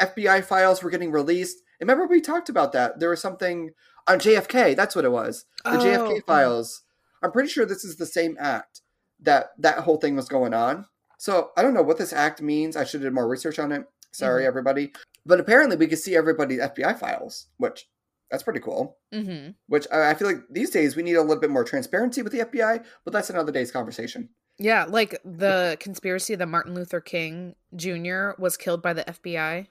FBI 0.00 0.44
files 0.44 0.82
were 0.82 0.90
getting 0.90 1.10
released 1.12 1.58
remember 1.82 2.06
we 2.06 2.20
talked 2.20 2.48
about 2.48 2.72
that. 2.72 2.98
There 3.00 3.10
was 3.10 3.20
something 3.20 3.70
on 4.08 4.18
JFK. 4.18 4.74
That's 4.76 4.94
what 4.96 5.04
it 5.04 5.10
was. 5.12 5.44
The 5.64 5.72
Oh, 5.72 5.78
JFK 5.78 6.20
mhm. 6.20 6.26
files. 6.26 6.82
I'm 7.22 7.32
pretty 7.32 7.48
sure 7.48 7.66
this 7.66 7.84
is 7.84 7.96
the 7.96 8.06
same 8.06 8.36
act 8.40 8.80
that 9.20 9.50
that 9.58 9.78
whole 9.78 9.98
thing 9.98 10.16
was 10.16 10.28
going 10.28 10.54
on. 10.54 10.86
So 11.18 11.50
I 11.56 11.62
don't 11.62 11.74
know 11.74 11.82
what 11.82 11.98
this 11.98 12.12
act 12.12 12.40
means. 12.40 12.76
I 12.76 12.84
should 12.84 13.00
have 13.02 13.10
did 13.10 13.14
more 13.14 13.28
research 13.28 13.58
on 13.58 13.72
it. 13.72 13.84
Sorry, 14.12 14.44
Mhm. 14.44 14.46
everybody. 14.46 14.92
But 15.24 15.40
apparently, 15.40 15.76
we 15.76 15.86
could 15.86 15.98
see 15.98 16.16
everybody's 16.16 16.60
FBI 16.60 16.94
files, 16.94 17.46
which 17.58 17.88
that's 18.32 18.42
pretty 18.42 18.58
cool. 18.60 18.96
hmm 19.12 19.50
Which 19.68 19.86
I 19.92 20.10
I 20.10 20.14
feel 20.14 20.26
like 20.26 20.40
these 20.50 20.70
days 20.70 20.96
we 20.96 21.04
need 21.04 21.14
a 21.14 21.20
little 21.22 21.38
bit 21.40 21.50
more 21.50 21.62
transparency 21.64 22.22
with 22.22 22.32
the 22.32 22.40
FBI, 22.40 22.82
but 23.04 23.12
that's 23.12 23.30
another 23.30 23.52
day's 23.52 23.70
conversation. 23.70 24.30
Yeah, 24.58 24.86
like 24.88 25.18
the 25.24 25.76
conspiracy 25.80 26.34
that 26.34 26.46
Martin 26.48 26.74
Luther 26.74 27.00
King 27.00 27.54
Jr. 27.76 28.30
was 28.38 28.56
killed 28.56 28.82
by 28.82 28.92
the 28.94 29.04
FBI. 29.04 29.66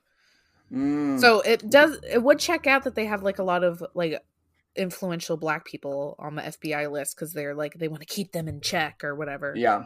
Mm, 0.71 1.19
So 1.19 1.41
it 1.41 1.69
does 1.69 1.99
it 2.09 2.23
would 2.23 2.39
check 2.39 2.65
out 2.67 2.83
that 2.85 2.95
they 2.95 3.05
have 3.05 3.23
like 3.23 3.39
a 3.39 3.43
lot 3.43 3.63
of 3.63 3.83
like 3.93 4.23
influential 4.75 5.35
black 5.37 5.65
people 5.65 6.15
on 6.17 6.35
the 6.35 6.41
FBI 6.43 6.89
list 6.89 7.15
because 7.15 7.33
they're 7.33 7.53
like 7.55 7.73
they 7.73 7.89
want 7.89 8.01
to 8.01 8.05
keep 8.07 8.31
them 8.31 8.47
in 8.47 8.61
check 8.61 9.03
or 9.03 9.15
whatever. 9.15 9.53
yeah, 9.55 9.85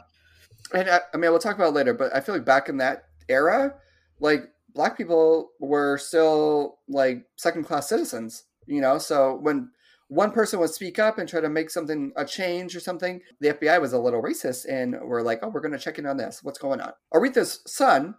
and 0.74 0.90
I, 0.90 1.00
I 1.14 1.18
mean 1.18 1.32
we'll 1.32 1.40
talk 1.40 1.56
about 1.56 1.70
it 1.70 1.76
later, 1.76 1.94
but 1.94 2.16
I 2.16 2.20
feel 2.22 2.36
like 2.36 2.46
back 2.46 2.70
in 2.70 2.78
that 2.78 3.06
era, 3.28 3.74
like 4.20 4.44
black 4.76 4.96
people 4.98 5.52
were 5.60 5.98
still 5.98 6.78
like 6.88 7.26
second 7.38 7.64
class 7.64 7.90
citizens, 7.90 8.44
you 8.68 8.82
know. 8.82 8.98
So 8.98 9.38
when 9.42 9.70
one 10.08 10.32
person 10.32 10.60
would 10.60 10.70
speak 10.70 11.00
up 11.00 11.18
and 11.18 11.28
try 11.28 11.42
to 11.42 11.50
make 11.50 11.70
something 11.70 12.12
a 12.16 12.26
change 12.26 12.76
or 12.76 12.80
something, 12.80 13.22
the 13.40 13.50
FBI 13.54 13.82
was 13.82 13.94
a 13.94 14.00
little 14.00 14.22
racist 14.22 14.66
and 14.70 14.96
we're 15.02 15.24
like, 15.24 15.40
oh, 15.42 15.50
we're 15.50 15.62
going 15.62 15.72
to 15.72 15.80
check 15.80 15.98
in 15.98 16.06
on 16.06 16.18
this. 16.18 16.44
What's 16.44 16.60
going 16.60 16.80
on? 16.80 16.94
Aretha's 17.14 17.62
son, 17.66 18.16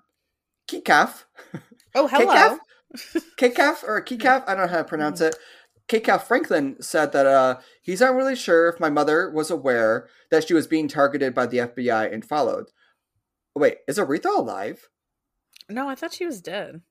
Kecalf, 0.69 1.25
Oh, 1.95 2.09
hello. 2.09 2.59
Kecalf 3.39 3.83
or 3.83 4.03
Kecalf, 4.03 4.45
I 4.47 4.55
don't 4.55 4.67
know 4.67 4.73
how 4.73 4.79
to 4.79 4.85
pronounce 4.85 5.23
it. 5.23 5.35
Kecalf 5.89 6.25
Franklin 6.25 6.77
said 6.81 7.13
that 7.13 7.25
uh, 7.27 7.61
he's 7.81 8.01
not 8.01 8.15
really 8.15 8.37
sure 8.37 8.69
if 8.69 8.79
my 8.79 8.91
mother 8.91 9.31
was 9.31 9.51
aware 9.51 10.07
that 10.31 10.47
she 10.47 10.53
was 10.53 10.67
being 10.67 10.89
targeted 10.89 11.35
by 11.35 11.47
the 11.47 11.59
FBI 11.59 12.13
and 12.13 12.25
followed. 12.25 12.67
Wait, 13.55 13.79
is 13.89 13.99
Aretha 13.99 14.37
alive? 14.37 14.91
No, 15.71 15.89
I 15.89 15.95
thought 15.95 16.13
she 16.13 16.27
was 16.27 16.43
dead. 16.43 16.83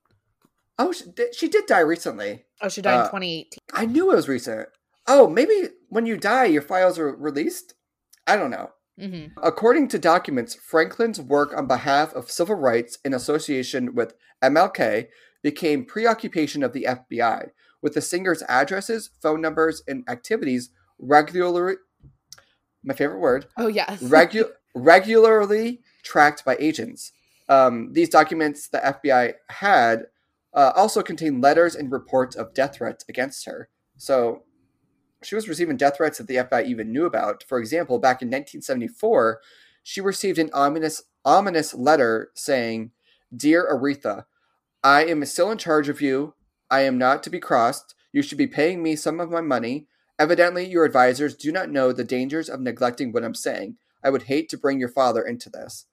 Oh, 0.77 0.91
she 0.91 1.05
did, 1.09 1.33
she 1.35 1.47
did 1.47 1.65
die 1.67 1.79
recently. 1.79 2.45
Oh, 2.61 2.69
she 2.69 2.81
died 2.81 2.95
Uh, 2.95 3.03
in 3.03 3.05
2018. 3.07 3.59
I 3.73 3.85
knew 3.85 4.11
it 4.11 4.15
was 4.15 4.27
recent. 4.27 4.67
Oh, 5.07 5.27
maybe 5.29 5.69
when 5.89 6.05
you 6.05 6.17
die, 6.17 6.45
your 6.45 6.61
files 6.61 6.97
are 6.99 7.15
released? 7.15 7.75
I 8.27 8.35
don't 8.35 8.51
know. 8.51 8.71
Mm-hmm. 8.99 9.37
According 9.43 9.89
to 9.89 9.99
documents, 9.99 10.55
Franklin's 10.55 11.19
work 11.21 11.55
on 11.55 11.67
behalf 11.67 12.13
of 12.13 12.31
civil 12.31 12.55
rights 12.55 12.97
in 13.05 13.13
association 13.13 13.93
with 13.93 14.13
MLK 14.43 15.07
became 15.43 15.85
preoccupation 15.85 16.63
of 16.63 16.73
the 16.73 16.87
FBI, 16.89 17.49
with 17.81 17.93
the 17.93 18.01
singer's 18.01 18.41
addresses, 18.49 19.09
phone 19.21 19.41
numbers, 19.41 19.83
and 19.87 20.03
activities 20.09 20.69
regularly 20.97 21.75
my 22.83 22.93
favorite 22.93 23.19
word 23.19 23.47
Oh, 23.57 23.67
yes. 23.67 24.01
regu- 24.03 24.49
regularly 24.75 25.81
tracked 26.03 26.45
by 26.45 26.55
agents. 26.59 27.11
Um, 27.49 27.93
these 27.93 28.09
documents 28.09 28.69
the 28.69 28.77
FBI 28.79 29.33
had 29.49 30.05
uh, 30.55 30.71
also 30.75 31.03
contained 31.03 31.41
letters 31.41 31.75
and 31.75 31.91
reports 31.91 32.35
of 32.35 32.53
death 32.53 32.77
threats 32.77 33.05
against 33.09 33.45
her. 33.45 33.69
So 33.97 34.43
she 35.21 35.35
was 35.35 35.49
receiving 35.49 35.77
death 35.77 35.97
threats 35.97 36.17
that 36.17 36.27
the 36.27 36.37
FBI 36.37 36.65
even 36.65 36.91
knew 36.91 37.05
about. 37.05 37.43
For 37.47 37.59
example, 37.59 37.99
back 37.99 38.21
in 38.21 38.29
1974, 38.29 39.41
she 39.83 40.01
received 40.01 40.39
an 40.39 40.49
ominous 40.53 41.03
ominous 41.25 41.73
letter 41.73 42.31
saying, 42.35 42.91
"Dear 43.35 43.67
Aretha, 43.71 44.25
I 44.83 45.05
am 45.05 45.25
still 45.25 45.51
in 45.51 45.57
charge 45.57 45.89
of 45.89 46.01
you. 46.01 46.35
I 46.69 46.81
am 46.81 46.97
not 46.97 47.21
to 47.23 47.29
be 47.29 47.39
crossed. 47.39 47.95
You 48.11 48.21
should 48.21 48.37
be 48.37 48.47
paying 48.47 48.81
me 48.81 48.95
some 48.95 49.19
of 49.19 49.29
my 49.29 49.41
money. 49.41 49.87
Evidently, 50.17 50.65
your 50.65 50.85
advisors 50.85 51.35
do 51.35 51.51
not 51.51 51.69
know 51.69 51.91
the 51.91 52.03
dangers 52.03 52.49
of 52.49 52.61
neglecting 52.61 53.11
what 53.11 53.23
I'm 53.23 53.35
saying. 53.35 53.77
I 54.03 54.09
would 54.09 54.23
hate 54.23 54.47
to 54.49 54.57
bring 54.57 54.79
your 54.79 54.89
father 54.89 55.21
into 55.21 55.49
this." 55.49 55.85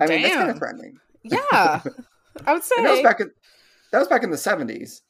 I 0.00 0.06
mean, 0.06 0.22
that's 0.22 0.34
kind 0.34 0.50
of 0.50 0.54
Damn. 0.54 0.58
threatening. 0.58 0.98
Yeah. 1.22 1.82
I 2.46 2.52
would 2.52 2.64
say. 2.64 2.82
That 2.82 2.90
was 2.92 3.02
back 3.02 3.20
in 3.20 3.30
that 3.92 3.98
was 3.98 4.08
back 4.08 4.24
in 4.24 4.30
the 4.30 4.38
seventies. 4.38 5.02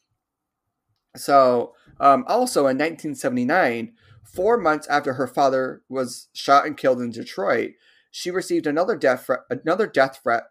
So, 1.16 1.75
um, 2.01 2.25
also 2.27 2.61
in 2.61 2.79
1979, 2.79 3.92
four 4.25 4.59
months 4.59 4.87
after 4.88 5.14
her 5.14 5.27
father 5.27 5.83
was 5.88 6.29
shot 6.33 6.66
and 6.66 6.77
killed 6.77 7.01
in 7.01 7.11
Detroit, 7.11 7.73
she 8.11 8.31
received 8.31 8.66
another 8.66 8.97
death 8.97 9.27
threat, 9.27 9.40
another 9.51 9.87
death 9.87 10.21
threat, 10.23 10.45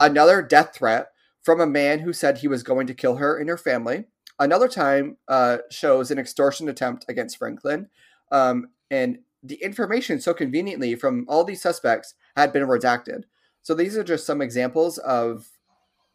another 0.00 0.42
death 0.42 0.74
threat 0.74 1.08
from 1.42 1.60
a 1.60 1.66
man 1.66 2.00
who 2.00 2.12
said 2.12 2.38
he 2.38 2.48
was 2.48 2.62
going 2.62 2.86
to 2.86 2.94
kill 2.94 3.16
her 3.16 3.38
and 3.38 3.48
her 3.48 3.56
family. 3.56 4.04
Another 4.38 4.68
time 4.68 5.16
uh, 5.28 5.58
shows 5.70 6.10
an 6.10 6.18
extortion 6.18 6.68
attempt 6.68 7.04
against 7.08 7.38
Franklin, 7.38 7.88
um, 8.30 8.68
and 8.90 9.18
the 9.42 9.56
information 9.62 10.20
so 10.20 10.34
conveniently 10.34 10.94
from 10.94 11.24
all 11.28 11.44
these 11.44 11.62
suspects 11.62 12.14
had 12.36 12.52
been 12.52 12.64
redacted. 12.64 13.22
So 13.62 13.74
these 13.74 13.96
are 13.96 14.04
just 14.04 14.26
some 14.26 14.42
examples 14.42 14.98
of 14.98 15.48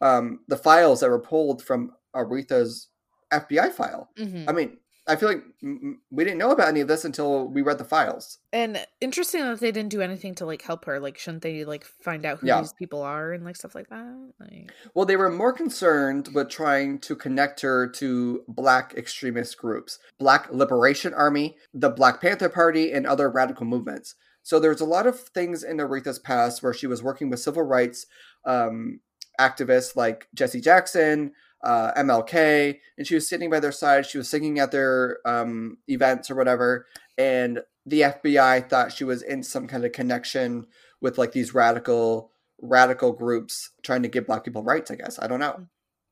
um, 0.02 0.40
the 0.48 0.56
files 0.56 1.00
that 1.00 1.08
were 1.08 1.18
pulled 1.20 1.62
from 1.62 1.92
Aretha's 2.14 2.88
FBI 3.32 3.70
file. 3.72 4.10
Mhm. 4.18 4.44
I 4.48 4.52
mean, 4.52 4.76
I 5.06 5.16
feel 5.16 5.30
like 5.30 5.42
we 5.62 6.22
didn't 6.24 6.38
know 6.38 6.52
about 6.52 6.68
any 6.68 6.80
of 6.80 6.86
this 6.86 7.04
until 7.04 7.48
we 7.48 7.60
read 7.62 7.78
the 7.78 7.84
files. 7.84 8.38
And 8.52 8.86
interesting 9.00 9.40
that 9.40 9.58
they 9.58 9.72
didn't 9.72 9.90
do 9.90 10.00
anything 10.00 10.34
to 10.36 10.46
like 10.46 10.62
help 10.62 10.84
her. 10.84 11.00
Like, 11.00 11.18
shouldn't 11.18 11.42
they 11.42 11.64
like 11.64 11.84
find 11.84 12.24
out 12.24 12.38
who 12.38 12.46
Yeah. 12.46 12.60
these 12.60 12.72
people 12.74 13.02
are 13.02 13.32
and 13.32 13.44
like 13.44 13.56
stuff 13.56 13.74
like 13.74 13.88
that? 13.88 14.32
Like, 14.38 14.70
Well, 14.94 15.04
they 15.06 15.16
were 15.16 15.30
more 15.30 15.52
concerned 15.52 16.28
with 16.34 16.50
trying 16.50 17.00
to 17.00 17.16
connect 17.16 17.62
her 17.62 17.88
to 17.88 18.44
black 18.46 18.94
extremist 18.96 19.56
groups, 19.58 19.98
Black 20.18 20.52
Liberation 20.52 21.14
Army, 21.14 21.56
the 21.74 21.90
Black 21.90 22.20
Panther 22.20 22.48
Party, 22.48 22.92
and 22.92 23.04
other 23.06 23.28
radical 23.30 23.66
movements. 23.66 24.14
So 24.44 24.60
there's 24.60 24.80
a 24.80 24.84
lot 24.84 25.06
of 25.08 25.18
things 25.18 25.62
in 25.64 25.78
Aretha's 25.78 26.18
past 26.20 26.62
where 26.62 26.74
she 26.74 26.86
was 26.86 27.02
working 27.02 27.28
with 27.30 27.40
civil 27.40 27.62
rights 27.62 28.06
um, 28.44 29.00
activists 29.40 29.96
like 29.96 30.28
Jesse 30.34 30.60
Jackson, 30.60 31.32
uh, 31.64 31.92
MLK, 31.94 32.78
and 32.98 33.06
she 33.06 33.14
was 33.14 33.28
sitting 33.28 33.50
by 33.50 33.60
their 33.60 33.72
side. 33.72 34.06
She 34.06 34.18
was 34.18 34.28
singing 34.28 34.58
at 34.58 34.70
their 34.70 35.18
um, 35.24 35.78
events 35.88 36.30
or 36.30 36.34
whatever, 36.34 36.86
and 37.18 37.60
the 37.86 38.02
FBI 38.02 38.68
thought 38.68 38.92
she 38.92 39.04
was 39.04 39.22
in 39.22 39.42
some 39.42 39.66
kind 39.66 39.84
of 39.84 39.92
connection 39.92 40.66
with 41.00 41.18
like 41.18 41.32
these 41.32 41.54
radical 41.54 42.30
radical 42.60 43.12
groups 43.12 43.70
trying 43.82 44.02
to 44.02 44.08
give 44.08 44.26
black 44.26 44.44
people 44.44 44.62
rights. 44.62 44.90
I 44.90 44.94
guess 44.94 45.18
I 45.20 45.26
don't 45.26 45.40
know. 45.40 45.66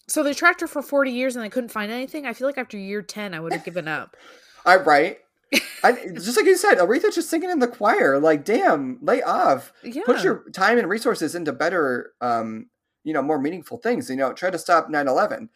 so 0.09 0.22
they 0.22 0.35
tracked 0.35 0.61
her 0.62 0.66
for 0.66 0.83
40 0.83 1.12
years 1.12 1.37
and 1.37 1.44
they 1.44 1.48
couldn't 1.48 1.70
find 1.70 1.92
anything. 1.92 2.26
I 2.26 2.33
feel 2.33 2.48
like 2.48 2.59
after 2.59 2.76
year 2.76 3.02
10, 3.02 3.35
I 3.35 3.40
would 3.40 3.52
have 3.52 3.64
given 3.64 3.87
up. 3.87 4.16
I 4.66 4.76
right. 4.76 5.18
I, 5.83 5.92
just 6.14 6.37
like 6.37 6.46
you 6.46 6.56
said, 6.56 6.78
Aretha 6.78 7.12
just 7.14 7.30
singing 7.30 7.50
in 7.50 7.59
the 7.59 7.66
choir. 7.68 8.18
Like, 8.18 8.44
damn, 8.44 8.98
lay 9.00 9.22
off. 9.22 9.72
Yeah. 9.83 10.02
Put 10.04 10.22
your 10.22 10.44
time 10.50 10.78
and 10.78 10.88
resources 10.88 11.35
into 11.35 11.52
better, 11.52 12.12
um, 12.20 12.68
you 13.04 13.12
know, 13.12 13.22
more 13.22 13.40
meaningful 13.40 13.78
things. 13.78 14.10
You 14.10 14.16
know, 14.16 14.32
try 14.32 14.50
to 14.50 14.58
stop 14.58 14.88
9-11. 14.88 15.48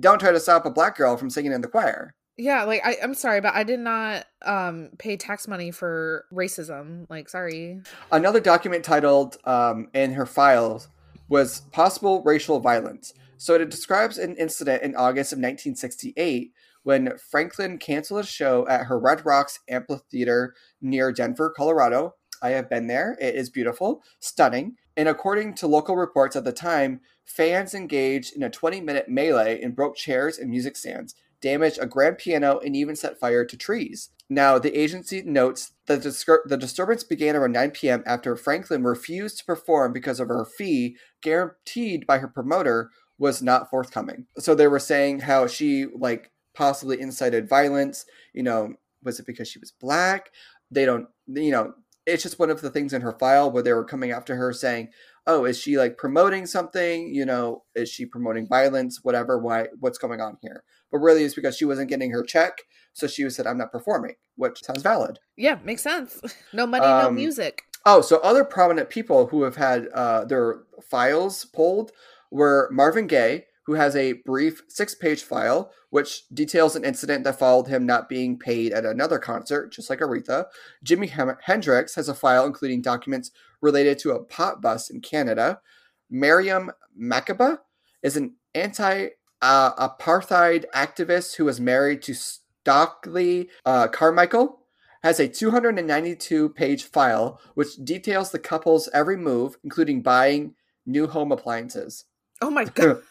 Don't 0.00 0.18
try 0.18 0.32
to 0.32 0.40
stop 0.40 0.66
a 0.66 0.70
black 0.70 0.96
girl 0.96 1.16
from 1.16 1.30
singing 1.30 1.52
in 1.52 1.60
the 1.60 1.68
choir. 1.68 2.14
Yeah, 2.36 2.64
like 2.64 2.80
I, 2.84 2.96
I'm 3.02 3.14
sorry, 3.14 3.42
but 3.42 3.54
I 3.54 3.64
did 3.64 3.80
not 3.80 4.24
um 4.46 4.90
pay 4.98 5.16
tax 5.16 5.46
money 5.46 5.70
for 5.70 6.24
racism. 6.32 7.06
Like, 7.10 7.28
sorry. 7.28 7.80
Another 8.10 8.40
document 8.40 8.84
titled 8.84 9.36
um, 9.44 9.88
in 9.92 10.12
her 10.12 10.26
files 10.26 10.88
was 11.28 11.60
possible 11.72 12.22
racial 12.22 12.60
violence. 12.60 13.12
So 13.36 13.54
it 13.54 13.70
describes 13.70 14.18
an 14.18 14.36
incident 14.36 14.82
in 14.82 14.94
August 14.96 15.32
of 15.32 15.38
1968 15.38 16.52
when 16.82 17.16
Franklin 17.30 17.78
canceled 17.78 18.20
a 18.20 18.26
show 18.26 18.66
at 18.68 18.86
her 18.86 18.98
Red 18.98 19.24
Rocks 19.24 19.60
amphitheater 19.68 20.54
near 20.80 21.12
Denver, 21.12 21.52
Colorado. 21.54 22.14
I 22.42 22.50
have 22.50 22.70
been 22.70 22.86
there. 22.86 23.16
It 23.20 23.34
is 23.34 23.50
beautiful, 23.50 24.02
stunning. 24.18 24.76
And 24.96 25.08
according 25.08 25.54
to 25.54 25.66
local 25.66 25.96
reports 25.96 26.36
at 26.36 26.44
the 26.44 26.52
time, 26.52 27.00
fans 27.24 27.74
engaged 27.74 28.36
in 28.36 28.42
a 28.42 28.50
20 28.50 28.80
minute 28.80 29.08
melee 29.08 29.60
and 29.62 29.76
broke 29.76 29.96
chairs 29.96 30.38
and 30.38 30.50
music 30.50 30.76
stands, 30.76 31.14
damaged 31.40 31.78
a 31.80 31.86
grand 31.86 32.18
piano, 32.18 32.58
and 32.58 32.76
even 32.76 32.96
set 32.96 33.18
fire 33.18 33.44
to 33.44 33.56
trees. 33.56 34.10
Now, 34.28 34.58
the 34.58 34.78
agency 34.78 35.22
notes 35.22 35.72
that 35.86 36.02
the 36.02 36.56
disturbance 36.56 37.02
began 37.02 37.34
around 37.34 37.52
9 37.52 37.70
p.m. 37.72 38.04
after 38.06 38.36
Franklin 38.36 38.84
refused 38.84 39.38
to 39.38 39.44
perform 39.44 39.92
because 39.92 40.20
of 40.20 40.28
her 40.28 40.44
fee, 40.44 40.96
guaranteed 41.20 42.06
by 42.06 42.18
her 42.18 42.28
promoter, 42.28 42.90
was 43.18 43.42
not 43.42 43.68
forthcoming. 43.68 44.26
So 44.38 44.54
they 44.54 44.68
were 44.68 44.78
saying 44.78 45.20
how 45.20 45.48
she, 45.48 45.86
like, 45.86 46.30
possibly 46.54 47.00
incited 47.00 47.48
violence. 47.48 48.06
You 48.32 48.44
know, 48.44 48.74
was 49.02 49.18
it 49.18 49.26
because 49.26 49.48
she 49.48 49.58
was 49.58 49.72
black? 49.72 50.30
They 50.70 50.84
don't, 50.86 51.08
you 51.26 51.50
know, 51.50 51.74
it's 52.06 52.22
just 52.22 52.38
one 52.38 52.50
of 52.50 52.60
the 52.60 52.70
things 52.70 52.92
in 52.92 53.02
her 53.02 53.12
file 53.12 53.50
where 53.50 53.62
they 53.62 53.72
were 53.72 53.84
coming 53.84 54.10
after 54.10 54.36
her 54.36 54.52
saying, 54.52 54.88
oh, 55.26 55.44
is 55.44 55.58
she 55.58 55.76
like 55.78 55.96
promoting 55.98 56.46
something? 56.46 57.12
You 57.14 57.24
know, 57.26 57.64
is 57.74 57.88
she 57.90 58.06
promoting 58.06 58.48
violence? 58.48 59.00
Whatever, 59.02 59.38
why, 59.38 59.66
what's 59.78 59.98
going 59.98 60.20
on 60.20 60.38
here? 60.40 60.64
But 60.90 60.98
really, 60.98 61.24
it's 61.24 61.34
because 61.34 61.56
she 61.56 61.64
wasn't 61.64 61.90
getting 61.90 62.10
her 62.10 62.22
check. 62.22 62.62
So 62.94 63.06
she 63.06 63.22
was 63.24 63.36
said, 63.36 63.46
I'm 63.46 63.58
not 63.58 63.70
performing, 63.70 64.14
which 64.36 64.64
sounds 64.64 64.82
valid. 64.82 65.18
Yeah, 65.36 65.58
makes 65.64 65.82
sense. 65.82 66.20
No 66.52 66.66
money, 66.66 66.84
no 66.86 67.08
Um, 67.08 67.14
music. 67.14 67.62
Oh, 67.86 68.00
so 68.00 68.18
other 68.18 68.44
prominent 68.44 68.90
people 68.90 69.26
who 69.28 69.42
have 69.44 69.56
had 69.56 69.88
uh, 69.94 70.24
their 70.24 70.62
files 70.90 71.44
pulled 71.44 71.92
were 72.30 72.68
Marvin 72.72 73.06
Gaye, 73.06 73.46
who 73.64 73.74
has 73.74 73.94
a 73.94 74.14
brief 74.24 74.62
six 74.68 74.94
page 74.94 75.22
file 75.22 75.72
which 75.90 76.26
details 76.28 76.76
an 76.76 76.84
incident 76.84 77.24
that 77.24 77.38
followed 77.38 77.66
him 77.66 77.84
not 77.84 78.08
being 78.08 78.38
paid 78.38 78.72
at 78.72 78.84
another 78.84 79.18
concert, 79.18 79.72
just 79.72 79.90
like 79.90 79.98
Aretha. 80.00 80.46
Jimi 80.84 81.36
Hendrix 81.42 81.94
has 81.94 82.08
a 82.08 82.14
file 82.14 82.46
including 82.46 82.80
documents 82.80 83.30
related 83.60 83.98
to 83.98 84.12
a 84.12 84.22
pot 84.22 84.62
bus 84.62 84.90
in 84.90 85.00
Canada. 85.00 85.60
Miriam 86.08 86.70
Makeba 87.00 87.58
is 88.02 88.16
an 88.16 88.34
anti 88.54 89.08
uh, 89.42 89.88
apartheid 89.88 90.64
activist 90.74 91.36
who 91.36 91.44
was 91.44 91.60
married 91.60 92.02
to 92.02 92.14
Stokely 92.14 93.48
uh, 93.64 93.88
Carmichael. 93.88 94.58
Has 95.02 95.18
a 95.18 95.28
292 95.28 96.50
page 96.50 96.84
file 96.84 97.40
which 97.54 97.76
details 97.84 98.30
the 98.30 98.38
couple's 98.38 98.88
every 98.92 99.16
move, 99.16 99.56
including 99.64 100.02
buying 100.02 100.54
new 100.84 101.06
home 101.06 101.32
appliances. 101.32 102.04
Oh 102.42 102.50
my 102.50 102.64
god. 102.64 103.02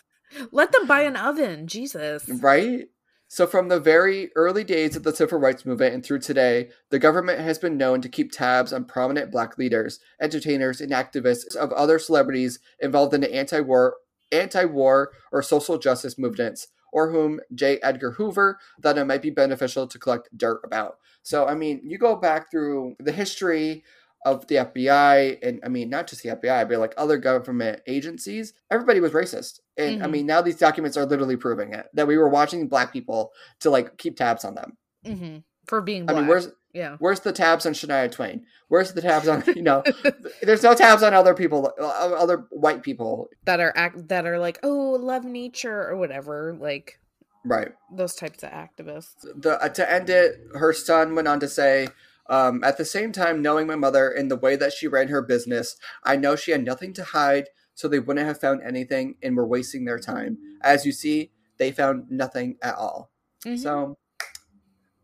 Let 0.51 0.71
them 0.71 0.87
buy 0.87 1.01
an 1.01 1.15
oven, 1.15 1.67
Jesus. 1.67 2.27
Right? 2.27 2.87
So, 3.31 3.45
from 3.45 3.67
the 3.67 3.79
very 3.79 4.31
early 4.35 4.63
days 4.63 4.95
of 4.95 5.03
the 5.03 5.15
civil 5.15 5.37
rights 5.37 5.63
movement 5.63 5.93
and 5.93 6.03
through 6.03 6.19
today, 6.19 6.69
the 6.89 6.97
government 6.97 7.39
has 7.39 7.59
been 7.59 7.77
known 7.77 8.01
to 8.01 8.09
keep 8.09 8.31
tabs 8.31 8.73
on 8.73 8.85
prominent 8.85 9.31
black 9.31 9.55
leaders, 9.59 9.99
entertainers, 10.19 10.81
and 10.81 10.91
activists 10.91 11.55
of 11.55 11.71
other 11.73 11.99
celebrities 11.99 12.57
involved 12.79 13.13
in 13.13 13.21
the 13.21 13.31
anti-war, 13.31 13.97
anti-war 14.31 15.11
or 15.31 15.43
social 15.43 15.77
justice 15.77 16.17
movements, 16.17 16.69
or 16.91 17.11
whom 17.11 17.39
J. 17.53 17.77
Edgar 17.83 18.13
Hoover 18.13 18.57
thought 18.81 18.97
it 18.97 19.05
might 19.05 19.21
be 19.21 19.29
beneficial 19.29 19.85
to 19.85 19.99
collect 19.99 20.35
dirt 20.35 20.61
about. 20.63 20.97
So, 21.21 21.45
I 21.45 21.53
mean, 21.53 21.81
you 21.83 21.99
go 21.99 22.15
back 22.15 22.49
through 22.49 22.95
the 22.99 23.11
history 23.11 23.83
of 24.25 24.47
the 24.47 24.55
FBI, 24.55 25.37
and 25.43 25.59
I 25.63 25.69
mean, 25.69 25.89
not 25.89 26.07
just 26.07 26.23
the 26.23 26.29
FBI, 26.29 26.67
but 26.67 26.79
like 26.79 26.93
other 26.97 27.17
government 27.17 27.81
agencies, 27.87 28.53
everybody 28.71 28.99
was 28.99 29.11
racist. 29.11 29.59
And 29.79 29.95
mm-hmm. 29.95 30.03
I 30.03 30.07
mean, 30.07 30.25
now 30.25 30.41
these 30.41 30.57
documents 30.57 30.97
are 30.97 31.05
literally 31.05 31.37
proving 31.37 31.73
it 31.73 31.87
that 31.93 32.05
we 32.05 32.17
were 32.17 32.29
watching 32.29 32.67
black 32.67 32.91
people 32.91 33.31
to 33.61 33.69
like 33.69 33.97
keep 33.97 34.17
tabs 34.17 34.43
on 34.43 34.55
them 34.55 34.77
mm-hmm. 35.05 35.37
for 35.65 35.81
being. 35.81 36.05
Black. 36.05 36.17
I 36.17 36.19
mean, 36.19 36.27
where's 36.27 36.49
yeah, 36.73 36.97
where's 36.99 37.21
the 37.21 37.31
tabs 37.31 37.65
on 37.65 37.73
Shania 37.73 38.11
Twain? 38.11 38.45
Where's 38.67 38.93
the 38.93 39.01
tabs 39.01 39.27
on 39.27 39.43
you 39.55 39.63
know? 39.63 39.83
there's 40.41 40.61
no 40.61 40.75
tabs 40.75 41.01
on 41.01 41.13
other 41.13 41.33
people, 41.33 41.73
other 41.79 42.45
white 42.51 42.83
people 42.83 43.29
that 43.45 43.59
are 43.59 43.73
act 43.75 44.09
that 44.09 44.27
are 44.27 44.37
like, 44.37 44.59
oh, 44.61 44.97
love 44.99 45.23
nature 45.23 45.87
or 45.87 45.95
whatever, 45.95 46.55
like 46.59 46.99
right 47.45 47.69
those 47.91 48.15
types 48.15 48.43
of 48.43 48.51
activists. 48.51 49.25
The 49.35 49.59
uh, 49.63 49.69
to 49.69 49.91
end 49.91 50.09
it, 50.09 50.35
her 50.55 50.73
son 50.73 51.15
went 51.15 51.27
on 51.27 51.39
to 51.39 51.47
say. 51.47 51.87
Um, 52.31 52.63
at 52.63 52.77
the 52.77 52.85
same 52.85 53.11
time, 53.11 53.41
knowing 53.41 53.65
my 53.65 53.75
mother 53.75 54.11
in 54.11 54.27
the 54.27 54.35
way 54.35 54.55
that 54.55 54.71
she 54.71 54.87
ran 54.87 55.07
her 55.07 55.23
business, 55.23 55.77
I 56.03 56.15
know 56.15 56.35
she 56.35 56.51
had 56.51 56.63
nothing 56.63 56.93
to 56.93 57.03
hide, 57.03 57.47
so 57.79 57.87
they 57.87 57.99
wouldn't 57.99 58.27
have 58.27 58.41
found 58.41 58.61
anything 58.61 59.15
and 59.23 59.37
were 59.37 59.47
wasting 59.47 59.85
their 59.85 59.99
time. 59.99 60.37
As 60.61 60.85
you 60.85 60.91
see, 60.91 61.31
they 61.59 61.71
found 61.71 62.11
nothing 62.11 62.57
at 62.61 62.75
all. 62.75 63.09
Mm-hmm. 63.45 63.55
So, 63.55 63.97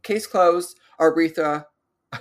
case 0.03 0.27
closed. 0.27 0.77
Aretha, 0.99 1.67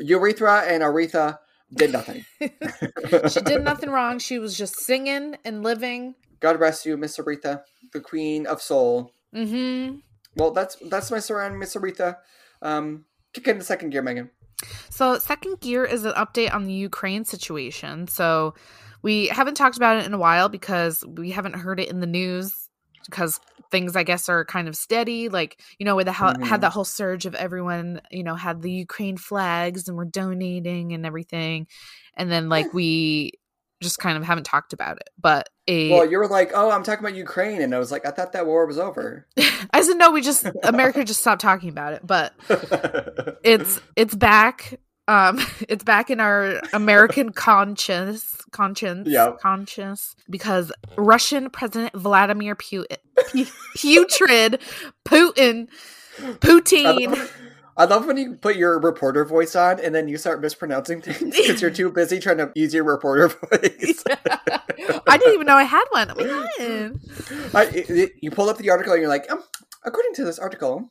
Urethra, 0.00 0.62
and 0.66 0.82
Aretha 0.82 1.38
did 1.72 1.92
nothing. 1.92 2.24
she 2.40 3.40
did 3.42 3.62
nothing 3.62 3.90
wrong. 3.90 4.18
She 4.18 4.40
was 4.40 4.58
just 4.58 4.74
singing 4.74 5.36
and 5.44 5.62
living. 5.62 6.16
God 6.40 6.58
rest 6.58 6.84
you, 6.84 6.96
Miss 6.96 7.16
Aretha, 7.18 7.62
the 7.92 8.00
Queen 8.00 8.44
of 8.44 8.60
Soul. 8.60 9.12
Mm-hmm. 9.32 9.98
Well, 10.34 10.50
that's 10.50 10.74
that's 10.90 11.12
my 11.12 11.20
surround, 11.20 11.60
Miss 11.60 11.76
Aretha. 11.76 12.16
Um, 12.60 13.04
kick 13.32 13.46
into 13.46 13.62
second 13.62 13.90
gear, 13.90 14.02
Megan. 14.02 14.30
So, 14.90 15.18
second 15.18 15.60
gear 15.60 15.84
is 15.84 16.04
an 16.04 16.14
update 16.14 16.52
on 16.52 16.64
the 16.64 16.72
Ukraine 16.72 17.24
situation. 17.24 18.08
So, 18.08 18.54
we 19.06 19.28
haven't 19.28 19.54
talked 19.54 19.76
about 19.76 19.98
it 19.98 20.04
in 20.04 20.12
a 20.12 20.18
while 20.18 20.48
because 20.48 21.04
we 21.06 21.30
haven't 21.30 21.54
heard 21.54 21.78
it 21.78 21.88
in 21.88 22.00
the 22.00 22.08
news 22.08 22.68
because 23.04 23.38
things 23.70 23.94
I 23.94 24.02
guess 24.02 24.28
are 24.28 24.44
kind 24.44 24.66
of 24.66 24.74
steady. 24.74 25.28
Like 25.28 25.60
you 25.78 25.86
know, 25.86 25.94
with 25.94 26.06
the 26.06 26.12
mm-hmm. 26.12 26.42
had 26.42 26.62
that 26.62 26.72
whole 26.72 26.84
surge 26.84 27.24
of 27.24 27.36
everyone, 27.36 28.00
you 28.10 28.24
know, 28.24 28.34
had 28.34 28.62
the 28.62 28.72
Ukraine 28.72 29.16
flags 29.16 29.86
and 29.86 29.96
we're 29.96 30.06
donating 30.06 30.92
and 30.92 31.06
everything, 31.06 31.68
and 32.16 32.32
then 32.32 32.48
like 32.48 32.74
we 32.74 33.34
just 33.80 34.00
kind 34.00 34.18
of 34.18 34.24
haven't 34.24 34.42
talked 34.42 34.72
about 34.72 34.96
it. 34.96 35.08
But 35.20 35.50
a 35.68 35.88
well, 35.92 36.10
you 36.10 36.18
were 36.18 36.26
like, 36.26 36.50
"Oh, 36.52 36.72
I'm 36.72 36.82
talking 36.82 37.06
about 37.06 37.14
Ukraine," 37.14 37.62
and 37.62 37.72
I 37.76 37.78
was 37.78 37.92
like, 37.92 38.04
"I 38.04 38.10
thought 38.10 38.32
that 38.32 38.44
war 38.44 38.66
was 38.66 38.76
over." 38.76 39.24
I 39.72 39.82
said, 39.82 39.98
"No, 39.98 40.10
we 40.10 40.20
just 40.20 40.48
America 40.64 41.04
just 41.04 41.20
stopped 41.20 41.42
talking 41.42 41.68
about 41.68 41.92
it." 41.92 42.04
But 42.04 42.34
it's 43.44 43.80
it's 43.94 44.16
back. 44.16 44.80
Um, 45.08 45.40
it's 45.68 45.84
back 45.84 46.10
in 46.10 46.20
our 46.20 46.60
American 46.72 47.30
conscience, 47.32 48.36
conscience, 48.50 49.08
yep. 49.08 49.38
conscience, 49.40 50.16
because 50.28 50.72
Russian 50.96 51.50
President 51.50 51.94
Vladimir 51.94 52.56
Putin, 52.56 52.96
putrid 53.74 54.60
Putin, 55.04 55.68
Putin. 56.18 57.30
I 57.78 57.84
love 57.84 58.06
when 58.06 58.16
you 58.16 58.36
put 58.36 58.56
your 58.56 58.80
reporter 58.80 59.22
voice 59.26 59.54
on 59.54 59.78
and 59.80 59.94
then 59.94 60.08
you 60.08 60.16
start 60.16 60.40
mispronouncing 60.40 61.02
things 61.02 61.18
because 61.36 61.60
you're 61.60 61.70
too 61.70 61.90
busy 61.90 62.18
trying 62.18 62.38
to 62.38 62.50
use 62.54 62.72
your 62.72 62.84
reporter 62.84 63.28
voice. 63.28 64.02
I 65.06 65.18
didn't 65.18 65.34
even 65.34 65.46
know 65.46 65.56
I 65.56 65.64
had 65.64 65.84
one. 65.90 66.10
Oh 66.10 66.14
my 66.16 66.50
god! 66.58 67.00
I, 67.54 68.10
you 68.22 68.30
pull 68.30 68.48
up 68.48 68.56
the 68.56 68.70
article 68.70 68.94
and 68.94 69.02
you're 69.02 69.10
like, 69.10 69.30
um, 69.30 69.42
according 69.84 70.14
to 70.14 70.24
this 70.24 70.38
article, 70.38 70.90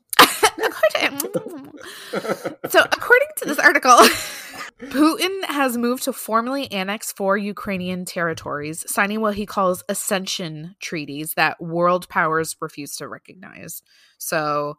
so, 2.69 2.83
according 2.83 3.27
to 3.37 3.45
this 3.45 3.59
article, 3.59 3.91
Putin 4.79 5.43
has 5.45 5.77
moved 5.77 6.03
to 6.03 6.13
formally 6.13 6.71
annex 6.71 7.11
four 7.11 7.37
Ukrainian 7.37 8.05
territories, 8.05 8.89
signing 8.91 9.21
what 9.21 9.35
he 9.35 9.45
calls 9.45 9.83
accession 9.89 10.75
treaties 10.79 11.33
that 11.35 11.61
world 11.61 12.09
powers 12.09 12.55
refuse 12.59 12.95
to 12.97 13.07
recognize. 13.07 13.81
So, 14.17 14.77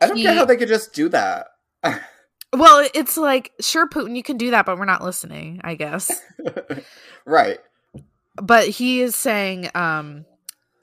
I 0.00 0.06
don't 0.06 0.16
he, 0.16 0.22
get 0.22 0.36
how 0.36 0.44
they 0.44 0.56
could 0.56 0.68
just 0.68 0.92
do 0.92 1.08
that. 1.10 1.48
well, 2.52 2.86
it's 2.94 3.16
like, 3.16 3.52
sure, 3.60 3.88
Putin, 3.88 4.16
you 4.16 4.22
can 4.22 4.36
do 4.36 4.50
that, 4.50 4.66
but 4.66 4.78
we're 4.78 4.84
not 4.84 5.02
listening, 5.02 5.60
I 5.64 5.74
guess. 5.74 6.22
right. 7.24 7.58
But 8.40 8.68
he 8.68 9.00
is 9.00 9.16
saying, 9.16 9.70
um, 9.74 10.26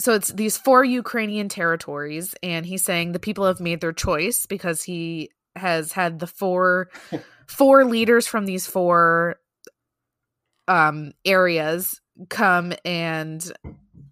so 0.03 0.13
it's 0.13 0.33
these 0.33 0.57
four 0.57 0.83
Ukrainian 0.83 1.47
territories, 1.47 2.35
and 2.43 2.65
he's 2.65 2.83
saying 2.83 3.13
the 3.13 3.19
people 3.19 3.45
have 3.45 3.61
made 3.61 3.79
their 3.79 3.93
choice 3.93 4.45
because 4.45 4.83
he 4.83 5.29
has 5.55 5.93
had 5.93 6.19
the 6.19 6.27
four 6.27 6.89
four 7.47 7.85
leaders 7.85 8.27
from 8.27 8.45
these 8.45 8.67
four 8.67 9.37
um 10.67 11.13
areas 11.23 12.01
come 12.29 12.73
and 12.83 13.49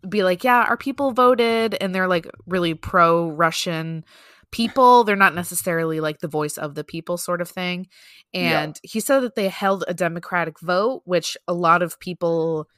be 0.07 0.23
like, 0.23 0.45
yeah, 0.45 0.63
our 0.63 0.77
people 0.77 1.11
voted, 1.11 1.75
and 1.81 1.93
they're 1.93 2.07
like 2.07 2.25
really 2.47 2.73
pro 2.73 3.29
Russian 3.29 4.05
people. 4.51 5.03
They're 5.03 5.17
not 5.17 5.35
necessarily 5.35 5.99
like 5.99 6.19
the 6.19 6.29
voice 6.29 6.57
of 6.57 6.73
the 6.73 6.85
people 6.85 7.17
sort 7.17 7.41
of 7.41 7.49
thing. 7.49 7.87
And 8.33 8.79
yeah. 8.81 8.89
he 8.89 9.01
said 9.01 9.19
that 9.21 9.35
they 9.35 9.49
held 9.49 9.83
a 9.89 9.93
democratic 9.93 10.61
vote, 10.61 11.01
which 11.03 11.35
a 11.49 11.53
lot 11.53 11.81
of 11.81 11.99
people 11.99 12.69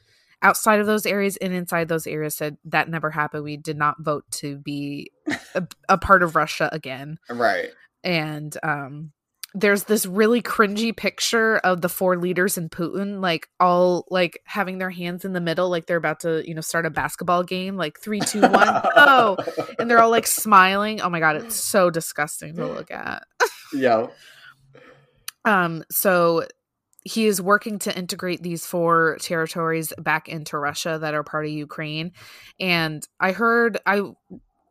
outside 0.44 0.78
of 0.78 0.86
those 0.86 1.06
areas 1.06 1.36
and 1.38 1.52
inside 1.52 1.88
those 1.88 2.06
areas 2.06 2.36
said 2.36 2.56
that 2.66 2.88
never 2.88 3.10
happened. 3.10 3.42
We 3.42 3.56
did 3.56 3.76
not 3.76 3.96
vote 4.00 4.24
to 4.32 4.58
be 4.58 5.10
a, 5.54 5.66
a 5.88 5.98
part 5.98 6.22
of 6.22 6.36
Russia 6.36 6.68
again. 6.70 7.18
Right. 7.28 7.70
And 8.04 8.56
um 8.62 9.12
there's 9.56 9.84
this 9.84 10.04
really 10.04 10.42
cringy 10.42 10.94
picture 10.94 11.58
of 11.58 11.80
the 11.80 11.88
four 11.88 12.16
leaders 12.16 12.58
and 12.58 12.70
Putin, 12.70 13.22
like 13.22 13.48
all 13.60 14.04
like 14.10 14.40
having 14.44 14.78
their 14.78 14.90
hands 14.90 15.24
in 15.24 15.32
the 15.32 15.40
middle, 15.40 15.70
like 15.70 15.86
they're 15.86 15.96
about 15.96 16.20
to, 16.20 16.46
you 16.46 16.54
know, 16.54 16.60
start 16.60 16.86
a 16.86 16.90
basketball 16.90 17.44
game, 17.44 17.76
like 17.76 18.00
three, 18.00 18.18
two, 18.20 18.40
one, 18.40 18.52
oh, 18.96 19.36
and 19.78 19.88
they're 19.88 20.00
all 20.00 20.10
like 20.10 20.26
smiling. 20.26 21.00
Oh 21.00 21.08
my 21.08 21.20
god, 21.20 21.36
it's 21.36 21.54
so 21.54 21.88
disgusting 21.88 22.56
to 22.56 22.66
look 22.66 22.90
at. 22.90 23.24
yeah. 23.72 24.08
Um. 25.46 25.84
So 25.90 26.46
he 27.04 27.26
is 27.26 27.40
working 27.40 27.78
to 27.80 27.96
integrate 27.96 28.42
these 28.42 28.66
four 28.66 29.18
territories 29.20 29.92
back 29.98 30.28
into 30.28 30.58
Russia 30.58 30.98
that 31.00 31.14
are 31.14 31.22
part 31.22 31.44
of 31.44 31.52
Ukraine. 31.52 32.12
And 32.58 33.06
I 33.20 33.32
heard 33.32 33.78
I 33.84 34.02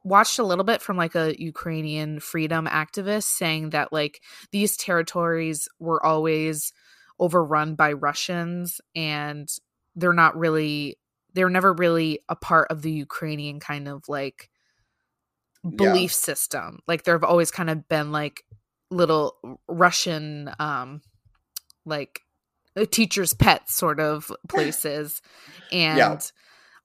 watched 0.03 0.39
a 0.39 0.43
little 0.43 0.65
bit 0.65 0.81
from 0.81 0.97
like 0.97 1.15
a 1.15 1.39
Ukrainian 1.41 2.19
freedom 2.19 2.65
activist 2.65 3.23
saying 3.23 3.69
that 3.69 3.93
like 3.93 4.21
these 4.51 4.75
territories 4.75 5.69
were 5.79 6.03
always 6.03 6.73
overrun 7.19 7.75
by 7.75 7.93
Russians 7.93 8.81
and 8.95 9.47
they're 9.95 10.11
not 10.11 10.35
really 10.35 10.97
they're 11.35 11.49
never 11.49 11.73
really 11.73 12.19
a 12.29 12.35
part 12.35 12.67
of 12.69 12.81
the 12.81 12.91
Ukrainian 12.91 13.59
kind 13.59 13.87
of 13.87 14.03
like 14.09 14.49
belief 15.75 16.11
yeah. 16.11 16.15
system. 16.15 16.79
Like 16.87 17.03
there've 17.03 17.23
always 17.23 17.51
kind 17.51 17.69
of 17.69 17.87
been 17.87 18.11
like 18.11 18.43
little 18.89 19.59
Russian 19.67 20.51
um 20.57 21.01
like 21.85 22.21
a 22.75 22.85
teacher's 22.85 23.33
pet 23.33 23.69
sort 23.69 23.99
of 23.99 24.31
places 24.49 25.21
and 25.71 25.97
yeah. 25.97 26.19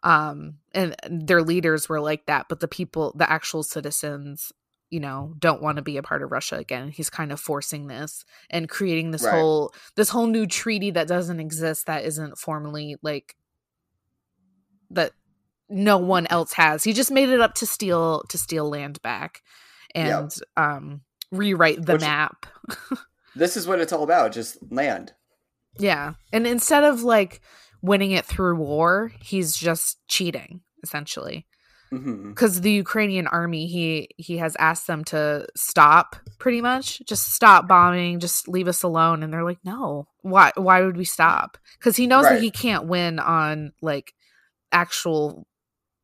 um 0.02 0.58
and 0.72 0.94
their 1.08 1.42
leaders 1.42 1.88
were 1.88 2.00
like 2.00 2.26
that 2.26 2.46
but 2.48 2.60
the 2.60 2.68
people 2.68 3.12
the 3.16 3.30
actual 3.30 3.62
citizens 3.62 4.52
you 4.90 5.00
know 5.00 5.34
don't 5.38 5.62
want 5.62 5.76
to 5.76 5.82
be 5.82 5.96
a 5.96 6.02
part 6.02 6.22
of 6.22 6.32
Russia 6.32 6.56
again 6.56 6.88
he's 6.88 7.10
kind 7.10 7.32
of 7.32 7.40
forcing 7.40 7.86
this 7.86 8.24
and 8.50 8.68
creating 8.68 9.10
this 9.10 9.24
right. 9.24 9.34
whole 9.34 9.72
this 9.96 10.08
whole 10.08 10.26
new 10.26 10.46
treaty 10.46 10.90
that 10.90 11.08
doesn't 11.08 11.40
exist 11.40 11.86
that 11.86 12.04
isn't 12.04 12.38
formally 12.38 12.96
like 13.02 13.34
that 14.90 15.12
no 15.68 15.98
one 15.98 16.26
else 16.30 16.52
has. 16.54 16.82
He 16.84 16.92
just 16.92 17.10
made 17.10 17.28
it 17.28 17.40
up 17.40 17.54
to 17.56 17.66
steal 17.66 18.22
to 18.28 18.38
steal 18.38 18.68
land 18.68 19.00
back 19.02 19.42
and 19.94 20.32
um 20.56 21.02
rewrite 21.30 21.84
the 21.84 21.94
Which- 21.94 22.00
map. 22.02 22.46
This 23.34 23.56
is 23.56 23.66
what 23.66 23.80
it's 23.80 23.92
all 23.92 24.02
about, 24.02 24.32
just 24.32 24.58
land. 24.70 25.12
Yeah. 25.78 26.14
And 26.32 26.46
instead 26.46 26.84
of 26.84 27.02
like 27.02 27.40
winning 27.82 28.12
it 28.12 28.24
through 28.24 28.56
war, 28.56 29.12
he's 29.20 29.56
just 29.56 29.98
cheating 30.08 30.60
essentially. 30.82 31.46
hmm 31.90 32.32
Cuz 32.34 32.60
the 32.60 32.72
Ukrainian 32.72 33.26
army 33.26 33.66
he 33.66 34.08
he 34.16 34.36
has 34.38 34.54
asked 34.58 34.86
them 34.86 35.04
to 35.04 35.46
stop 35.56 36.16
pretty 36.38 36.60
much. 36.60 37.00
Just 37.06 37.32
stop 37.32 37.66
bombing, 37.66 38.20
just 38.20 38.48
leave 38.48 38.68
us 38.68 38.82
alone 38.82 39.22
and 39.22 39.32
they're 39.32 39.44
like, 39.44 39.64
"No. 39.64 40.06
Why 40.22 40.52
why 40.56 40.82
would 40.82 40.96
we 40.96 41.04
stop?" 41.04 41.58
Cuz 41.80 41.96
he 41.96 42.06
knows 42.06 42.24
that 42.24 42.42
he 42.42 42.50
can't 42.50 42.86
win 42.86 43.18
on 43.18 43.72
like 43.80 44.14
actual 44.70 45.46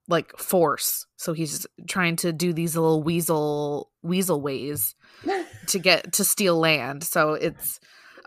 like 0.09 0.37
force. 0.39 1.07
So 1.17 1.33
he's 1.33 1.67
trying 1.89 2.17
to 2.17 2.33
do 2.33 2.53
these 2.53 2.77
little 2.77 3.03
weasel 3.03 3.91
weasel 4.03 4.41
ways 4.41 4.95
to 5.69 5.79
get 5.79 6.13
to 6.15 6.25
steal 6.25 6.59
land. 6.59 7.05
So 7.05 7.35
it's 7.35 7.81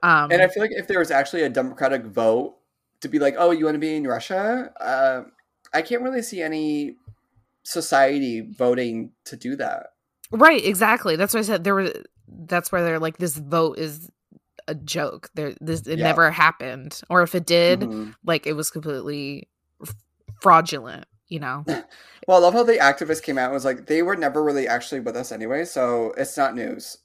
um 0.04 0.32
And 0.32 0.42
I 0.42 0.48
feel 0.48 0.64
like 0.64 0.72
if 0.74 0.88
there 0.88 1.00
was 1.00 1.12
actually 1.12 1.44
a 1.44 1.50
democratic 1.50 2.04
vote 2.06 2.56
to 3.02 3.08
be 3.08 3.20
like, 3.20 3.36
oh, 3.38 3.52
you 3.52 3.66
want 3.66 3.76
to 3.76 3.80
be 3.80 3.96
in 3.96 4.08
Russia, 4.08 4.72
uh, 4.82 5.22
I 5.74 5.82
can't 5.84 6.02
really 6.02 6.24
see 6.24 6.42
any 6.42 6.96
society 7.64 8.42
voting 8.42 9.12
to 9.26 9.36
do 9.36 9.56
that. 9.58 9.88
Right, 10.32 10.64
exactly. 10.64 11.16
That's 11.16 11.34
what 11.34 11.42
I 11.42 11.44
said. 11.44 11.64
There 11.64 11.76
was 11.76 11.92
that's 12.28 12.72
where 12.72 12.84
they're 12.84 13.00
like, 13.00 13.18
this 13.18 13.38
vote 13.38 13.78
is 13.78 14.10
a 14.68 14.76
joke. 14.76 15.30
There, 15.36 15.54
this 15.62 15.82
it 15.88 16.00
Yeah. 16.00 16.06
never 16.06 16.32
happened, 16.32 17.00
or 17.10 17.22
if 17.24 17.36
it 17.36 17.46
did, 17.46 17.82
Mhm. 17.82 18.16
like 18.26 18.48
it 18.48 18.54
was 18.54 18.70
completely 18.70 19.48
fraudulent. 20.42 21.06
You 21.28 21.40
know? 21.40 21.66
Well, 22.28 22.40
I 22.40 22.42
love 22.42 22.56
how 22.56 22.64
the 22.64 22.74
activist 22.74 23.24
came 23.24 23.38
out 23.38 23.46
and 23.46 23.54
was 23.54 23.64
like, 23.64 23.86
they 23.86 24.02
were 24.02 24.18
never 24.18 24.44
really 24.44 24.68
actually 24.68 25.00
with 25.00 25.16
us 25.16 25.32
anyway, 25.32 25.64
so 25.64 26.14
it's 26.18 26.36
not 26.36 26.56
news. 26.56 26.98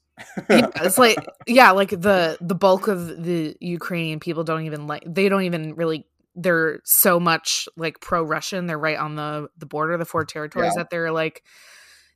yeah, 0.49 0.67
it's 0.75 0.97
like 1.05 1.17
yeah, 1.47 1.71
like 1.71 1.91
the 1.91 2.37
the 2.41 2.55
bulk 2.55 2.89
of 2.89 3.23
the 3.23 3.55
Ukrainian 3.61 4.19
people 4.19 4.43
don't 4.43 4.65
even 4.65 4.85
like 4.85 5.03
they 5.07 5.29
don't 5.29 5.43
even 5.43 5.75
really 5.75 6.05
they're 6.35 6.81
so 6.83 7.21
much 7.21 7.69
like 7.77 8.01
pro 8.01 8.21
Russian. 8.21 8.67
They're 8.67 8.77
right 8.77 8.97
on 8.97 9.15
the 9.15 9.47
the 9.57 9.65
border, 9.65 9.95
the 9.97 10.03
four 10.03 10.25
territories 10.25 10.73
Yeah. 10.75 10.81
that 10.83 10.89
they're 10.89 11.13
like, 11.13 11.41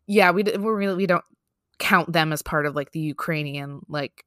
yeah, 0.05 0.31
we 0.31 0.43
we 0.43 0.57
really 0.57 0.95
we 0.97 1.07
don't 1.07 1.23
count 1.79 2.11
them 2.11 2.33
as 2.33 2.41
part 2.41 2.65
of 2.65 2.75
like 2.75 2.91
the 2.91 2.99
Ukrainian 2.99 3.79
like 3.87 4.25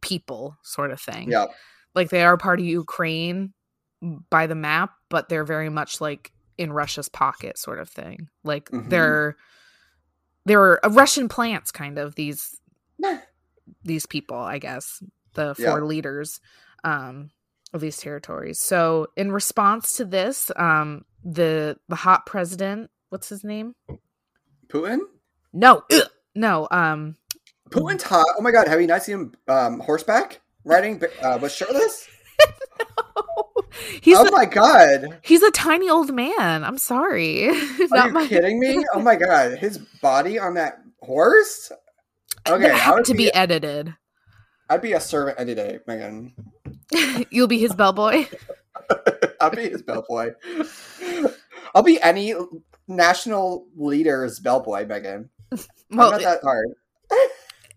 people 0.00 0.56
sort 0.62 0.92
of 0.92 1.00
thing. 1.00 1.28
yeah. 1.30 1.46
like 1.96 2.10
they 2.10 2.22
are 2.22 2.36
part 2.36 2.60
of 2.60 2.66
Ukraine 2.66 3.52
by 4.30 4.46
the 4.46 4.54
map, 4.54 4.92
but 5.08 5.28
they're 5.28 5.44
very 5.44 5.70
much 5.70 6.00
like 6.00 6.30
in 6.58 6.72
Russia's 6.72 7.08
pocket 7.08 7.58
sort 7.58 7.78
of 7.78 7.88
thing. 7.88 8.28
Like 8.44 8.70
Mhm. 8.70 8.90
they're 8.90 9.36
they're 10.44 10.84
uh, 10.84 10.90
Russian 10.90 11.28
plants 11.28 11.70
kind 11.72 11.98
of 11.98 12.14
these 12.14 12.58
these 13.82 14.06
people, 14.06 14.36
I 14.38 14.58
guess, 14.58 15.02
the 15.34 15.54
Yeah. 15.58 15.70
four 15.72 15.84
leaders 15.84 16.40
um 16.84 17.30
of 17.72 17.80
these 17.80 17.98
territories. 17.98 18.58
So 18.60 19.08
in 19.16 19.32
response 19.32 19.96
to 19.96 20.04
this, 20.04 20.50
um 20.56 21.04
the 21.24 21.78
the 21.88 21.96
hot 21.96 22.26
president, 22.26 22.90
what's 23.10 23.28
his 23.28 23.42
name? 23.44 23.74
Putin? 24.68 25.00
No. 25.52 25.82
ugh, 25.90 26.08
no, 26.34 26.68
um 26.70 27.16
Putin's 27.70 28.04
hot. 28.04 28.26
Oh 28.38 28.42
my 28.42 28.52
god, 28.52 28.68
have 28.68 28.80
you 28.80 28.86
not 28.86 29.02
seen 29.02 29.14
him 29.16 29.32
um, 29.48 29.80
horseback 29.80 30.40
riding 30.64 31.02
uh, 31.22 31.38
with 31.42 31.50
shirtless? 31.50 32.06
he's 34.00 34.18
oh 34.18 34.26
a, 34.26 34.30
my 34.30 34.44
god. 34.46 35.18
he's 35.22 35.42
a 35.42 35.50
tiny 35.50 35.88
old 35.88 36.12
man. 36.14 36.64
I'm 36.64 36.78
sorry. 36.78 37.48
Are 37.48 37.52
you 37.52 38.12
my- 38.12 38.26
kidding 38.26 38.58
me? 38.58 38.84
Oh 38.94 39.00
my 39.00 39.16
god, 39.16 39.58
his 39.58 39.78
body 40.00 40.38
on 40.38 40.54
that 40.54 40.78
horse? 41.02 41.70
Okay, 42.48 42.62
that 42.62 42.72
I 42.72 42.76
had 42.76 42.94
would 42.94 43.04
to 43.06 43.12
be, 43.12 43.24
be 43.24 43.34
edited. 43.34 43.94
I'd 44.68 44.82
be 44.82 44.92
a 44.92 45.00
servant 45.00 45.38
any 45.40 45.54
day, 45.54 45.80
Megan. 45.86 46.32
You'll 47.30 47.48
be 47.48 47.58
his 47.58 47.74
bellboy. 47.74 48.26
I'll 49.40 49.50
be 49.50 49.68
his 49.68 49.82
bellboy. 49.82 50.32
I'll 51.74 51.82
be 51.82 52.00
any 52.00 52.34
national 52.88 53.66
leader's 53.76 54.40
bellboy, 54.40 54.86
Megan. 54.86 55.30
Well, 55.90 56.12
I'm 56.14 56.22
not 56.22 56.22
that 56.22 56.42
hard. 56.42 56.68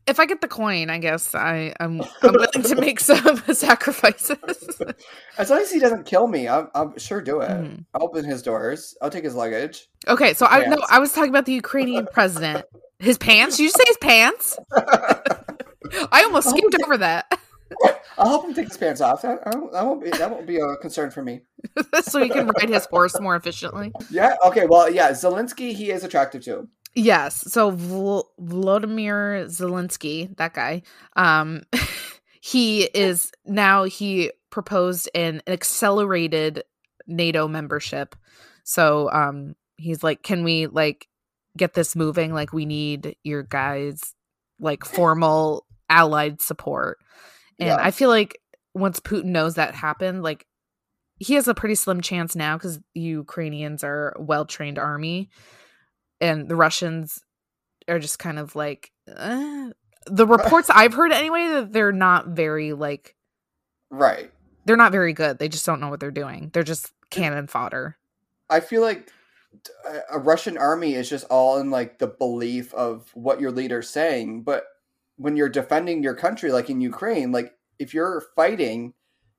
If 0.10 0.20
I 0.20 0.26
get 0.26 0.42
the 0.42 0.48
coin, 0.48 0.90
I 0.90 0.98
guess 0.98 1.34
I, 1.36 1.74
I'm 1.80 2.02
I'm 2.22 2.34
willing 2.34 2.64
to 2.64 2.76
make 2.76 3.00
some 3.00 3.38
sacrifices. 3.54 4.38
As 5.38 5.50
long 5.50 5.60
as 5.60 5.72
he 5.72 5.80
doesn't 5.80 6.06
kill 6.06 6.28
me, 6.28 6.48
I'm, 6.48 6.70
I'm 6.76 6.98
sure 6.98 7.22
do 7.22 7.42
it. 7.42 7.50
Mhm. 7.50 7.86
I'll 7.94 8.04
open 8.04 8.26
his 8.26 8.42
doors. 8.42 8.98
I'll 9.02 9.10
take 9.10 9.24
his 9.24 9.36
luggage. 9.36 9.88
Okay, 10.08 10.34
so 10.34 10.46
I 10.46 10.66
no, 10.66 10.78
I 10.90 11.00
was 11.00 11.14
talking 11.14 11.30
about 11.30 11.46
the 11.46 11.54
Ukrainian 11.54 12.08
president. 12.12 12.66
His 13.00 13.18
pants? 13.18 13.58
Did 13.58 13.64
you 13.64 13.70
say 13.70 13.84
his 13.88 13.98
pants? 13.98 14.58
I 16.12 16.24
almost 16.24 16.50
skipped 16.50 16.76
over 16.84 16.98
that, 16.98 17.40
I'll 18.18 18.28
help 18.28 18.46
him 18.46 18.54
take 18.54 18.68
his 18.68 18.78
pants 18.78 19.02
off. 19.02 19.22
That, 19.22 19.44
that 19.46 19.86
won't 19.86 20.04
be 20.04 20.10
that 20.12 20.30
won't 20.30 20.46
be 20.46 20.58
a 20.58 20.76
concern 20.78 21.12
for 21.12 21.24
me. 21.24 21.42
so 22.04 22.22
he 22.22 22.30
can 22.30 22.48
ride 22.48 22.70
his 22.70 22.86
horse 22.86 23.20
more 23.20 23.36
efficiently. 23.36 23.92
Yeah. 24.10 24.36
Okay. 24.46 24.66
Well, 24.66 24.92
yeah. 24.92 25.12
Zelensky, 25.12 25.74
he 25.74 25.92
is 25.92 26.04
attractive 26.04 26.44
too. 26.44 26.68
Yes. 26.96 27.36
So 27.52 27.72
Vl- 27.72 28.26
Volodymyr 28.42 29.46
Zelensky, 29.46 30.36
that 30.38 30.54
guy, 30.54 30.82
um, 31.16 31.62
he 32.42 32.84
is 32.84 33.32
now 33.46 33.84
he 33.84 34.32
proposed 34.50 35.10
an 35.14 35.42
accelerated 35.48 36.64
NATO 37.08 37.48
membership. 37.48 38.16
So 38.64 39.10
um, 39.12 39.56
he's 39.78 40.04
like, 40.04 40.24
can 40.24 40.44
we 40.44 40.68
like 40.68 41.08
get 41.58 41.74
this 41.74 41.96
moving? 41.96 42.34
Like, 42.34 42.54
we 42.54 42.66
need 42.66 43.16
your 43.24 43.44
guys 43.44 44.02
like 44.60 44.84
formal 44.86 45.66
allied 45.90 46.42
support. 46.42 46.98
And 47.60 47.68
Yeah. 47.68 47.78
I 47.80 47.92
feel 47.92 48.10
like 48.10 48.40
once 48.74 49.00
Putin 49.00 49.26
knows 49.26 49.56
that 49.56 49.74
happened, 49.76 50.24
like 50.24 50.46
he 51.18 51.34
has 51.34 51.48
a 51.48 51.54
pretty 51.54 51.76
slim 51.76 52.02
chance 52.02 52.36
now 52.36 52.58
because 52.58 52.80
Ukrainians 52.94 53.84
are 53.84 54.16
well 54.20 54.46
trained 54.46 54.80
army, 54.80 55.30
and 56.22 56.50
the 56.50 56.56
Russians 56.56 57.22
are 57.88 58.00
just 58.00 58.20
kind 58.20 58.38
of 58.40 58.56
like 58.56 58.92
uh, 59.16 59.70
the 60.06 60.28
reports 60.28 60.70
I've 60.70 60.94
heard 60.94 61.12
anyway 61.12 61.48
that 61.48 61.74
they're 61.74 61.92
not 61.92 62.28
very 62.30 62.74
like 62.74 63.16
Right. 63.90 64.32
they're 64.66 64.78
not 64.78 64.92
very 64.92 65.14
good. 65.14 65.40
They 65.40 65.50
just 65.50 65.66
don't 65.66 65.80
know 65.82 65.90
what 65.90 66.00
they're 66.00 66.12
doing. 66.12 66.52
They're 66.54 66.64
just 66.64 66.94
cannon 67.10 67.48
fodder. 67.48 67.98
I 68.50 68.60
feel 68.60 68.82
like 68.82 69.12
a- 69.88 70.16
a 70.16 70.20
Russian 70.20 70.58
army 70.58 70.94
is 70.96 71.10
just 71.10 71.26
all 71.30 71.58
in 71.60 71.72
like 71.72 71.98
the 71.98 72.08
belief 72.08 72.74
of 72.76 73.10
what 73.16 73.40
your 73.42 73.52
leader's 73.52 73.90
saying, 73.90 74.44
but 74.44 74.66
when 75.18 75.36
you're 75.36 75.50
defending 75.50 76.04
your 76.04 76.14
country, 76.16 76.52
like 76.52 76.70
in 76.70 76.80
Ukraine, 76.82 77.32
like 77.32 77.54
if 77.80 77.94
you're 77.94 78.24
fighting, 78.36 78.94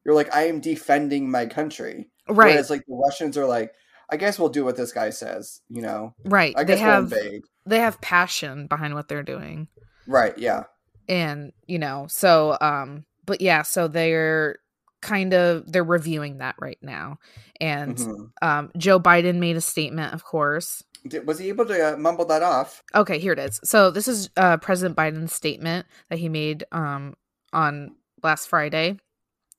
you're 0.05 0.15
like, 0.15 0.35
I 0.35 0.47
am 0.49 0.61
defending 0.61 1.31
my 1.31 1.47
country. 1.47 2.09
Right. 2.29 2.51
Whereas 2.53 2.71
like 2.71 2.83
the 2.87 2.95
Russians 2.95 3.37
are 3.39 3.47
like, 3.47 3.73
I 4.11 4.17
guess 4.17 4.39
we'll 4.39 4.49
do 4.49 4.65
what 4.65 4.77
this 4.77 4.93
guy 4.93 5.11
says. 5.11 5.61
You 5.69 5.83
know, 5.83 6.15
right. 6.25 6.55
I 6.57 6.65
They 6.65 6.77
have 6.79 7.13
they 7.67 7.79
have 7.79 8.01
passion 8.01 8.67
behind 8.67 8.95
what 8.95 9.09
they're 9.09 9.23
doing. 9.23 9.69
Right. 10.07 10.37
Yeah. 10.37 10.65
and 11.09 11.53
you 11.67 11.79
know 11.79 12.07
so 12.09 12.57
um 12.61 13.05
but 13.27 13.41
yeah 13.41 13.63
so 13.63 13.89
they're 13.89 14.59
kind 15.03 15.33
of 15.35 15.71
they're 15.73 15.83
reviewing 15.83 16.39
that 16.39 16.55
right 16.61 16.79
now 16.83 17.19
and 17.61 17.97
Mhm. 17.97 18.31
um 18.43 18.71
joe 18.77 19.01
biden 19.01 19.39
made 19.39 19.57
a 19.57 19.61
statement 19.61 20.13
of 20.15 20.23
course 20.25 20.83
Did, 21.09 21.27
was 21.27 21.39
he 21.39 21.49
able 21.49 21.65
to 21.67 21.95
uh, 21.95 21.97
mumble 21.97 22.27
that 22.27 22.43
off? 22.43 22.83
okay 22.95 23.19
here 23.19 23.33
it 23.33 23.39
is 23.39 23.61
so 23.65 23.91
this 23.91 24.07
is 24.09 24.29
uh 24.37 24.59
president 24.59 24.97
biden's 24.97 25.33
statement 25.35 25.87
that 26.11 26.19
he 26.19 26.29
made 26.29 26.65
um 26.71 27.15
on 27.53 27.97
last 28.23 28.47
friday 28.49 28.99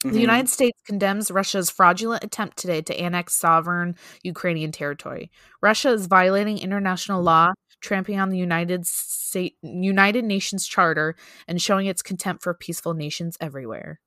Mhm. 0.03 0.13
the 0.13 0.19
United 0.21 0.49
States 0.49 0.79
condemns 0.85 1.29
Russia's 1.31 1.69
fraudulent 1.69 2.23
attempt 2.23 2.57
today 2.57 2.81
to 2.81 2.99
annex 2.99 3.33
sovereign 3.35 3.95
Ukrainian 4.23 4.71
territory. 4.71 5.31
Russia 5.61 5.89
is 5.89 6.07
violating 6.07 6.57
international 6.57 7.21
law, 7.21 7.51
trampling 7.81 8.19
on 8.19 8.29
the 8.29 8.37
United 8.37 8.85
Sta- 8.87 9.55
United 9.61 10.25
Nations 10.25 10.65
Charter, 10.67 11.15
and 11.47 11.61
showing 11.61 11.85
its 11.87 12.01
contempt 12.01 12.43
for 12.43 12.53
peaceful 12.53 12.93
nations 12.93 13.37
everywhere. 13.39 13.99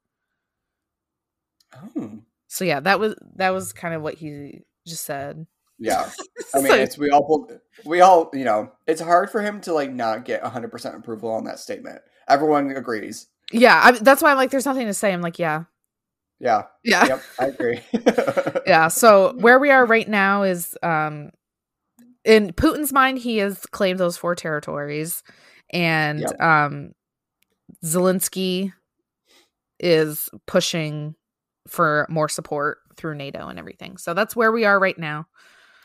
Oh. 1.96 2.18
So 2.48 2.64
yeah, 2.64 2.80
that 2.80 3.00
was 3.00 3.14
that 3.36 3.50
was 3.50 3.72
kind 3.72 3.94
of 3.94 4.02
what 4.02 4.14
he 4.14 4.60
just 4.86 5.04
said. 5.04 5.46
Yeah. 5.78 6.08
I 6.54 6.58
mean, 6.58 6.68
So- 6.68 6.74
it's 6.76 6.98
we 6.98 7.10
all 7.10 7.50
we 7.84 8.00
all 8.00 8.30
you 8.32 8.44
know 8.44 8.72
it's 8.86 9.00
hard 9.00 9.30
for 9.30 9.40
him 9.42 9.60
to 9.62 9.72
like 9.72 9.92
not 9.92 10.24
get 10.24 10.42
100 10.42 10.70
percent 10.70 10.96
approval 10.96 11.30
on 11.30 11.44
that 11.44 11.58
statement. 11.58 12.00
Everyone 12.28 12.70
agrees. 12.70 13.26
yeah, 13.52 13.80
I, 13.84 13.92
that's 13.92 14.22
why 14.22 14.30
I'm 14.30 14.36
like, 14.38 14.50
there's 14.50 14.64
nothing 14.64 14.86
to 14.86 14.94
say. 14.94 15.12
I'm 15.12 15.20
like, 15.20 15.38
yeah, 15.38 15.64
Yeah. 16.44 16.64
yeah, 16.84 17.06
Yep. 17.06 17.22
I 17.40 17.46
agree. 17.46 17.80
yeah. 18.66 18.88
So 18.88 19.32
where 19.38 19.58
we 19.58 19.70
are 19.70 19.86
right 19.86 20.08
now 20.08 20.42
is, 20.42 20.76
um, 20.82 21.30
in 22.22 22.52
Putin's 22.52 22.92
mind, 22.92 23.18
he 23.18 23.38
has 23.38 23.64
claimed 23.66 23.98
those 23.98 24.18
four 24.18 24.34
territories, 24.34 25.22
and 25.70 26.20
Yep. 26.20 26.40
um, 26.42 26.92
Zelensky 27.82 28.72
is 29.80 30.28
pushing 30.46 31.14
for 31.66 32.06
more 32.10 32.28
support 32.28 32.78
through 32.96 33.14
NATO 33.14 33.48
and 33.48 33.58
everything. 33.58 33.96
So 33.96 34.12
that's 34.12 34.36
where 34.36 34.52
we 34.52 34.66
are 34.66 34.78
right 34.78 34.98
now. 34.98 35.26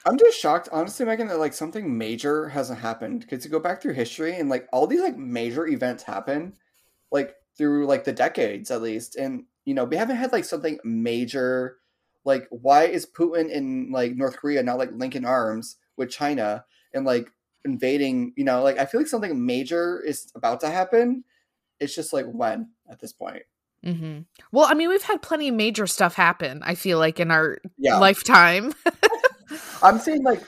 I'm 0.06 0.18
just 0.18 0.40
shocked, 0.40 0.70
honestly, 0.74 1.06
Megan, 1.06 1.28
that 1.28 1.40
like 1.40 1.54
something 1.54 1.98
major 1.98 2.50
hasn't 2.50 2.80
happened. 2.80 3.22
Because 3.22 3.46
you 3.46 3.52
go 3.52 3.60
back 3.60 3.82
through 3.82 3.94
history 3.94 4.38
and 4.38 4.50
like 4.50 4.68
all 4.74 4.88
these 4.88 5.02
like 5.02 5.18
major 5.18 5.68
events 5.68 6.04
happen, 6.04 6.54
like 7.12 7.34
through 7.58 7.86
like 7.88 8.04
the 8.04 8.14
decades 8.14 8.72
at 8.72 8.82
least, 8.82 9.16
and 9.16 9.44
you 9.70 9.76
know 9.76 9.84
we 9.86 9.96
haven't 9.98 10.16
had 10.16 10.32
like 10.32 10.46
something 10.46 10.80
major. 10.84 11.78
Like, 12.26 12.48
why 12.50 12.86
is 12.86 13.06
Putin 13.06 13.50
in 13.52 13.92
like 13.92 14.16
North 14.16 14.36
Korea 14.38 14.64
not 14.64 14.80
like 14.80 14.90
linking 14.94 15.26
arms 15.26 15.78
with 15.96 16.10
China 16.10 16.66
and 16.92 17.06
like 17.06 17.32
invading? 17.64 18.34
You 18.36 18.46
know, 18.46 18.64
like 18.64 18.80
I 18.80 18.86
feel 18.86 19.00
like 19.00 19.08
something 19.08 19.46
major 19.46 20.02
is 20.04 20.32
about 20.34 20.62
to 20.62 20.70
happen. 20.72 21.24
It's 21.80 21.94
just 21.94 22.12
like 22.12 22.26
when 22.26 22.70
at 22.90 23.00
this 23.00 23.14
point. 23.14 23.44
Mm-hmm. 23.86 24.22
Well, 24.52 24.66
I 24.66 24.74
mean, 24.74 24.90
we've 24.90 25.04
had 25.04 25.22
plenty 25.22 25.50
of 25.50 25.56
major 25.56 25.86
stuff 25.86 26.16
happen. 26.16 26.62
I 26.64 26.74
feel 26.74 26.98
like 26.98 27.20
in 27.20 27.30
our 27.30 27.60
Yeah. 27.78 28.00
lifetime. 28.00 28.74
I'm 29.84 30.00
saying 30.00 30.24
like 30.24 30.42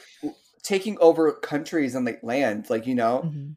taking 0.63 0.97
over 0.99 1.31
countries 1.33 1.93
and 1.95 2.05
like 2.05 2.21
land, 2.23 2.69
like 2.71 2.87
you 2.87 2.95
know, 2.95 3.21
Mhm. 3.25 3.55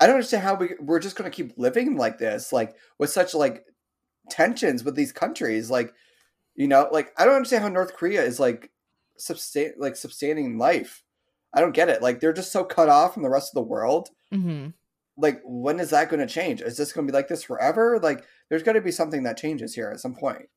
I 0.00 0.06
don't 0.06 0.16
understand 0.16 0.42
how 0.42 0.56
we 0.56 0.74
we're 0.80 0.98
just 0.98 1.16
going 1.16 1.30
to 1.30 1.34
keep 1.34 1.56
living 1.56 1.96
like 1.96 2.18
this, 2.18 2.52
like 2.52 2.74
with 2.98 3.10
such 3.10 3.32
like 3.32 3.64
tensions 4.30 4.84
with 4.84 4.94
these 4.94 5.12
countries, 5.12 5.70
like 5.70 5.92
you 6.54 6.68
know, 6.68 6.88
like 6.92 7.12
I 7.18 7.24
don't 7.24 7.34
understand 7.34 7.62
how 7.62 7.68
North 7.68 7.94
Korea 7.94 8.22
is 8.22 8.38
like 8.38 8.70
sustain 9.16 9.72
like 9.78 9.96
sustaining 9.96 10.58
life. 10.58 11.02
I 11.52 11.60
don't 11.60 11.74
get 11.74 11.88
it. 11.88 12.02
Like 12.02 12.20
they're 12.20 12.32
just 12.32 12.52
so 12.52 12.64
cut 12.64 12.88
off 12.88 13.14
from 13.14 13.22
the 13.22 13.30
rest 13.30 13.50
of 13.50 13.54
the 13.54 13.68
world. 13.68 14.10
Mhm. 14.32 14.74
Like 15.16 15.40
when 15.44 15.78
is 15.80 15.90
that 15.90 16.08
going 16.08 16.20
to 16.20 16.32
change? 16.32 16.60
Is 16.60 16.76
this 16.76 16.92
going 16.92 17.06
to 17.06 17.12
be 17.12 17.16
like 17.16 17.28
this 17.28 17.44
forever? 17.44 18.00
Like 18.02 18.24
there's 18.48 18.62
got 18.62 18.72
to 18.72 18.80
be 18.80 18.90
something 18.90 19.22
that 19.24 19.36
changes 19.36 19.74
here 19.74 19.90
at 19.90 20.00
some 20.00 20.14
point. 20.14 20.48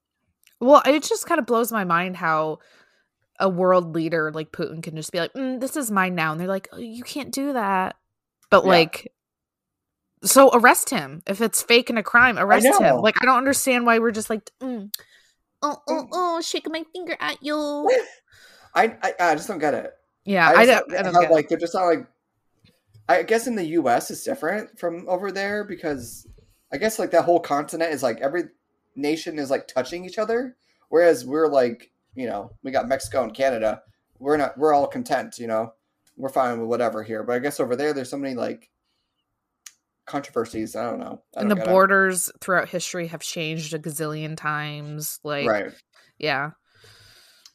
Well, 0.59 0.81
it 0.85 1.03
just 1.03 1.27
kind 1.27 1.39
of 1.39 1.45
blows 1.45 1.71
my 1.71 1.83
mind 1.83 2.17
how 2.17 2.59
a 3.39 3.47
world 3.47 3.93
leader 3.93 4.31
like 4.31 4.51
Putin 4.51 4.81
can 4.81 4.95
just 4.95 5.11
be 5.11 5.19
like, 5.19 5.33
mm, 5.33 5.59
"This 5.59 5.77
is 5.77 5.91
mine 5.91 6.15
now," 6.15 6.31
and 6.31 6.41
they're 6.41 6.47
like, 6.47 6.67
oh, 6.73 6.77
"You 6.77 7.03
can't 7.03 7.31
do 7.31 7.53
that." 7.53 7.95
But 8.49 8.63
Yeah. 8.63 8.69
like, 8.69 9.13
so 10.23 10.49
arrest 10.53 10.89
him 10.89 11.21
if 11.27 11.41
it's 11.41 11.61
fake 11.61 11.89
and 11.89 11.99
a 11.99 12.03
crime. 12.03 12.37
Arrest 12.37 12.65
him. 12.65 12.97
Like, 13.01 13.15
I 13.21 13.25
don't 13.25 13.37
understand 13.37 13.85
why 13.85 13.99
we're 13.99 14.11
just 14.11 14.29
like, 14.29 14.49
mm, 14.61 14.91
oh, 15.61 15.77
oh, 15.87 15.93
Mm. 16.03 16.07
oh, 16.13 16.41
shaking 16.41 16.71
my 16.73 16.83
finger 16.93 17.15
at 17.19 17.41
you. 17.41 17.55
I 18.75 18.95
I, 19.01 19.13
I 19.19 19.35
just 19.35 19.47
don't 19.47 19.59
get 19.59 19.73
it. 19.73 19.91
Yeah, 20.25 20.49
I, 20.49 20.53
I, 20.53 20.65
just 20.65 20.79
don't. 20.79 20.89
don't 20.89 20.99
I 20.99 21.03
don't 21.03 21.13
how 21.13 21.21
get 21.21 21.31
it. 21.31 21.33
like 21.33 21.49
they're 21.49 21.57
just 21.57 21.73
not 21.73 21.85
like. 21.85 22.07
I 23.09 23.23
guess 23.23 23.47
in 23.47 23.55
the 23.55 23.63
U.S. 23.67 24.11
it's 24.11 24.23
different 24.23 24.77
from 24.77 25.07
over 25.07 25.31
there 25.31 25.63
because 25.63 26.27
I 26.73 26.77
guess 26.77 26.99
like 26.99 27.11
that 27.11 27.23
whole 27.23 27.39
continent 27.39 27.93
is 27.93 28.03
like 28.03 28.19
every 28.19 28.43
nation 28.97 29.39
is 29.39 29.49
like 29.49 29.67
touching 29.67 30.03
each 30.03 30.17
other, 30.19 30.57
whereas 30.89 31.23
we're 31.25 31.47
like 31.47 31.89
you 32.15 32.27
know 32.27 32.51
we 32.63 32.71
got 32.71 32.87
Mexico 32.89 33.23
and 33.23 33.33
Canada. 33.33 33.81
We're 34.19 34.35
not. 34.37 34.57
We're 34.57 34.73
all 34.73 34.87
content. 34.87 35.39
You 35.39 35.47
know, 35.47 35.73
we're 36.17 36.27
fine 36.29 36.59
with 36.59 36.67
whatever 36.67 37.01
here. 37.03 37.23
But 37.23 37.33
I 37.37 37.39
guess 37.39 37.59
over 37.61 37.75
there 37.77 37.93
there's 37.93 38.09
so 38.09 38.17
many 38.17 38.35
like 38.35 38.69
controversies. 40.07 40.75
I 40.75 40.89
don't 40.89 40.99
know. 40.99 41.21
I 41.35 41.41
and 41.41 41.49
don't 41.49 41.49
the 41.49 41.55
get 41.63 41.67
it. 41.67 41.71
borders 41.71 42.31
throughout 42.41 42.69
history 42.69 43.07
have 43.07 43.21
changed 43.21 43.73
a 43.73 43.79
gazillion 43.79 44.35
times. 44.35 45.19
Like, 45.23 45.47
right? 45.47 45.71
yeah. 46.17 46.51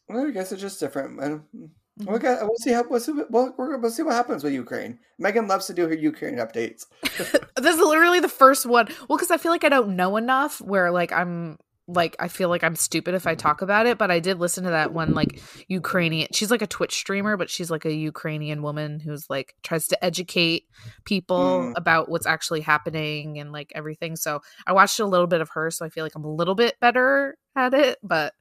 Well, 0.09 0.27
I 0.27 0.31
guess 0.31 0.53
it's 0.53 0.61
just 0.61 0.79
different. 0.81 1.21
And 1.21 1.41
Mhm. 1.57 1.71
we'll, 2.07 2.19
get, 2.19 2.41
we'll 2.43 2.57
see 2.59 2.73
how 2.73 2.85
we'll 2.89 3.01
see, 3.01 3.13
what- 3.13 3.31
we'll, 3.31 3.55
we'll 3.57 3.91
see 3.91 4.03
what 4.03 4.15
happens 4.15 4.45
with 4.45 4.53
Ukraine. 4.53 4.99
Megan 5.19 5.49
loves 5.49 5.67
to 5.67 5.75
do 5.75 5.87
her 5.89 5.95
Ukraine 5.95 6.37
updates. 6.37 6.85
this 7.57 7.75
is 7.75 7.81
literally 7.81 8.21
the 8.21 8.29
first 8.29 8.67
one. 8.67 8.89
Well, 9.09 9.17
because 9.19 9.31
I 9.31 9.37
feel 9.39 9.53
like 9.53 9.65
I 9.65 9.69
don't 9.69 9.97
know 9.97 10.17
enough 10.17 10.61
where 10.61 10.91
like 10.91 11.13
I'm 11.13 11.59
like 11.89 12.17
I 12.21 12.29
feel 12.29 12.49
like 12.49 12.63
I'm 12.65 12.77
stupid 12.77 13.15
if 13.15 13.27
I 13.27 13.35
talk 13.35 13.61
about 13.63 13.87
it, 13.87 13.99
but 13.99 14.11
I 14.11 14.21
did 14.21 14.39
listen 14.39 14.65
to 14.65 14.71
that 14.71 14.93
one 14.93 15.15
like 15.15 15.41
Ukrainian 15.69 16.29
she's 16.33 16.51
like 16.51 16.63
a 16.63 16.67
Twitch 16.67 16.95
streamer, 16.95 17.37
but 17.37 17.51
she's 17.51 17.71
like 17.71 17.85
a 17.85 17.93
Ukrainian 17.93 18.63
woman 18.63 19.01
who's 19.01 19.29
like 19.29 19.55
tries 19.63 19.89
to 19.89 20.05
educate 20.05 20.67
people 21.05 21.73
Mm. 21.73 21.73
about 21.77 22.09
what's 22.09 22.27
actually 22.27 22.61
happening 22.61 23.39
and 23.39 23.53
like 23.53 23.73
everything. 23.75 24.17
So 24.17 24.41
I 24.67 24.73
watched 24.73 25.01
a 25.01 25.07
little 25.07 25.27
bit 25.27 25.41
of 25.41 25.51
her, 25.51 25.71
so 25.71 25.85
I 25.85 25.89
feel 25.89 26.05
like 26.05 26.15
I'm 26.15 26.25
a 26.25 26.33
little 26.33 26.55
bit 26.55 26.79
better 26.81 27.37
at 27.57 27.75
it, 27.75 27.99
but 28.03 28.35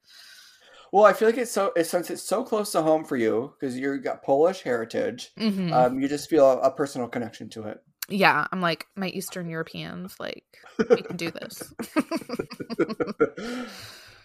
Well, 0.91 1.05
I 1.05 1.13
feel 1.13 1.27
like 1.27 1.37
it's 1.37 1.51
so 1.51 1.71
since 1.83 2.09
it's 2.09 2.21
so 2.23 2.43
close 2.43 2.71
to 2.73 2.81
home 2.81 3.05
for 3.05 3.15
you 3.17 3.53
because 3.59 3.77
you 3.77 3.97
got 3.99 4.23
Polish 4.23 4.61
heritage. 4.61 5.31
mhm. 5.37 5.71
Um, 5.73 5.99
you 5.99 6.07
just 6.07 6.29
feel 6.29 6.49
a, 6.49 6.57
a 6.59 6.71
personal 6.71 7.07
connection 7.07 7.49
to 7.51 7.63
it. 7.63 7.81
Yeah, 8.11 8.47
I'm 8.51 8.61
like 8.61 8.87
my 8.95 9.07
Eastern 9.07 9.49
Europeans 9.49 10.15
like 10.19 10.45
we 10.89 11.01
can 11.01 11.17
do 11.17 11.31
this. 11.31 11.73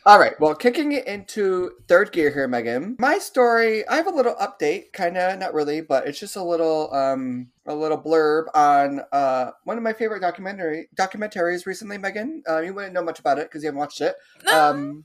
All 0.06 0.20
right. 0.20 0.38
Well, 0.38 0.54
kicking 0.54 0.92
it 0.92 1.08
into 1.08 1.72
third 1.88 2.12
gear 2.12 2.30
here, 2.30 2.46
Megan. 2.46 2.94
My 3.00 3.18
story. 3.18 3.86
I 3.88 3.96
have 3.96 4.06
a 4.06 4.14
little 4.14 4.36
update, 4.36 4.92
kind 4.92 5.16
of, 5.16 5.36
not 5.40 5.52
really, 5.52 5.80
but 5.80 6.06
it's 6.06 6.20
just 6.20 6.36
a 6.36 6.42
little, 6.44 6.94
um, 6.94 7.48
a 7.66 7.74
little 7.74 8.00
blurb 8.00 8.44
on 8.54 9.00
uh 9.10 9.50
one 9.64 9.76
of 9.76 9.82
my 9.82 9.92
favorite 9.92 10.20
documentary 10.20 10.88
documentaries 10.96 11.66
recently, 11.66 11.98
Megan. 11.98 12.44
Uh, 12.48 12.60
you 12.60 12.72
wouldn't 12.72 12.94
know 12.94 13.02
much 13.02 13.18
about 13.18 13.40
it 13.40 13.48
because 13.48 13.64
you 13.64 13.66
haven't 13.66 13.80
watched 13.80 14.00
it. 14.00 14.14
Um, 14.48 15.04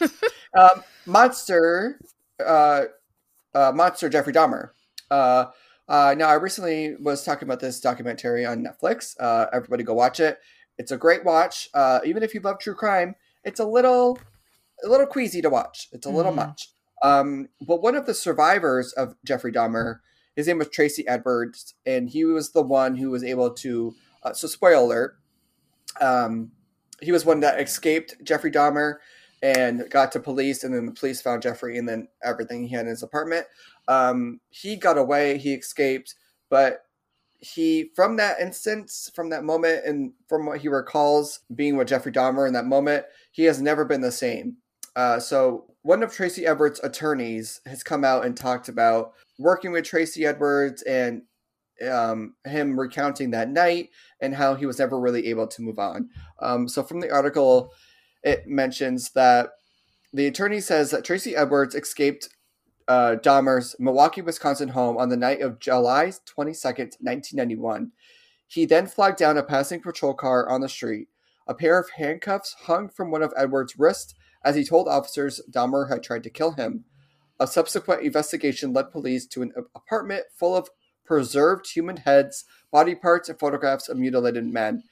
um, 0.54 0.82
Monster, 1.06 1.98
uh, 2.44 2.82
uh, 3.54 3.72
Monster 3.74 4.10
Jeffrey 4.10 4.34
Dahmer. 4.34 4.70
Uh, 5.10 5.46
uh, 5.88 6.14
now, 6.16 6.28
I 6.28 6.34
recently 6.34 6.94
was 7.00 7.24
talking 7.24 7.46
about 7.48 7.60
this 7.60 7.80
documentary 7.80 8.44
on 8.46 8.64
Netflix. 8.64 9.14
Uh, 9.18 9.46
everybody 9.52 9.82
go 9.84 9.94
watch 9.94 10.20
it. 10.20 10.38
It's 10.78 10.90
a 10.92 10.96
great 10.96 11.24
watch. 11.24 11.68
Uh, 11.74 12.00
even 12.04 12.22
if 12.22 12.34
you 12.34 12.40
love 12.40 12.58
true 12.58 12.74
crime, 12.74 13.14
it's 13.44 13.60
a 13.60 13.64
little, 13.66 14.18
a 14.84 14.88
little 14.88 15.06
queasy 15.06 15.42
to 15.42 15.50
watch. 15.50 15.88
It's 15.92 16.06
a 16.06 16.10
little 16.10 16.32
Mhm. 16.32 16.36
much. 16.36 16.68
Um, 17.02 17.48
but 17.66 17.82
one 17.82 17.96
of 17.96 18.06
the 18.06 18.14
survivors 18.14 18.92
of 18.92 19.16
Jeffrey 19.24 19.52
Dahmer, 19.52 19.98
his 20.36 20.46
name 20.46 20.58
was 20.58 20.68
Tracy 20.68 21.06
Edwards, 21.06 21.74
and 21.84 22.08
he 22.08 22.24
was 22.24 22.52
the 22.52 22.62
one 22.62 22.96
who 22.96 23.10
was 23.10 23.24
able 23.24 23.50
to. 23.54 23.94
Uh, 24.22 24.32
so, 24.32 24.46
spoiler 24.46 24.76
alert. 24.76 25.16
Um, 26.00 26.52
he 27.00 27.12
was 27.12 27.24
one 27.24 27.40
that 27.40 27.60
escaped 27.60 28.14
Jeffrey 28.22 28.50
Dahmer 28.50 28.98
and 29.42 29.90
got 29.90 30.12
to 30.12 30.20
police, 30.20 30.62
and 30.62 30.72
then 30.72 30.86
the 30.86 30.92
police 30.92 31.20
found 31.20 31.42
Jeffrey 31.42 31.76
and 31.76 31.88
then 31.88 32.06
everything 32.22 32.62
he 32.62 32.74
had 32.74 32.82
in 32.82 32.90
his 32.90 33.02
apartment. 33.02 33.46
Um, 33.88 34.40
he 34.50 34.76
got 34.76 34.98
away, 34.98 35.38
he 35.38 35.54
escaped, 35.54 36.14
but 36.50 36.84
he, 37.42 37.90
from 37.96 38.16
that 38.16 38.38
instance, 38.40 39.10
from 39.14 39.28
that 39.30 39.44
moment, 39.44 39.84
and 39.84 40.12
from 40.28 40.46
what 40.46 40.60
he 40.60 40.68
recalls 40.68 41.40
being 41.54 41.76
with 41.76 41.88
Jeffrey 41.88 42.12
Dahmer 42.12 42.46
in 42.46 42.54
that 42.54 42.66
moment, 42.66 43.04
he 43.32 43.44
has 43.44 43.60
never 43.60 43.84
been 43.84 44.00
the 44.00 44.12
same. 44.12 44.56
Uh, 44.94 45.18
so, 45.18 45.66
one 45.82 46.04
of 46.04 46.12
Tracy 46.12 46.46
Edwards' 46.46 46.80
attorneys 46.84 47.60
has 47.66 47.82
come 47.82 48.04
out 48.04 48.24
and 48.24 48.36
talked 48.36 48.68
about 48.68 49.14
working 49.38 49.72
with 49.72 49.84
Tracy 49.84 50.24
Edwards 50.24 50.82
and 50.82 51.22
um, 51.90 52.34
him 52.44 52.78
recounting 52.78 53.32
that 53.32 53.48
night 53.48 53.90
and 54.20 54.34
how 54.34 54.54
he 54.54 54.66
was 54.66 54.78
never 54.78 55.00
really 55.00 55.26
able 55.26 55.48
to 55.48 55.62
move 55.62 55.80
on. 55.80 56.08
Um, 56.40 56.68
so, 56.68 56.84
from 56.84 57.00
the 57.00 57.10
article, 57.10 57.72
it 58.22 58.46
mentions 58.46 59.10
that 59.12 59.50
the 60.12 60.26
attorney 60.26 60.60
says 60.60 60.90
that 60.92 61.04
Tracy 61.04 61.34
Edwards 61.34 61.74
escaped 61.74 62.28
uh, 62.88 63.16
Dahmer's 63.22 63.76
Milwaukee, 63.78 64.22
Wisconsin 64.22 64.68
home 64.68 64.96
on 64.96 65.08
the 65.08 65.16
night 65.16 65.40
of 65.40 65.58
July 65.58 66.06
22nd, 66.06 66.96
1991. 67.00 67.92
He 68.46 68.66
then 68.66 68.86
flagged 68.86 69.18
down 69.18 69.38
a 69.38 69.42
passing 69.42 69.80
patrol 69.80 70.14
car 70.14 70.48
on 70.48 70.60
the 70.60 70.68
street. 70.68 71.08
A 71.46 71.54
pair 71.54 71.78
of 71.78 71.90
handcuffs 71.96 72.54
hung 72.64 72.88
from 72.88 73.10
one 73.10 73.22
of 73.22 73.32
Edwards' 73.36 73.78
wrists 73.78 74.14
as 74.44 74.56
he 74.56 74.64
told 74.64 74.88
officers 74.88 75.40
Dahmer 75.50 75.88
had 75.88 76.02
tried 76.02 76.22
to 76.24 76.30
kill 76.30 76.52
him. 76.52 76.84
A 77.40 77.46
subsequent 77.46 78.02
investigation 78.02 78.72
led 78.72 78.92
police 78.92 79.26
to 79.28 79.42
an 79.42 79.52
apartment 79.74 80.24
full 80.38 80.54
of 80.54 80.68
preserved 81.04 81.70
human 81.70 81.96
heads, 81.96 82.44
body 82.70 82.94
parts, 82.94 83.28
and 83.28 83.38
photographs 83.38 83.88
of 83.88 83.98
mutilated 83.98 84.46
men. 84.46 84.82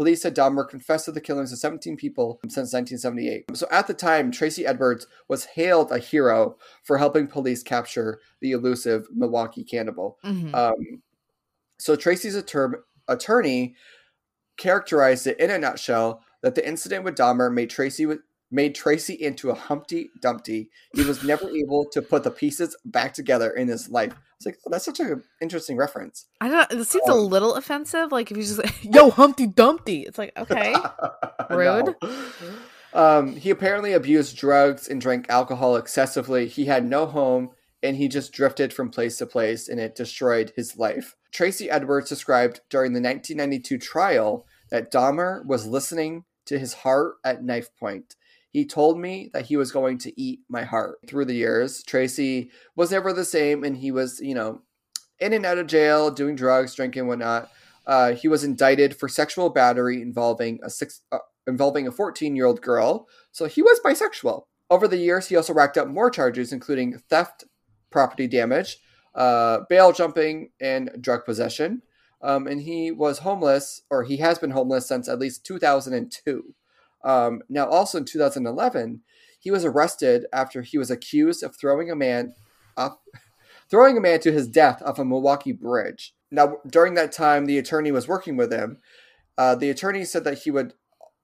Police 0.00 0.22
said 0.22 0.34
Dahmer 0.34 0.66
confessed 0.66 1.04
to 1.04 1.12
the 1.12 1.20
killings 1.20 1.52
of 1.52 1.58
17 1.58 1.94
people 1.94 2.40
since 2.44 2.72
1978. 2.72 3.54
So 3.54 3.66
at 3.70 3.86
the 3.86 3.92
time, 3.92 4.30
Tracy 4.30 4.64
Edwards 4.64 5.06
was 5.28 5.44
hailed 5.44 5.92
a 5.92 5.98
hero 5.98 6.56
for 6.84 6.96
helping 6.96 7.26
police 7.26 7.62
capture 7.62 8.18
the 8.40 8.52
elusive 8.52 9.06
Milwaukee 9.14 9.62
cannibal. 9.62 10.18
Mhm. 10.24 10.54
Um, 10.54 11.02
so 11.78 11.96
Tracy's 11.96 12.34
attor- 12.34 12.80
attorney 13.08 13.74
characterized 14.56 15.26
it 15.26 15.38
in 15.38 15.50
a 15.50 15.58
nutshell 15.58 16.24
that 16.40 16.54
the 16.54 16.66
incident 16.66 17.04
with 17.04 17.14
Dahmer 17.14 17.52
made 17.52 17.68
Tracy 17.68 18.06
with, 18.06 18.20
made 18.50 18.74
Tracy 18.74 19.14
into 19.14 19.50
a 19.50 19.54
Humpty 19.54 20.10
Dumpty. 20.20 20.70
He 20.94 21.02
was 21.04 21.22
never 21.22 21.48
able 21.56 21.86
to 21.92 22.02
put 22.02 22.24
the 22.24 22.30
pieces 22.30 22.76
back 22.84 23.14
together 23.14 23.50
in 23.50 23.68
his 23.68 23.88
life. 23.88 24.14
It's 24.36 24.46
like 24.46 24.58
oh, 24.66 24.70
that's 24.70 24.84
such 24.86 25.00
an 25.00 25.22
interesting 25.40 25.76
reference. 25.76 26.26
I 26.40 26.48
don't. 26.48 26.72
It 26.72 26.84
seems 26.86 27.08
a 27.08 27.12
Um, 27.12 27.28
little 27.28 27.54
offensive. 27.54 28.10
Like 28.12 28.30
if 28.30 28.36
you 28.36 28.42
just 28.42 28.60
yo 28.84 29.10
Humpty 29.10 29.46
Dumpty, 29.46 30.02
it's 30.02 30.18
like 30.18 30.32
okay. 30.36 30.74
Rude. 31.50 31.94
know. 32.02 32.10
Um, 32.92 33.36
he 33.36 33.50
apparently 33.50 33.92
abused 33.92 34.36
drugs 34.36 34.88
and 34.88 35.00
drank 35.00 35.28
alcohol 35.28 35.76
excessively. 35.76 36.48
He 36.48 36.64
had 36.64 36.84
no 36.84 37.06
home 37.06 37.50
and 37.82 37.96
he 37.96 38.08
just 38.08 38.32
drifted 38.32 38.72
from 38.72 38.90
place 38.90 39.16
to 39.18 39.26
place 39.26 39.68
and 39.68 39.78
it 39.78 39.94
destroyed 39.94 40.52
his 40.56 40.76
life. 40.76 41.16
Tracy 41.30 41.70
Edwards 41.70 42.08
described 42.08 42.60
during 42.68 42.92
the 42.92 43.00
1992 43.00 43.78
trial 43.78 44.44
that 44.70 44.92
Dahmer 44.92 45.44
was 45.46 45.66
listening 45.66 46.24
to 46.46 46.58
his 46.58 46.74
heart 46.74 47.14
at 47.24 47.44
knife 47.44 47.68
point. 47.78 48.16
He 48.50 48.66
told 48.66 48.98
me 48.98 49.30
that 49.32 49.46
he 49.46 49.56
was 49.56 49.70
going 49.70 49.98
to 49.98 50.20
eat 50.20 50.40
my 50.48 50.64
heart. 50.64 50.98
Through 51.06 51.26
the 51.26 51.34
years, 51.34 51.82
Tracy 51.84 52.50
was 52.74 52.90
never 52.90 53.12
the 53.12 53.24
same, 53.24 53.62
and 53.62 53.76
he 53.76 53.90
was, 53.92 54.20
you 54.20 54.34
know, 54.34 54.62
in 55.20 55.32
and 55.32 55.46
out 55.46 55.58
of 55.58 55.68
jail, 55.68 56.10
doing 56.10 56.34
drugs, 56.34 56.74
drinking, 56.74 57.06
whatnot. 57.06 57.48
Uh, 57.86 58.12
he 58.12 58.28
was 58.28 58.44
indicted 58.44 58.96
for 58.96 59.08
sexual 59.08 59.50
battery 59.50 60.02
involving 60.02 60.58
a 60.62 60.70
six 60.70 61.02
uh, 61.12 61.18
involving 61.46 61.86
a 61.86 61.92
14 61.92 62.36
year 62.36 62.46
old 62.46 62.60
girl. 62.60 63.08
So 63.32 63.46
he 63.46 63.62
was 63.62 63.80
bisexual. 63.84 64.44
Over 64.68 64.86
the 64.86 64.98
years, 64.98 65.28
he 65.28 65.36
also 65.36 65.52
racked 65.52 65.76
up 65.76 65.88
more 65.88 66.10
charges, 66.10 66.52
including 66.52 66.98
theft, 67.08 67.44
property 67.90 68.28
damage, 68.28 68.78
uh, 69.14 69.60
bail 69.68 69.92
jumping, 69.92 70.50
and 70.60 70.90
drug 71.00 71.24
possession. 71.24 71.82
Um, 72.22 72.46
and 72.46 72.60
he 72.60 72.90
was 72.90 73.20
homeless, 73.20 73.82
or 73.90 74.04
he 74.04 74.18
has 74.18 74.38
been 74.38 74.50
homeless 74.50 74.86
since 74.86 75.08
at 75.08 75.18
least 75.18 75.44
2002. 75.44 76.54
Um, 77.02 77.42
now, 77.48 77.66
also 77.68 77.98
in 77.98 78.04
2011, 78.04 79.00
he 79.38 79.50
was 79.50 79.64
arrested 79.64 80.26
after 80.32 80.62
he 80.62 80.78
was 80.78 80.90
accused 80.90 81.42
of 81.42 81.56
throwing 81.56 81.90
a 81.90 81.96
man 81.96 82.34
up, 82.76 83.02
throwing 83.70 83.96
a 83.96 84.00
man 84.00 84.20
to 84.20 84.32
his 84.32 84.48
death 84.48 84.82
off 84.84 84.98
a 84.98 85.04
Milwaukee 85.04 85.52
bridge. 85.52 86.14
Now, 86.30 86.58
during 86.66 86.94
that 86.94 87.12
time, 87.12 87.46
the 87.46 87.58
attorney 87.58 87.90
was 87.90 88.06
working 88.06 88.36
with 88.36 88.52
him. 88.52 88.78
Uh, 89.36 89.54
the 89.54 89.70
attorney 89.70 90.04
said 90.04 90.24
that 90.24 90.40
he 90.40 90.50
would 90.50 90.74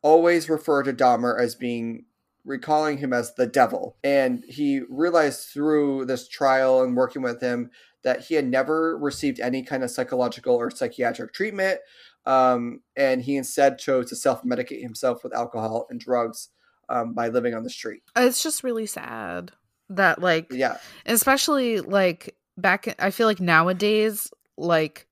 always 0.03 0.49
refer 0.49 0.83
to 0.83 0.93
Dahmer 0.93 1.39
as 1.41 1.55
being 1.55 2.07
recalling 2.45 2.99
him 2.99 3.13
as 3.13 3.35
the 3.35 3.47
devil. 3.47 3.97
And 4.03 4.45
he 4.49 4.81
realized 4.89 5.49
through 5.49 6.07
this 6.07 6.29
trial 6.29 6.83
and 6.83 6.97
working 6.97 7.23
with 7.23 7.41
him 7.41 7.71
that 8.05 8.27
he 8.27 8.37
had 8.37 8.47
never 8.47 8.97
received 8.97 9.41
any 9.41 9.63
kind 9.63 9.83
of 9.83 9.91
psychological 9.91 10.55
or 10.55 10.71
psychiatric 10.71 11.33
treatment. 11.33 11.81
Um, 12.27 12.81
and 12.97 13.23
he 13.23 13.37
instead 13.37 13.79
chose 13.79 14.09
to 14.11 14.17
self 14.17 14.43
medicate 14.43 14.83
himself 14.83 15.23
with 15.23 15.35
alcohol 15.35 15.87
and 15.91 16.01
drugs 16.01 16.49
um, 16.89 17.15
by 17.15 17.29
living 17.29 17.55
on 17.55 17.63
the 17.63 17.71
street. 17.71 18.03
It's 18.17 18.43
just 18.43 18.65
really 18.65 18.87
sad 18.87 19.53
that, 19.91 20.21
like, 20.21 20.49
Yeah. 20.53 20.79
especially 21.07 21.81
like 21.81 22.37
back, 22.59 22.95
I 22.99 23.11
feel 23.11 23.27
like 23.27 23.41
nowadays, 23.41 24.31
like, 24.57 25.07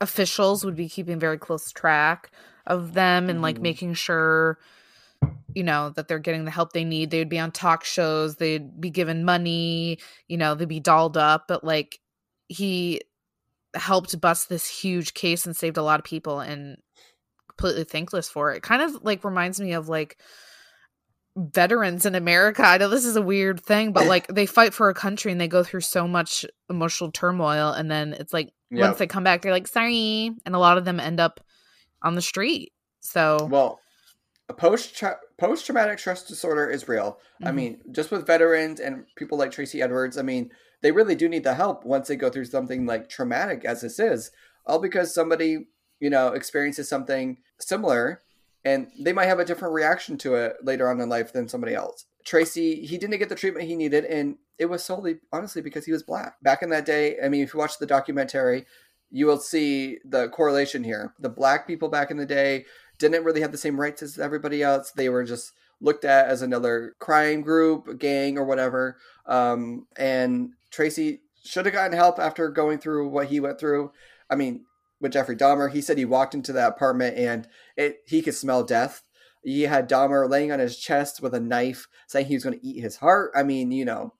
officials 0.00 0.64
would 0.64 0.76
be 0.76 0.88
keeping 0.88 1.18
very 1.18 1.38
close 1.38 1.70
track 1.72 2.30
of 2.66 2.94
them 2.94 3.28
and 3.28 3.42
like 3.42 3.58
Mhm. 3.58 3.62
making 3.62 3.94
sure 3.94 4.58
you 5.54 5.62
know 5.62 5.90
that 5.90 6.08
they're 6.08 6.18
getting 6.18 6.44
the 6.44 6.50
help 6.50 6.72
they 6.72 6.84
need 6.84 7.10
they 7.10 7.18
would 7.18 7.28
be 7.28 7.38
on 7.38 7.50
talk 7.50 7.84
shows 7.84 8.36
they'd 8.36 8.80
be 8.80 8.90
given 8.90 9.24
money 9.24 9.98
you 10.28 10.36
know 10.38 10.54
they'd 10.54 10.68
be 10.68 10.80
dolled 10.80 11.16
up 11.16 11.46
but 11.48 11.64
like 11.64 11.98
he 12.48 13.00
helped 13.74 14.20
bust 14.20 14.48
this 14.48 14.66
huge 14.68 15.14
case 15.14 15.46
and 15.46 15.56
saved 15.56 15.76
a 15.76 15.82
lot 15.82 16.00
of 16.00 16.04
people 16.04 16.40
and 16.40 16.76
completely 17.48 17.84
thankless 17.84 18.28
for 18.28 18.52
it 18.52 18.62
kind 18.62 18.82
of 18.82 19.02
like 19.04 19.22
reminds 19.24 19.60
me 19.60 19.72
of 19.72 19.88
like 19.88 20.16
veterans 21.36 22.04
in 22.04 22.14
america 22.16 22.62
i 22.64 22.76
know 22.76 22.88
this 22.88 23.04
is 23.04 23.14
a 23.16 23.22
weird 23.22 23.60
thing 23.60 23.92
but 23.92 24.06
like 24.06 24.26
they 24.26 24.46
fight 24.46 24.74
for 24.74 24.88
a 24.88 24.94
country 24.94 25.30
and 25.30 25.40
they 25.40 25.46
go 25.46 25.62
through 25.62 25.80
so 25.80 26.08
much 26.08 26.44
emotional 26.68 27.12
turmoil 27.12 27.70
and 27.72 27.90
then 27.90 28.12
it's 28.14 28.32
like 28.32 28.50
Yeah. 28.70 28.86
once 28.86 28.98
they 28.98 29.06
come 29.06 29.22
back 29.24 29.40
they're 29.42 29.52
like 29.52 29.68
sorry 29.68 30.32
and 30.44 30.54
a 30.54 30.58
lot 30.58 30.76
of 30.76 30.84
them 30.84 30.98
end 30.98 31.20
up 31.20 31.40
on 32.02 32.14
the 32.16 32.22
street 32.22 32.72
so 33.00 33.46
Well, 33.50 33.80
a 34.48 34.52
post 34.54 35.02
post 35.38 35.64
traumatic 35.64 35.98
stress 36.00 36.24
disorder 36.24 36.68
is 36.68 36.88
real. 36.88 37.18
I 37.42 37.50
Mhm. 37.50 37.54
mean, 37.54 37.80
just 37.92 38.10
with 38.10 38.26
veterans 38.26 38.80
and 38.80 39.06
people 39.16 39.38
like 39.38 39.52
Tracy 39.52 39.80
Edwards, 39.80 40.18
I 40.18 40.22
mean, 40.22 40.50
they 40.82 40.92
really 40.92 41.14
do 41.14 41.28
need 41.28 41.44
the 41.44 41.54
help 41.54 41.84
once 41.84 42.08
they 42.08 42.16
go 42.16 42.30
through 42.30 42.46
something 42.46 42.86
like 42.86 43.08
traumatic 43.08 43.64
as 43.64 43.82
this 43.82 43.98
is. 43.98 44.30
All 44.66 44.78
because 44.78 45.14
somebody, 45.14 45.68
you 45.98 46.10
know, 46.10 46.28
experiences 46.28 46.88
something 46.88 47.38
similar 47.58 48.22
and 48.64 48.88
they 48.98 49.12
might 49.12 49.26
have 49.26 49.38
a 49.38 49.44
different 49.44 49.74
reaction 49.74 50.18
to 50.18 50.34
it 50.34 50.56
later 50.62 50.88
on 50.88 51.00
in 51.00 51.08
life 51.08 51.32
than 51.32 51.48
somebody 51.48 51.74
else. 51.74 52.06
Tracy, 52.24 52.86
he 52.86 52.98
didn't 52.98 53.18
get 53.18 53.28
the 53.28 53.34
treatment 53.34 53.66
he 53.66 53.76
needed 53.76 54.04
and 54.04 54.36
it 54.58 54.66
was 54.66 54.84
solely 54.84 55.16
honestly 55.32 55.62
because 55.62 55.86
he 55.86 55.92
was 55.92 56.02
black. 56.02 56.40
Back 56.42 56.62
in 56.62 56.70
that 56.70 56.86
day, 56.86 57.16
I 57.22 57.28
mean, 57.28 57.42
if 57.42 57.54
you 57.54 57.58
watch 57.58 57.78
the 57.78 57.86
documentary, 57.86 58.66
you 59.10 59.26
will 59.26 59.38
see 59.38 59.98
the 60.04 60.28
correlation 60.28 60.84
here. 60.84 61.14
The 61.18 61.28
black 61.28 61.66
people 61.66 61.88
back 61.88 62.10
in 62.10 62.16
the 62.16 62.26
day 62.26 62.66
didn't 62.98 63.24
really 63.24 63.40
have 63.40 63.52
the 63.52 63.58
same 63.58 63.80
rights 63.80 64.02
as 64.02 64.18
everybody 64.18 64.62
else. 64.62 64.92
They 64.92 65.08
were 65.08 65.24
just 65.24 65.52
looked 65.80 66.04
at 66.04 66.26
as 66.26 66.42
another 66.42 66.94
crime 66.98 67.40
group, 67.40 67.98
gang, 67.98 68.38
or 68.38 68.44
whatever. 68.44 68.98
Um, 69.26 69.86
and 69.96 70.50
Tracy 70.70 71.20
should 71.44 71.66
have 71.66 71.74
gotten 71.74 71.96
help 71.96 72.18
after 72.18 72.48
going 72.50 72.78
through 72.78 73.08
what 73.08 73.28
he 73.28 73.40
went 73.40 73.58
through. 73.58 73.92
I 74.28 74.36
mean, 74.36 74.64
with 75.00 75.12
Jeffrey 75.12 75.36
Dahmer, 75.36 75.72
he 75.72 75.80
said 75.80 75.98
he 75.98 76.04
walked 76.04 76.34
into 76.34 76.52
that 76.52 76.68
apartment 76.72 77.16
and 77.16 77.48
it 77.76 78.00
he 78.06 78.22
could 78.22 78.34
smell 78.34 78.62
death. 78.62 79.02
He 79.42 79.62
had 79.62 79.88
Dahmer 79.88 80.28
laying 80.28 80.52
on 80.52 80.58
his 80.58 80.76
chest 80.76 81.22
with 81.22 81.34
a 81.34 81.40
knife, 81.40 81.88
saying 82.06 82.26
he 82.26 82.34
was 82.34 82.44
going 82.44 82.58
to 82.58 82.66
eat 82.66 82.82
his 82.82 82.96
heart. 82.96 83.32
I 83.34 83.42
mean, 83.42 83.70
you 83.72 83.86
know, 83.86 84.12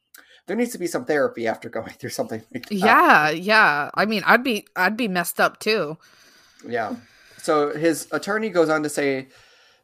there 0.47 0.57
needs 0.57 0.73
to 0.73 0.79
be 0.79 0.87
some 0.87 1.05
therapy 1.05 1.47
after 1.47 1.69
going 1.69 1.93
through 1.93 2.11
something 2.11 2.43
like 2.53 2.67
that. 2.67 2.75
yeah 2.75 3.31
yeah 3.31 3.91
i 3.95 4.05
mean 4.05 4.23
i'd 4.27 4.43
be 4.43 4.67
i'd 4.75 4.97
be 4.97 5.07
messed 5.07 5.41
up 5.41 5.61
too 5.61 5.97
Yeah. 6.67 6.97
So 7.39 7.73
his 7.75 8.07
attorney 8.13 8.51
goes 8.51 8.69
on 8.69 8.83
to 8.83 8.89
say 8.91 9.29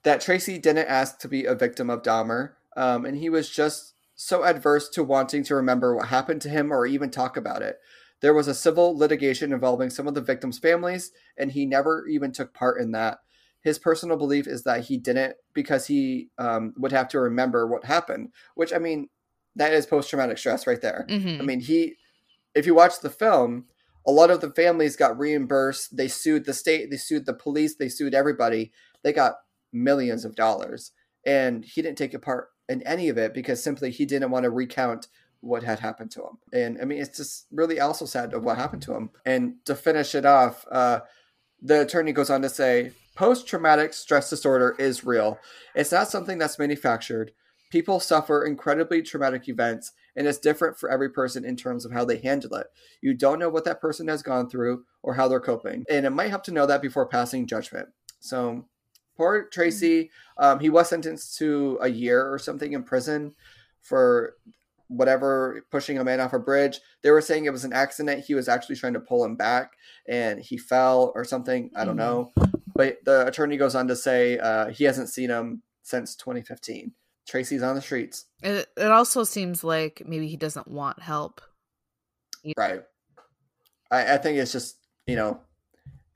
that 0.02 0.20
Tracy 0.20 0.58
didn't 0.58 0.88
ask 0.88 1.18
to 1.20 1.28
be 1.28 1.46
a 1.46 1.54
victim 1.54 1.88
of 1.88 2.02
Dahmer, 2.02 2.52
um, 2.76 3.04
and 3.06 3.16
he 3.16 3.30
was 3.30 3.48
just 3.48 3.94
so 4.16 4.44
adverse 4.44 4.88
to 4.88 5.04
wanting 5.04 5.44
to 5.44 5.54
remember 5.54 5.94
what 5.94 6.08
happened 6.08 6.40
to 6.42 6.48
him 6.48 6.72
or 6.72 6.86
even 6.86 7.10
talk 7.10 7.36
about 7.36 7.62
it. 7.62 7.76
There 8.22 8.34
was 8.34 8.48
a 8.48 8.54
civil 8.54 8.96
litigation 8.96 9.52
involving 9.52 9.90
some 9.90 10.08
of 10.08 10.14
the 10.14 10.22
victims' 10.22 10.58
families, 10.58 11.12
and 11.36 11.52
he 11.52 11.66
never 11.66 12.06
even 12.08 12.32
took 12.32 12.54
part 12.54 12.80
in 12.80 12.92
that. 12.92 13.18
His 13.60 13.78
personal 13.78 14.16
belief 14.16 14.46
is 14.46 14.62
that 14.62 14.86
he 14.86 14.96
didn't 14.96 15.36
because 15.52 15.86
he 15.86 16.30
um, 16.38 16.72
would 16.78 16.92
have 16.92 17.08
to 17.08 17.20
remember 17.20 17.66
what 17.66 17.84
happened, 17.84 18.30
which 18.54 18.72
I 18.72 18.78
mean, 18.78 19.08
that 19.54 19.72
is 19.72 19.86
post 19.86 20.08
traumatic 20.08 20.38
stress 20.38 20.66
right 20.66 20.80
there. 20.80 21.06
Mhm. 21.10 21.40
I 21.40 21.42
mean, 21.42 21.60
he, 21.60 21.96
if 22.54 22.64
you 22.64 22.74
watch 22.74 23.00
the 23.00 23.10
film, 23.10 23.66
a 24.06 24.12
lot 24.12 24.30
of 24.30 24.40
the 24.40 24.50
families 24.50 24.96
got 24.96 25.18
reimbursed. 25.18 25.96
They 25.96 26.08
sued 26.08 26.46
the 26.46 26.54
state, 26.54 26.90
they 26.90 26.96
sued 26.96 27.26
the 27.26 27.34
police, 27.34 27.74
they 27.76 27.88
sued 27.88 28.14
everybody. 28.14 28.72
They 29.02 29.12
got 29.12 29.34
millions 29.72 30.24
of 30.24 30.36
dollars. 30.36 30.92
And 31.26 31.64
he 31.64 31.82
didn't 31.82 31.98
take 31.98 32.14
a 32.14 32.18
part 32.18 32.48
in 32.68 32.82
any 32.82 33.08
of 33.08 33.18
it 33.18 33.34
because 33.34 33.62
simply 33.62 33.90
he 33.90 34.04
didn't 34.04 34.30
want 34.30 34.44
to 34.44 34.50
recount 34.50 35.08
what 35.40 35.62
had 35.62 35.80
happened 35.80 36.10
to 36.12 36.22
him. 36.22 36.38
And 36.52 36.78
I 36.80 36.84
mean, 36.84 37.00
it's 37.00 37.16
just 37.16 37.46
really 37.50 37.78
also 37.78 38.04
sad 38.04 38.34
of 38.34 38.42
what 38.42 38.56
happened 38.56 38.82
to 38.82 38.94
him. 38.94 39.10
And 39.24 39.56
to 39.64 39.74
finish 39.74 40.14
it 40.14 40.24
off, 40.24 40.66
uh, 40.70 41.00
the 41.62 41.82
attorney 41.82 42.12
goes 42.12 42.30
on 42.30 42.42
to 42.42 42.48
say 42.48 42.92
post 43.14 43.46
traumatic 43.46 43.94
stress 43.94 44.30
disorder 44.30 44.74
is 44.78 45.04
real. 45.04 45.38
It's 45.74 45.92
not 45.92 46.08
something 46.08 46.38
that's 46.38 46.58
manufactured. 46.58 47.32
People 47.70 47.98
suffer 47.98 48.44
incredibly 48.44 49.02
traumatic 49.02 49.48
events, 49.48 49.92
and 50.14 50.26
it's 50.26 50.38
different 50.38 50.78
for 50.78 50.88
every 50.88 51.10
person 51.10 51.44
in 51.44 51.56
terms 51.56 51.84
of 51.84 51.92
how 51.92 52.04
they 52.04 52.18
handle 52.18 52.54
it. 52.54 52.68
You 53.00 53.12
don't 53.12 53.40
know 53.40 53.48
what 53.48 53.64
that 53.64 53.80
person 53.80 54.06
has 54.06 54.22
gone 54.22 54.48
through 54.48 54.84
or 55.02 55.14
how 55.14 55.26
they're 55.26 55.40
coping, 55.40 55.84
and 55.90 56.06
it 56.06 56.10
might 56.10 56.30
help 56.30 56.44
to 56.44 56.52
know 56.52 56.66
that 56.66 56.80
before 56.80 57.08
passing 57.08 57.46
judgment. 57.46 57.88
So, 58.20 58.66
poor 59.16 59.44
Tracy, 59.44 60.10
um, 60.38 60.60
he 60.60 60.70
was 60.70 60.88
sentenced 60.88 61.38
to 61.38 61.78
a 61.80 61.88
year 61.88 62.32
or 62.32 62.38
something 62.38 62.72
in 62.72 62.82
prison 62.82 63.34
for 63.82 64.34
whatever 64.88 65.64
pushing 65.70 65.98
a 65.98 66.04
man 66.04 66.20
off 66.20 66.32
a 66.32 66.38
bridge. 66.38 66.80
They 67.02 67.10
were 67.10 67.20
saying 67.20 67.44
it 67.44 67.52
was 67.52 67.64
an 67.64 67.72
accident. 67.72 68.24
He 68.24 68.34
was 68.34 68.48
actually 68.48 68.76
trying 68.76 68.94
to 68.94 69.00
pull 69.00 69.24
him 69.24 69.36
back, 69.36 69.72
and 70.08 70.40
he 70.40 70.56
fell 70.56 71.12
or 71.14 71.24
something. 71.24 71.70
I 71.74 71.84
don't 71.84 71.96
know. 71.96 72.32
But 72.74 72.98
the 73.04 73.26
attorney 73.26 73.56
goes 73.56 73.74
on 73.74 73.88
to 73.88 73.96
say 73.96 74.38
uh, 74.38 74.68
he 74.68 74.84
hasn't 74.84 75.08
seen 75.08 75.30
him 75.30 75.62
since 75.82 76.14
2015. 76.16 76.92
Tracy's 77.26 77.62
on 77.62 77.74
the 77.74 77.82
streets. 77.82 78.26
It, 78.42 78.68
it 78.76 78.90
also 78.90 79.24
seems 79.24 79.64
like 79.64 80.02
maybe 80.06 80.28
he 80.28 80.36
doesn't 80.36 80.68
want 80.68 81.00
help. 81.00 81.40
Right. 82.56 82.82
I, 83.90 84.14
I 84.14 84.18
think 84.18 84.38
it's 84.38 84.52
just, 84.52 84.76
you 85.06 85.16
know, 85.16 85.40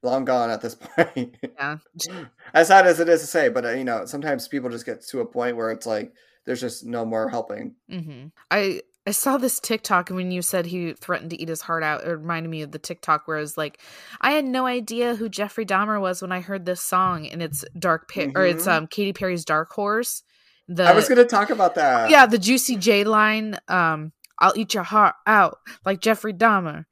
long 0.03 0.25
gone 0.25 0.51
at 0.51 0.61
this 0.61 0.75
point. 0.97 1.37
Yeah. 1.57 1.79
as 2.55 2.69
sad 2.69 2.87
as 2.87 3.01
it 3.01 3.09
is 3.09 3.21
to 3.21 3.27
say, 3.27 3.49
but, 3.49 3.65
uh, 3.65 3.71
you 3.71 3.85
know, 3.85 4.05
sometimes 4.07 4.49
people 4.49 4.71
just 4.71 4.87
get 4.87 5.03
to 5.09 5.21
a 5.21 5.27
point 5.27 5.57
where 5.57 5.71
it's 5.71 5.87
like, 5.87 6.13
there's 6.47 6.61
just 6.61 6.85
no 6.87 7.05
more 7.05 7.29
helping. 7.29 7.75
hmm 7.89 8.27
I 8.51 8.81
I 9.07 9.13
saw 9.13 9.39
this 9.39 9.61
TikTok 9.61 10.11
and 10.11 10.17
when 10.17 10.31
you 10.31 10.43
said 10.43 10.67
he 10.67 10.93
threatened 10.93 11.31
to 11.31 11.41
eat 11.41 11.49
his 11.49 11.63
heart 11.63 11.83
out, 11.83 12.05
it 12.05 12.11
reminded 12.11 12.51
me 12.51 12.63
of 12.63 12.71
the 12.71 12.79
TikTok 12.79 13.27
where 13.27 13.39
I 13.39 13.41
was 13.41 13.57
like, 13.57 13.81
I 14.21 14.33
had 14.33 14.45
no 14.45 14.67
idea 14.67 15.15
who 15.15 15.29
Jeffrey 15.31 15.65
Dahmer 15.65 16.01
was 16.01 16.21
when 16.21 16.33
I 16.33 16.41
heard 16.41 16.67
this 16.67 16.83
song, 16.83 17.27
and 17.27 17.43
it's 17.43 17.65
Dark 17.79 18.09
Pit 18.09 18.33
or 18.35 18.45
it's 18.45 18.67
Mhm. 18.67 18.73
um 18.73 18.87
Katy 18.87 19.13
Perry's 19.15 19.45
Dark 19.45 19.71
Horse. 19.73 20.23
The 20.69 20.85
I 20.85 20.93
was 20.93 21.09
going 21.09 21.19
to 21.19 21.25
talk 21.25 21.51
about 21.51 21.75
that. 21.77 22.11
yeah 22.11 22.27
the 22.27 22.39
Juicy 22.39 22.77
J 22.77 23.05
line. 23.05 23.59
Um, 23.69 24.13
I'll 24.39 24.53
eat 24.57 24.73
your 24.75 24.85
heart 24.85 25.15
out 25.27 25.59
like 25.85 26.01
Jeffrey 26.01 26.33
Dahmer. 26.33 26.85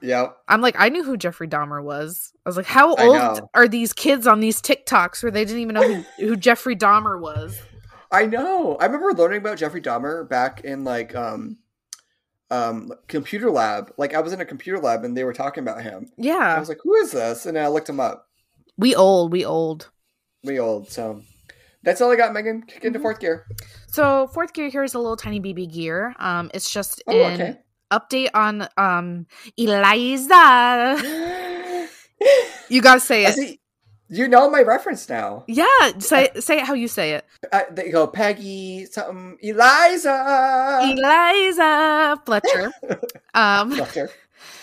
Yep. 0.00 0.36
I'm 0.48 0.60
like, 0.60 0.76
I 0.78 0.88
knew 0.88 1.02
who 1.02 1.16
Jeffrey 1.16 1.48
Dahmer 1.48 1.82
was. 1.82 2.32
I 2.46 2.48
was 2.48 2.56
like, 2.56 2.66
how 2.66 2.94
old 2.94 3.40
are 3.54 3.66
these 3.68 3.92
kids 3.92 4.26
on 4.26 4.40
these 4.40 4.62
TikToks 4.62 5.22
where 5.22 5.32
they 5.32 5.44
didn't 5.44 5.60
even 5.62 5.74
know 5.74 5.82
who, 5.94 6.04
who 6.28 6.36
Jeffrey 6.36 6.76
Dahmer 6.76 7.20
was? 7.20 7.60
I 8.10 8.26
know. 8.26 8.76
I 8.80 8.86
remember 8.86 9.12
learning 9.12 9.38
about 9.40 9.58
Jeffrey 9.58 9.82
Dahmer 9.82 10.28
back 10.28 10.60
in 10.64 10.84
like 10.84 11.14
um 11.14 11.58
um 12.50 12.92
computer 13.08 13.50
lab. 13.50 13.92
Like 13.98 14.14
I 14.14 14.20
was 14.20 14.32
in 14.32 14.40
a 14.40 14.44
computer 14.46 14.78
lab 14.78 15.04
and 15.04 15.16
they 15.16 15.24
were 15.24 15.34
talking 15.34 15.62
about 15.62 15.82
him. 15.82 16.10
Yeah. 16.16 16.54
I 16.56 16.58
was 16.58 16.68
like, 16.70 16.78
"Who 16.82 16.94
is 16.94 17.10
this?" 17.10 17.44
And 17.44 17.58
I 17.58 17.68
looked 17.68 17.88
him 17.88 18.00
up. 18.00 18.26
we 18.78 18.94
old, 18.94 19.32
we 19.32 19.44
old. 19.44 19.90
We 20.44 20.58
old, 20.58 20.88
so 20.90 21.20
That's 21.82 22.00
all 22.00 22.10
I 22.10 22.16
got, 22.16 22.32
Megan. 22.32 22.62
Kick 22.62 22.84
into 22.84 22.98
Mhm. 22.98 23.02
fourth 23.02 23.20
gear. 23.20 23.46
So 23.88 24.26
fourth 24.28 24.52
gear 24.52 24.68
here 24.68 24.82
is 24.84 24.94
a 24.94 24.98
little 24.98 25.16
tiny 25.16 25.40
BB 25.40 25.72
gear. 25.72 26.14
Um, 26.18 26.50
it's 26.54 26.70
just 26.70 27.02
Oh, 27.06 27.12
an 27.24 27.40
okay. 27.40 27.58
Update 27.90 28.30
on 28.34 28.68
um 28.76 29.26
Eliza. 29.56 31.02
You 32.68 32.82
gotta 32.82 32.98
say 32.98 33.26
it. 33.26 33.34
see. 33.34 33.60
You 34.08 34.26
know 34.26 34.50
my 34.50 34.62
reference 34.62 35.08
now. 35.08 35.44
Yeah, 35.46 35.66
say 35.98 36.30
say 36.40 36.58
it 36.58 36.64
how 36.64 36.74
you 36.74 36.88
say 36.88 37.12
it. 37.12 37.24
Uh, 37.52 37.62
they 37.70 37.90
go 37.90 38.06
Peggy 38.06 38.86
something 38.86 39.38
Eliza. 39.40 40.80
Eliza 40.82 42.20
Fletcher. 42.26 42.72
Um, 43.34 43.70
Fletcher. 43.70 44.10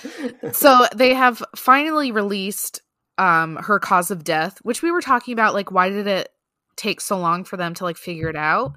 so 0.51 0.85
they 0.93 1.13
have 1.13 1.41
finally 1.55 2.11
released 2.11 2.81
um 3.17 3.55
her 3.55 3.79
cause 3.79 4.11
of 4.11 4.23
death, 4.23 4.57
which 4.63 4.81
we 4.81 4.91
were 4.91 5.01
talking 5.01 5.31
about. 5.31 5.53
Like, 5.53 5.71
why 5.71 5.89
did 5.89 6.07
it 6.07 6.29
take 6.75 6.99
so 6.99 7.17
long 7.17 7.45
for 7.45 7.55
them 7.55 7.73
to 7.75 7.83
like 7.85 7.97
figure 7.97 8.27
it 8.29 8.35
out? 8.35 8.73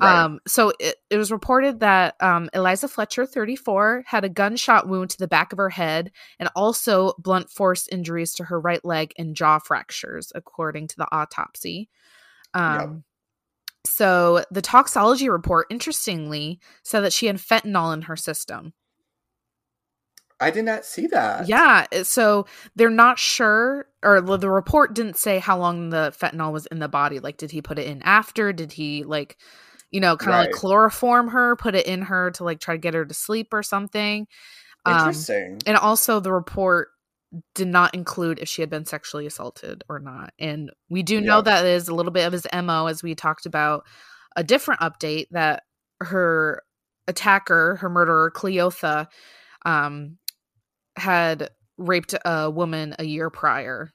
Right. 0.00 0.24
Um, 0.24 0.40
so 0.46 0.72
it, 0.78 0.96
it 1.10 1.16
was 1.16 1.32
reported 1.32 1.80
that 1.80 2.14
um, 2.20 2.48
Eliza 2.54 2.88
Fletcher, 2.88 3.26
34, 3.26 4.04
had 4.06 4.24
a 4.24 4.28
gunshot 4.28 4.88
wound 4.88 5.10
to 5.10 5.18
the 5.18 5.28
back 5.28 5.52
of 5.52 5.58
her 5.58 5.70
head 5.70 6.12
and 6.38 6.48
also 6.54 7.14
blunt 7.18 7.50
force 7.50 7.88
injuries 7.88 8.34
to 8.34 8.44
her 8.44 8.60
right 8.60 8.84
leg 8.84 9.12
and 9.18 9.34
jaw 9.34 9.58
fractures, 9.58 10.30
according 10.34 10.88
to 10.88 10.96
the 10.96 11.08
autopsy. 11.10 11.88
Um, 12.54 12.74
Yep. 12.74 13.02
So 13.86 14.44
the 14.50 14.60
toxology 14.60 15.28
report, 15.28 15.66
interestingly, 15.70 16.60
said 16.82 17.00
that 17.00 17.12
she 17.12 17.26
had 17.26 17.36
fentanyl 17.36 17.94
in 17.94 18.02
her 18.02 18.16
system. 18.16 18.74
I 20.40 20.50
did 20.50 20.64
not 20.64 20.84
see 20.84 21.08
that. 21.08 21.48
Yeah, 21.48 21.86
so 22.04 22.46
they're 22.76 22.90
not 22.90 23.18
sure, 23.18 23.86
or 24.04 24.20
the 24.20 24.36
the 24.36 24.50
report 24.50 24.94
didn't 24.94 25.16
say 25.16 25.38
how 25.38 25.58
long 25.58 25.90
the 25.90 26.14
fentanyl 26.16 26.52
was 26.52 26.66
in 26.66 26.78
the 26.78 26.88
body. 26.88 27.18
Like, 27.18 27.38
did 27.38 27.50
he 27.50 27.60
put 27.60 27.78
it 27.78 27.86
in 27.86 28.02
after? 28.02 28.52
Did 28.52 28.72
he 28.72 29.02
like, 29.02 29.36
you 29.90 30.00
know, 30.00 30.16
kind 30.16 30.34
of 30.34 30.40
like 30.46 30.50
chloroform 30.52 31.28
her, 31.28 31.56
put 31.56 31.74
it 31.74 31.86
in 31.86 32.02
her 32.02 32.30
to 32.32 32.44
like 32.44 32.60
try 32.60 32.74
to 32.74 32.78
get 32.78 32.94
her 32.94 33.04
to 33.04 33.14
sleep 33.14 33.48
or 33.52 33.62
something? 33.62 34.26
Um, 34.84 35.08
Interesting. 35.08 35.60
and 35.66 35.76
also, 35.76 36.20
the 36.20 36.32
report 36.32 36.88
did 37.54 37.68
not 37.68 37.94
include 37.94 38.38
if 38.38 38.48
she 38.48 38.62
had 38.62 38.70
been 38.70 38.86
sexually 38.86 39.26
assaulted 39.26 39.84
or 39.88 39.98
not. 39.98 40.32
And 40.38 40.70
we 40.88 41.02
do 41.02 41.20
know 41.20 41.36
Yeah. 41.36 41.42
that 41.42 41.66
is 41.66 41.88
a 41.88 41.94
little 41.94 42.12
bit 42.12 42.26
of 42.26 42.32
his 42.32 42.46
mo, 42.54 42.86
as 42.86 43.02
we 43.02 43.14
talked 43.14 43.44
about 43.44 43.84
a 44.36 44.42
different 44.42 44.80
update 44.80 45.26
that 45.32 45.64
her 46.00 46.62
attacker, 47.06 47.76
her 47.76 47.88
murderer, 47.90 48.30
Cleotha, 48.30 49.08
um, 49.66 50.16
had 50.96 51.50
raped 51.76 52.14
a 52.24 52.50
woman 52.50 52.94
a 52.98 53.04
year 53.04 53.30
prior. 53.30 53.92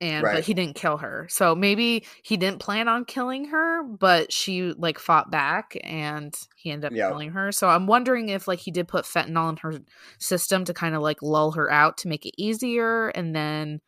And 0.00 0.22
but 0.22 0.44
he 0.44 0.54
didn't 0.54 0.76
kill 0.76 0.96
her. 0.96 1.26
So 1.28 1.54
maybe 1.54 2.06
he 2.22 2.36
didn't 2.38 2.60
plan 2.60 2.88
on 2.88 3.04
killing 3.04 3.46
her, 3.46 3.82
but 3.82 4.32
she 4.32 4.72
like 4.72 4.98
fought 4.98 5.30
back 5.30 5.76
and 5.84 6.34
he 6.56 6.70
ended 6.70 6.92
up 6.92 6.96
Yeah. 6.96 7.08
killing 7.08 7.32
her. 7.32 7.52
So 7.52 7.68
I'm 7.68 7.86
wondering 7.86 8.30
if 8.30 8.48
like 8.48 8.60
he 8.60 8.70
did 8.70 8.88
put 8.88 9.04
fentanyl 9.04 9.50
in 9.50 9.56
her 9.58 9.80
system 10.18 10.64
to 10.64 10.72
kind 10.72 10.94
of 10.94 11.02
like 11.02 11.20
lull 11.20 11.52
her 11.52 11.70
out 11.70 11.98
to 11.98 12.08
make 12.08 12.24
it 12.24 12.34
easier 12.38 13.08
and 13.08 13.34
then 13.36 13.80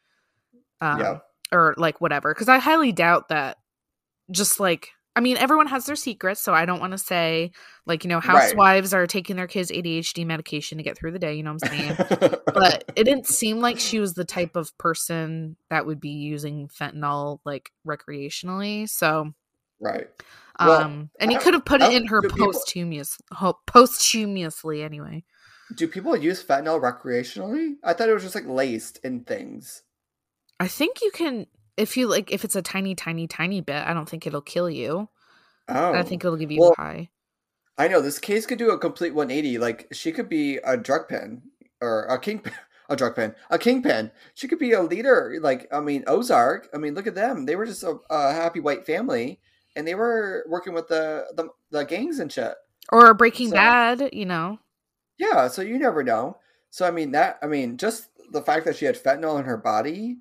um 0.83 1.01
Yeah. 1.01 1.19
or 1.51 1.75
like 1.79 2.01
whatever 2.01 2.35
because 2.35 2.49
i 2.49 2.59
highly 2.59 2.93
doubt 2.93 3.29
that 3.29 3.57
just 4.31 4.59
like 4.59 4.91
i 5.17 5.21
mean 5.21 5.37
everyone 5.37 5.67
has 5.67 5.87
their 5.87 5.97
secrets 5.97 6.41
so 6.41 6.53
i 6.55 6.65
don't 6.65 6.81
want 6.81 6.93
to 6.93 6.99
say 6.99 7.51
like 7.87 8.05
you 8.05 8.09
know 8.09 8.17
Right. 8.17 8.25
housewives 8.25 8.95
are 8.95 9.07
taking 9.07 9.37
their 9.37 9.47
kids 9.47 9.71
adhd 9.71 10.25
medication 10.27 10.79
to 10.79 10.85
get 10.85 10.97
through 10.97 11.13
the 11.13 11.19
day 11.19 11.35
you 11.35 11.43
know 11.43 11.53
what 11.55 11.71
i'm 11.71 11.79
saying 11.79 11.97
but 12.55 12.85
it 12.97 13.05
didn't 13.05 13.27
seem 13.27 13.61
like 13.61 13.79
she 13.79 14.01
was 14.01 14.15
the 14.15 14.25
type 14.25 14.57
of 14.57 14.77
person 14.79 15.57
that 15.71 15.85
would 15.87 16.01
be 16.01 16.11
using 16.11 16.69
fentanyl 16.69 17.39
like 17.45 17.71
recreationally 17.87 18.89
so 18.89 19.33
right. 19.81 20.09
um 20.59 20.69
Well, 20.69 21.09
and 21.21 21.31
he 21.31 21.39
could 21.39 21.55
have 21.55 21.65
put 21.65 21.83
it 21.83 21.93
in 21.93 22.07
her 22.07 22.21
do 22.21 22.29
people- 22.29 22.53
posthumous 22.53 23.19
posthumously 23.67 24.83
anyway 24.83 25.25
Do 25.77 25.89
people 25.89 26.17
use 26.17 26.43
fentanyl 26.45 26.81
recreationally? 26.81 27.77
I 27.83 27.93
thought 27.95 28.09
it 28.09 28.15
was 28.15 28.23
just 28.23 28.35
like 28.35 28.47
laced 28.47 28.99
in 29.05 29.25
things. 29.25 29.83
i 30.61 30.69
think 30.69 31.01
you 31.03 31.11
can 31.11 31.47
if 31.77 31.97
you 31.97 32.07
like 32.07 32.31
if 32.31 32.45
it's 32.45 32.57
a 32.57 32.63
tiny 32.63 32.95
tiny 32.95 33.27
tiny 33.27 33.61
bit 33.61 33.83
i 33.87 33.93
don't 33.95 34.09
think 34.09 34.27
it'll 34.27 34.41
kill 34.43 34.69
you 34.71 35.09
Oh. 35.69 35.95
i 35.95 36.03
think 36.03 36.25
it'll 36.25 36.37
give 36.37 36.51
you 36.51 36.61
Well, 36.61 36.75
a 36.79 36.81
high 36.83 37.09
I 37.79 37.89
know 37.89 38.03
this 38.03 38.19
case 38.19 38.45
could 38.45 38.59
do 38.59 38.71
a 38.71 38.79
complete 38.79 39.15
180. 39.15 39.57
Like 39.57 39.89
she 39.93 40.13
could 40.13 40.29
be 40.29 40.59
a 40.59 40.77
drug 40.77 41.09
pen 41.09 41.41
or 41.81 42.03
a 42.05 42.21
kingpin, 42.21 42.53
a 42.91 42.95
drug 42.97 43.17
pen 43.17 43.35
a 43.49 43.59
kingpin. 43.59 44.11
She 44.35 44.47
could 44.47 44.59
be 44.59 44.73
a 44.73 44.83
leader. 44.83 45.39
Like 45.41 45.69
I 45.73 45.81
mean, 45.81 46.05
Ozark. 46.07 46.69
I 46.75 46.79
mean, 46.79 46.95
look 46.95 47.07
at 47.07 47.15
them. 47.15 47.47
They 47.47 47.57
were 47.57 47.65
just 47.65 47.83
a, 47.83 47.97
a 48.11 48.33
happy 48.35 48.61
white 48.61 48.85
family, 48.85 49.41
and 49.75 49.89
they 49.89 49.95
were 49.95 50.45
working 50.49 50.75
with 50.75 50.89
the 50.89 51.25
the, 51.35 51.49
the 51.71 51.85
gangs 51.85 52.19
and 52.19 52.31
shit. 52.31 52.53
or 52.93 53.15
Breaking 53.15 53.49
So- 53.49 53.57
Bad, 53.57 54.11
you 54.13 54.27
know. 54.27 54.59
Yeah, 55.19 55.49
so 55.49 55.63
you 55.63 55.79
never 55.79 56.03
know. 56.05 56.37
So 56.71 56.87
I 56.87 56.91
mean 56.91 57.13
that 57.13 57.39
I 57.43 57.47
mean 57.47 57.79
just 57.79 58.11
the 58.31 58.43
fact 58.43 58.67
that 58.67 58.77
she 58.77 58.85
had 58.85 59.03
fentanyl 59.03 59.39
in 59.39 59.47
her 59.47 59.57
body, 59.57 60.19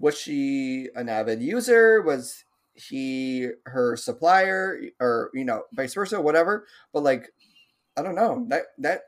was 0.00 0.18
she 0.18 0.88
an 0.96 1.08
avid 1.08 1.40
user? 1.42 2.02
Was 2.02 2.44
he 2.74 3.48
her 3.66 3.96
supplier 3.96 4.80
or 5.00 5.30
you 5.34 5.44
know, 5.44 5.62
vice 5.72 5.94
versa, 5.94 6.20
whatever. 6.20 6.66
But 6.92 7.02
like 7.04 7.28
I 7.96 8.02
don't 8.02 8.14
know. 8.16 8.46
That 8.48 8.62
that 8.78 9.02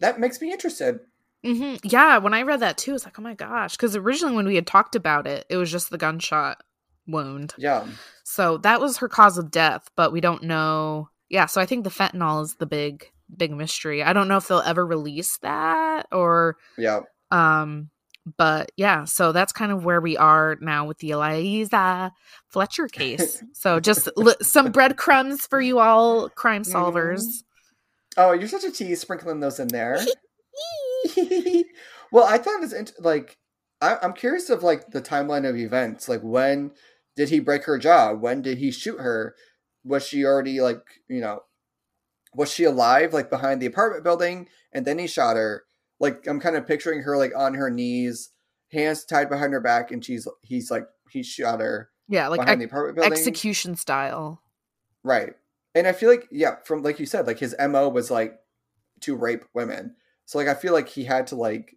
that 0.00 0.18
makes 0.18 0.40
me 0.40 0.50
interested. 0.50 1.00
mm-hmm. 1.44 1.76
Yeah, 1.86 2.18
when 2.18 2.32
I 2.34 2.42
read 2.42 2.60
that 2.60 2.78
too, 2.78 2.94
it's 2.94 3.04
like, 3.04 3.18
oh 3.18 3.22
my 3.22 3.34
gosh, 3.34 3.76
because 3.76 3.94
originally 3.96 4.34
when 4.34 4.46
we 4.46 4.54
had 4.54 4.66
talked 4.66 4.96
about 4.96 5.26
it, 5.26 5.44
it 5.50 5.56
was 5.56 5.70
just 5.70 5.90
the 5.90 5.98
gunshot 5.98 6.62
wound. 7.06 7.54
Yeah. 7.58 7.86
So 8.24 8.56
that 8.58 8.80
was 8.80 8.98
her 8.98 9.08
cause 9.08 9.36
of 9.36 9.50
death, 9.50 9.90
but 9.96 10.12
we 10.12 10.20
don't 10.20 10.44
know. 10.44 11.10
Yeah, 11.28 11.46
so 11.46 11.60
I 11.60 11.66
think 11.66 11.84
the 11.84 11.90
fentanyl 11.90 12.42
is 12.42 12.54
the 12.54 12.66
big 12.66 13.10
big 13.36 13.52
mystery. 13.52 14.02
I 14.02 14.12
don't 14.12 14.26
know 14.28 14.38
if 14.38 14.48
they'll 14.48 14.60
ever 14.60 14.84
release 14.86 15.36
that 15.42 16.06
or 16.10 16.56
Yeah. 16.78 17.00
um 17.30 17.90
but 18.36 18.70
yeah, 18.76 19.04
so 19.04 19.32
that's 19.32 19.52
kind 19.52 19.72
of 19.72 19.84
where 19.84 20.00
we 20.00 20.16
are 20.16 20.56
now 20.60 20.86
with 20.86 20.98
the 20.98 21.10
Eliza 21.10 22.12
Fletcher 22.48 22.88
case. 22.88 23.42
so 23.52 23.80
just 23.80 24.08
li- 24.16 24.34
some 24.42 24.72
breadcrumbs 24.72 25.46
for 25.46 25.60
you 25.60 25.78
all 25.78 26.28
crime 26.30 26.62
Mhm. 26.62 26.72
solvers. 26.72 27.22
Oh, 28.16 28.32
you're 28.32 28.48
such 28.48 28.64
a 28.64 28.70
tease 28.70 29.00
sprinkling 29.00 29.40
those 29.40 29.60
in 29.60 29.68
there. 29.68 29.98
well, 32.12 32.24
I 32.24 32.38
thought 32.38 32.56
it 32.56 32.60
was 32.60 32.72
int- 32.72 32.92
like 33.00 33.38
I, 33.80 33.96
I'm 34.02 34.12
curious 34.12 34.50
of 34.50 34.62
like 34.62 34.90
the 34.90 35.00
timeline 35.00 35.48
of 35.48 35.56
events. 35.56 36.08
Like 36.08 36.20
when 36.22 36.72
did 37.16 37.28
he 37.30 37.40
break 37.40 37.64
her 37.64 37.78
jaw? 37.78 38.12
When 38.12 38.42
did 38.42 38.58
he 38.58 38.70
shoot 38.70 39.00
her? 39.00 39.34
Was 39.84 40.06
she 40.06 40.24
already 40.24 40.60
like 40.60 40.82
you 41.08 41.20
know? 41.20 41.40
Was 42.34 42.52
she 42.52 42.64
alive 42.64 43.12
like 43.12 43.30
behind 43.30 43.60
the 43.60 43.66
apartment 43.66 44.04
building 44.04 44.48
and 44.72 44.84
then 44.86 44.98
he 44.98 45.06
shot 45.06 45.36
her? 45.36 45.64
Like 46.00 46.26
I'm 46.26 46.40
kind 46.40 46.56
of 46.56 46.66
picturing 46.66 47.02
her 47.02 47.16
like 47.16 47.32
on 47.36 47.54
her 47.54 47.70
knees, 47.70 48.30
hands 48.72 49.04
tied 49.04 49.28
behind 49.28 49.52
her 49.52 49.60
back, 49.60 49.90
and 49.92 50.04
she's 50.04 50.26
he's 50.42 50.70
like 50.70 50.86
he 51.10 51.22
shot 51.22 51.60
her 51.60 51.90
Yeah, 52.08 52.28
like 52.28 52.40
behind 52.40 52.60
ex- 52.62 52.70
the 52.70 52.74
apartment 52.74 52.96
building. 52.96 53.12
execution 53.12 53.76
style. 53.76 54.42
Right. 55.04 55.34
And 55.74 55.86
I 55.86 55.92
feel 55.92 56.10
like, 56.10 56.26
yeah, 56.32 56.56
from 56.64 56.82
like 56.82 56.98
you 56.98 57.06
said, 57.06 57.26
like 57.26 57.38
his 57.38 57.54
MO 57.58 57.88
was 57.88 58.10
like 58.10 58.38
to 59.00 59.14
rape 59.16 59.44
women. 59.54 59.94
So 60.26 60.38
like 60.38 60.48
I 60.48 60.54
feel 60.54 60.72
like 60.72 60.88
he 60.88 61.04
had 61.04 61.26
to 61.28 61.36
like 61.36 61.76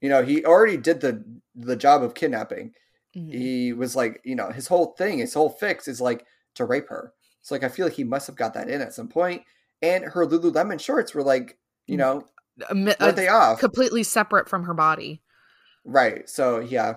you 0.00 0.08
know, 0.10 0.22
he 0.22 0.44
already 0.44 0.76
did 0.76 1.00
the 1.00 1.24
the 1.54 1.76
job 1.76 2.02
of 2.02 2.14
kidnapping. 2.14 2.72
Mhm. 3.16 3.32
He 3.32 3.72
was 3.72 3.96
like, 3.96 4.20
you 4.24 4.34
know, 4.36 4.50
his 4.50 4.66
whole 4.68 4.94
thing, 4.98 5.18
his 5.18 5.34
whole 5.34 5.48
fix 5.50 5.88
is 5.88 6.00
like 6.00 6.26
to 6.56 6.64
rape 6.64 6.88
her. 6.88 7.12
So 7.42 7.54
like 7.54 7.64
I 7.64 7.68
feel 7.68 7.86
like 7.86 7.94
he 7.94 8.04
must 8.04 8.26
have 8.26 8.36
got 8.36 8.54
that 8.54 8.68
in 8.68 8.80
at 8.80 8.92
some 8.94 9.08
point. 9.08 9.42
And 9.82 10.04
her 10.04 10.26
Lululemon 10.26 10.80
shorts 10.80 11.14
were 11.14 11.22
like, 11.22 11.58
you 11.86 11.96
know, 11.96 12.26
A 12.70 12.96
a- 13.00 13.12
they 13.12 13.28
off? 13.28 13.58
completely 13.60 14.02
separate 14.02 14.48
from 14.48 14.64
her 14.64 14.74
body. 14.74 15.22
Right. 15.84 16.28
So 16.28 16.60
yeah, 16.60 16.94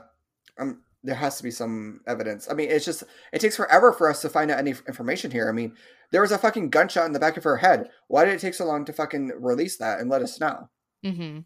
um, 0.58 0.84
there 1.04 1.16
has 1.16 1.38
to 1.38 1.44
be 1.44 1.52
some 1.52 2.02
evidence. 2.08 2.48
I 2.50 2.54
mean, 2.54 2.70
it's 2.70 2.86
just 2.86 3.04
it 3.34 3.40
takes 3.42 3.56
forever 3.58 3.92
for 3.94 4.10
us 4.10 4.22
to 4.22 4.30
find 4.30 4.52
out 4.52 4.60
any 4.60 4.76
information 4.88 5.32
here. 5.32 5.50
I 5.50 5.52
mean, 5.52 5.76
there 6.12 6.22
was 6.22 6.32
a 6.32 6.38
fucking 6.38 6.70
gunshot 6.70 7.06
in 7.06 7.14
the 7.14 7.20
back 7.20 7.38
of 7.38 7.44
her 7.44 7.58
head. 7.58 7.90
Why 8.08 8.26
did 8.26 8.36
it 8.36 8.40
take 8.42 8.54
so 8.54 8.66
long 8.66 8.86
to 8.86 8.94
fucking 8.94 9.34
release 9.40 9.78
that 9.78 10.00
and 10.00 10.10
let 10.10 10.22
us 10.22 10.40
know? 10.40 10.70
hmm 11.04 11.40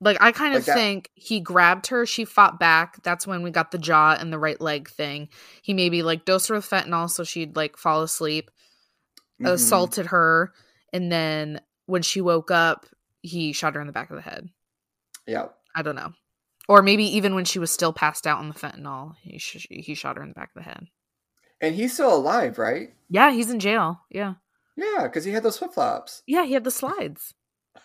Like 0.00 0.18
I 0.20 0.32
kind 0.32 0.54
of 0.54 0.66
Like 0.66 0.76
think 0.76 1.10
he 1.14 1.40
grabbed 1.40 1.88
her, 1.88 2.06
she 2.06 2.24
fought 2.24 2.60
back. 2.60 3.02
That's 3.02 3.26
when 3.26 3.42
we 3.42 3.50
got 3.50 3.70
the 3.72 3.78
jaw 3.78 4.16
and 4.18 4.32
the 4.32 4.38
right 4.38 4.60
leg 4.60 4.88
thing. 4.88 5.28
He 5.62 5.74
maybe 5.74 6.02
like 6.02 6.24
dosed 6.24 6.48
her 6.48 6.54
with 6.54 6.68
fentanyl 6.68 7.10
so 7.10 7.24
she'd 7.24 7.56
like 7.56 7.76
fall 7.76 8.02
asleep, 8.02 8.50
Mhm. 9.40 9.52
assaulted 9.52 10.06
her, 10.06 10.52
and 10.92 11.10
then 11.10 11.60
when 11.86 12.02
she 12.02 12.20
woke 12.20 12.50
up, 12.50 12.86
he 13.26 13.52
shot 13.52 13.74
her 13.74 13.80
in 13.80 13.86
the 13.86 13.92
back 13.92 14.10
of 14.10 14.16
the 14.16 14.22
head. 14.22 14.48
Yeah. 15.26 15.46
I 15.74 15.82
don't 15.82 15.96
know. 15.96 16.12
Or 16.68 16.82
maybe 16.82 17.04
even 17.04 17.34
when 17.34 17.44
she 17.44 17.58
was 17.58 17.70
still 17.70 17.92
passed 17.92 18.26
out 18.26 18.38
on 18.38 18.48
the 18.48 18.54
fentanyl, 18.54 19.14
he 19.22 19.38
sh- 19.38 19.66
he 19.70 19.94
shot 19.94 20.16
her 20.16 20.22
in 20.22 20.30
the 20.30 20.34
back 20.34 20.50
of 20.56 20.62
the 20.64 20.68
head. 20.68 20.86
And 21.60 21.74
he's 21.74 21.94
still 21.94 22.14
alive, 22.14 22.58
right? 22.58 22.94
Yeah, 23.08 23.30
he's 23.30 23.50
in 23.50 23.60
jail. 23.60 24.00
Yeah. 24.10 24.34
Yeah, 24.76 25.04
because 25.04 25.24
he 25.24 25.32
had 25.32 25.42
those 25.42 25.58
flip 25.58 25.72
flops. 25.72 26.22
Yeah, 26.26 26.44
he 26.44 26.52
had 26.52 26.64
the 26.64 26.70
slides. 26.70 27.34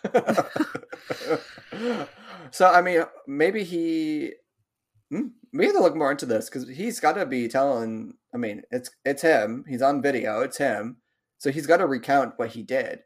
so 2.51 2.67
I 2.67 2.81
mean, 2.81 3.03
maybe 3.27 3.63
he 3.63 4.33
mm, 5.13 5.31
we 5.53 5.65
have 5.65 5.75
to 5.75 5.81
look 5.81 5.95
more 5.95 6.11
into 6.11 6.25
this 6.25 6.49
because 6.49 6.67
he's 6.67 6.99
got 6.99 7.13
to 7.13 7.25
be 7.25 7.47
telling. 7.47 8.15
I 8.33 8.37
mean, 8.37 8.63
it's 8.71 8.89
it's 9.05 9.21
him. 9.21 9.63
He's 9.67 9.81
on 9.81 10.01
video. 10.01 10.41
It's 10.41 10.57
him. 10.57 10.97
So 11.37 11.51
he's 11.51 11.67
got 11.67 11.77
to 11.77 11.87
recount 11.87 12.33
what 12.37 12.49
he 12.51 12.63
did. 12.63 12.99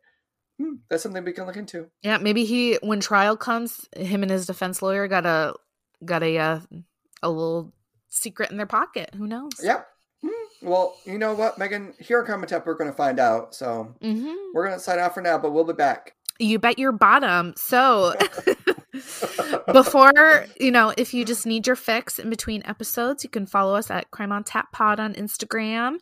Hmm, 0.59 0.75
that's 0.89 1.03
something 1.03 1.23
we 1.23 1.33
can 1.33 1.45
look 1.45 1.57
into. 1.57 1.87
Yeah, 2.01 2.17
maybe 2.17 2.45
he 2.45 2.77
when 2.81 2.99
trial 2.99 3.35
comes, 3.35 3.87
him 3.95 4.23
and 4.23 4.31
his 4.31 4.45
defense 4.45 4.81
lawyer 4.81 5.07
got 5.07 5.25
a 5.25 5.55
got 6.03 6.23
a 6.23 6.37
uh, 6.37 6.59
a 7.21 7.29
little 7.29 7.73
secret 8.09 8.51
in 8.51 8.57
their 8.57 8.65
pocket. 8.65 9.11
Who 9.15 9.27
knows? 9.27 9.51
Yep. 9.61 9.87
Hmm, 10.23 10.67
well, 10.67 10.95
you 11.05 11.17
know 11.17 11.33
what, 11.33 11.57
Megan? 11.57 11.93
Here 11.99 12.19
at 12.19 12.25
Crime 12.25 12.41
on 12.41 12.47
Tap, 12.47 12.65
we're 12.65 12.75
going 12.75 12.89
to 12.89 12.95
find 12.95 13.19
out. 13.19 13.53
So 13.53 13.93
mm-hmm. 14.01 14.33
we're 14.53 14.65
going 14.65 14.77
to 14.77 14.83
sign 14.83 14.99
off 14.99 15.13
for 15.13 15.21
now, 15.21 15.37
but 15.37 15.51
we'll 15.51 15.65
be 15.65 15.73
back. 15.73 16.15
You 16.39 16.59
bet 16.59 16.79
your 16.79 16.91
bottom. 16.91 17.53
So 17.57 18.15
before 19.73 20.45
you 20.59 20.71
know, 20.71 20.93
if 20.97 21.13
you 21.13 21.25
just 21.25 21.45
need 21.45 21.67
your 21.67 21.75
fix 21.75 22.19
in 22.19 22.29
between 22.29 22.63
episodes, 22.65 23.23
you 23.23 23.29
can 23.29 23.45
follow 23.45 23.75
us 23.75 23.91
at 23.91 24.11
Crime 24.11 24.31
on 24.31 24.43
Tap 24.43 24.71
Pod 24.71 24.99
on 24.99 25.13
Instagram. 25.13 25.97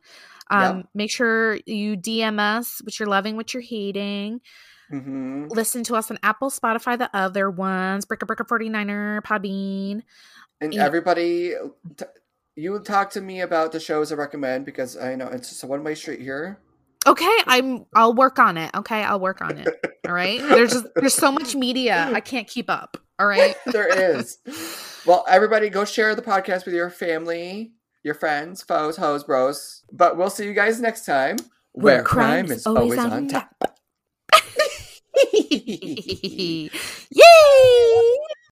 Um, 0.50 0.78
yep. 0.78 0.86
Make 0.94 1.12
sure 1.12 1.58
you 1.66 1.98
DM 1.98 2.40
us 2.40 2.82
what 2.84 3.00
you're 3.00 3.10
loving, 3.10 3.36
what 3.36 3.54
you're 3.54 3.64
hating. 3.64 4.42
Mm-hmm. 4.92 5.48
Listen 5.50 5.84
to 5.86 5.96
us 5.96 6.12
on 6.12 6.20
Apple, 6.24 6.50
Spotify, 6.50 6.98
the 6.98 7.10
other 7.14 7.50
ones, 7.50 8.06
Breaker 8.06 8.26
Breaker 8.26 8.44
49er, 8.44 9.22
Podbean. 9.22 10.04
And 10.62 10.76
everybody, 10.76 11.54
t- 11.98 12.06
you 12.56 12.80
talk 12.80 13.10
to 13.12 13.22
me 13.22 13.42
about 13.42 13.72
the 13.72 13.80
shows 13.80 14.12
I 14.12 14.16
recommend 14.16 14.66
because 14.66 14.96
I 14.98 15.16
know 15.16 15.28
it's 15.28 15.50
just 15.50 15.64
a 15.64 15.68
one 15.68 15.84
way 15.84 15.96
street 15.96 16.22
here. 16.22 16.60
Okay, 17.06 17.38
I'm. 17.48 17.86
I'll 17.94 18.14
work 18.14 18.40
on 18.40 18.58
it. 18.58 18.72
Okay, 18.74 19.04
I'll 19.04 19.20
work 19.20 19.42
on 19.42 19.58
it. 19.58 19.68
All 20.08 20.14
right. 20.14 20.40
There's 20.42 20.72
just, 20.72 20.86
there's 20.96 21.14
so 21.14 21.32
much 21.32 21.56
media 21.56 22.10
I 22.14 22.22
can't 22.22 22.48
keep 22.48 22.70
up. 22.70 22.98
All 23.20 23.28
right. 23.28 23.56
there 23.66 24.16
is. 24.16 24.38
Well, 25.06 25.26
everybody, 25.28 25.70
go 25.70 25.86
share 25.86 26.16
the 26.16 26.22
podcast 26.22 26.66
with 26.66 26.74
your 26.74 26.90
family, 26.90 27.74
your 28.04 28.14
friends, 28.14 28.62
foes, 28.62 28.98
hoes, 28.98 29.24
bros. 29.24 29.84
But 29.92 30.18
we'll 30.18 30.30
see 30.30 30.46
you 30.46 30.54
guys 30.54 30.80
next 30.80 31.06
time. 31.06 31.38
Where, 31.72 31.96
where 31.96 32.04
crime 32.04 32.52
is 32.52 32.68
always, 32.68 32.98
always 32.98 33.00
on, 33.00 33.12
on 33.14 33.28
top. 33.28 33.50
Yay! 35.34 36.70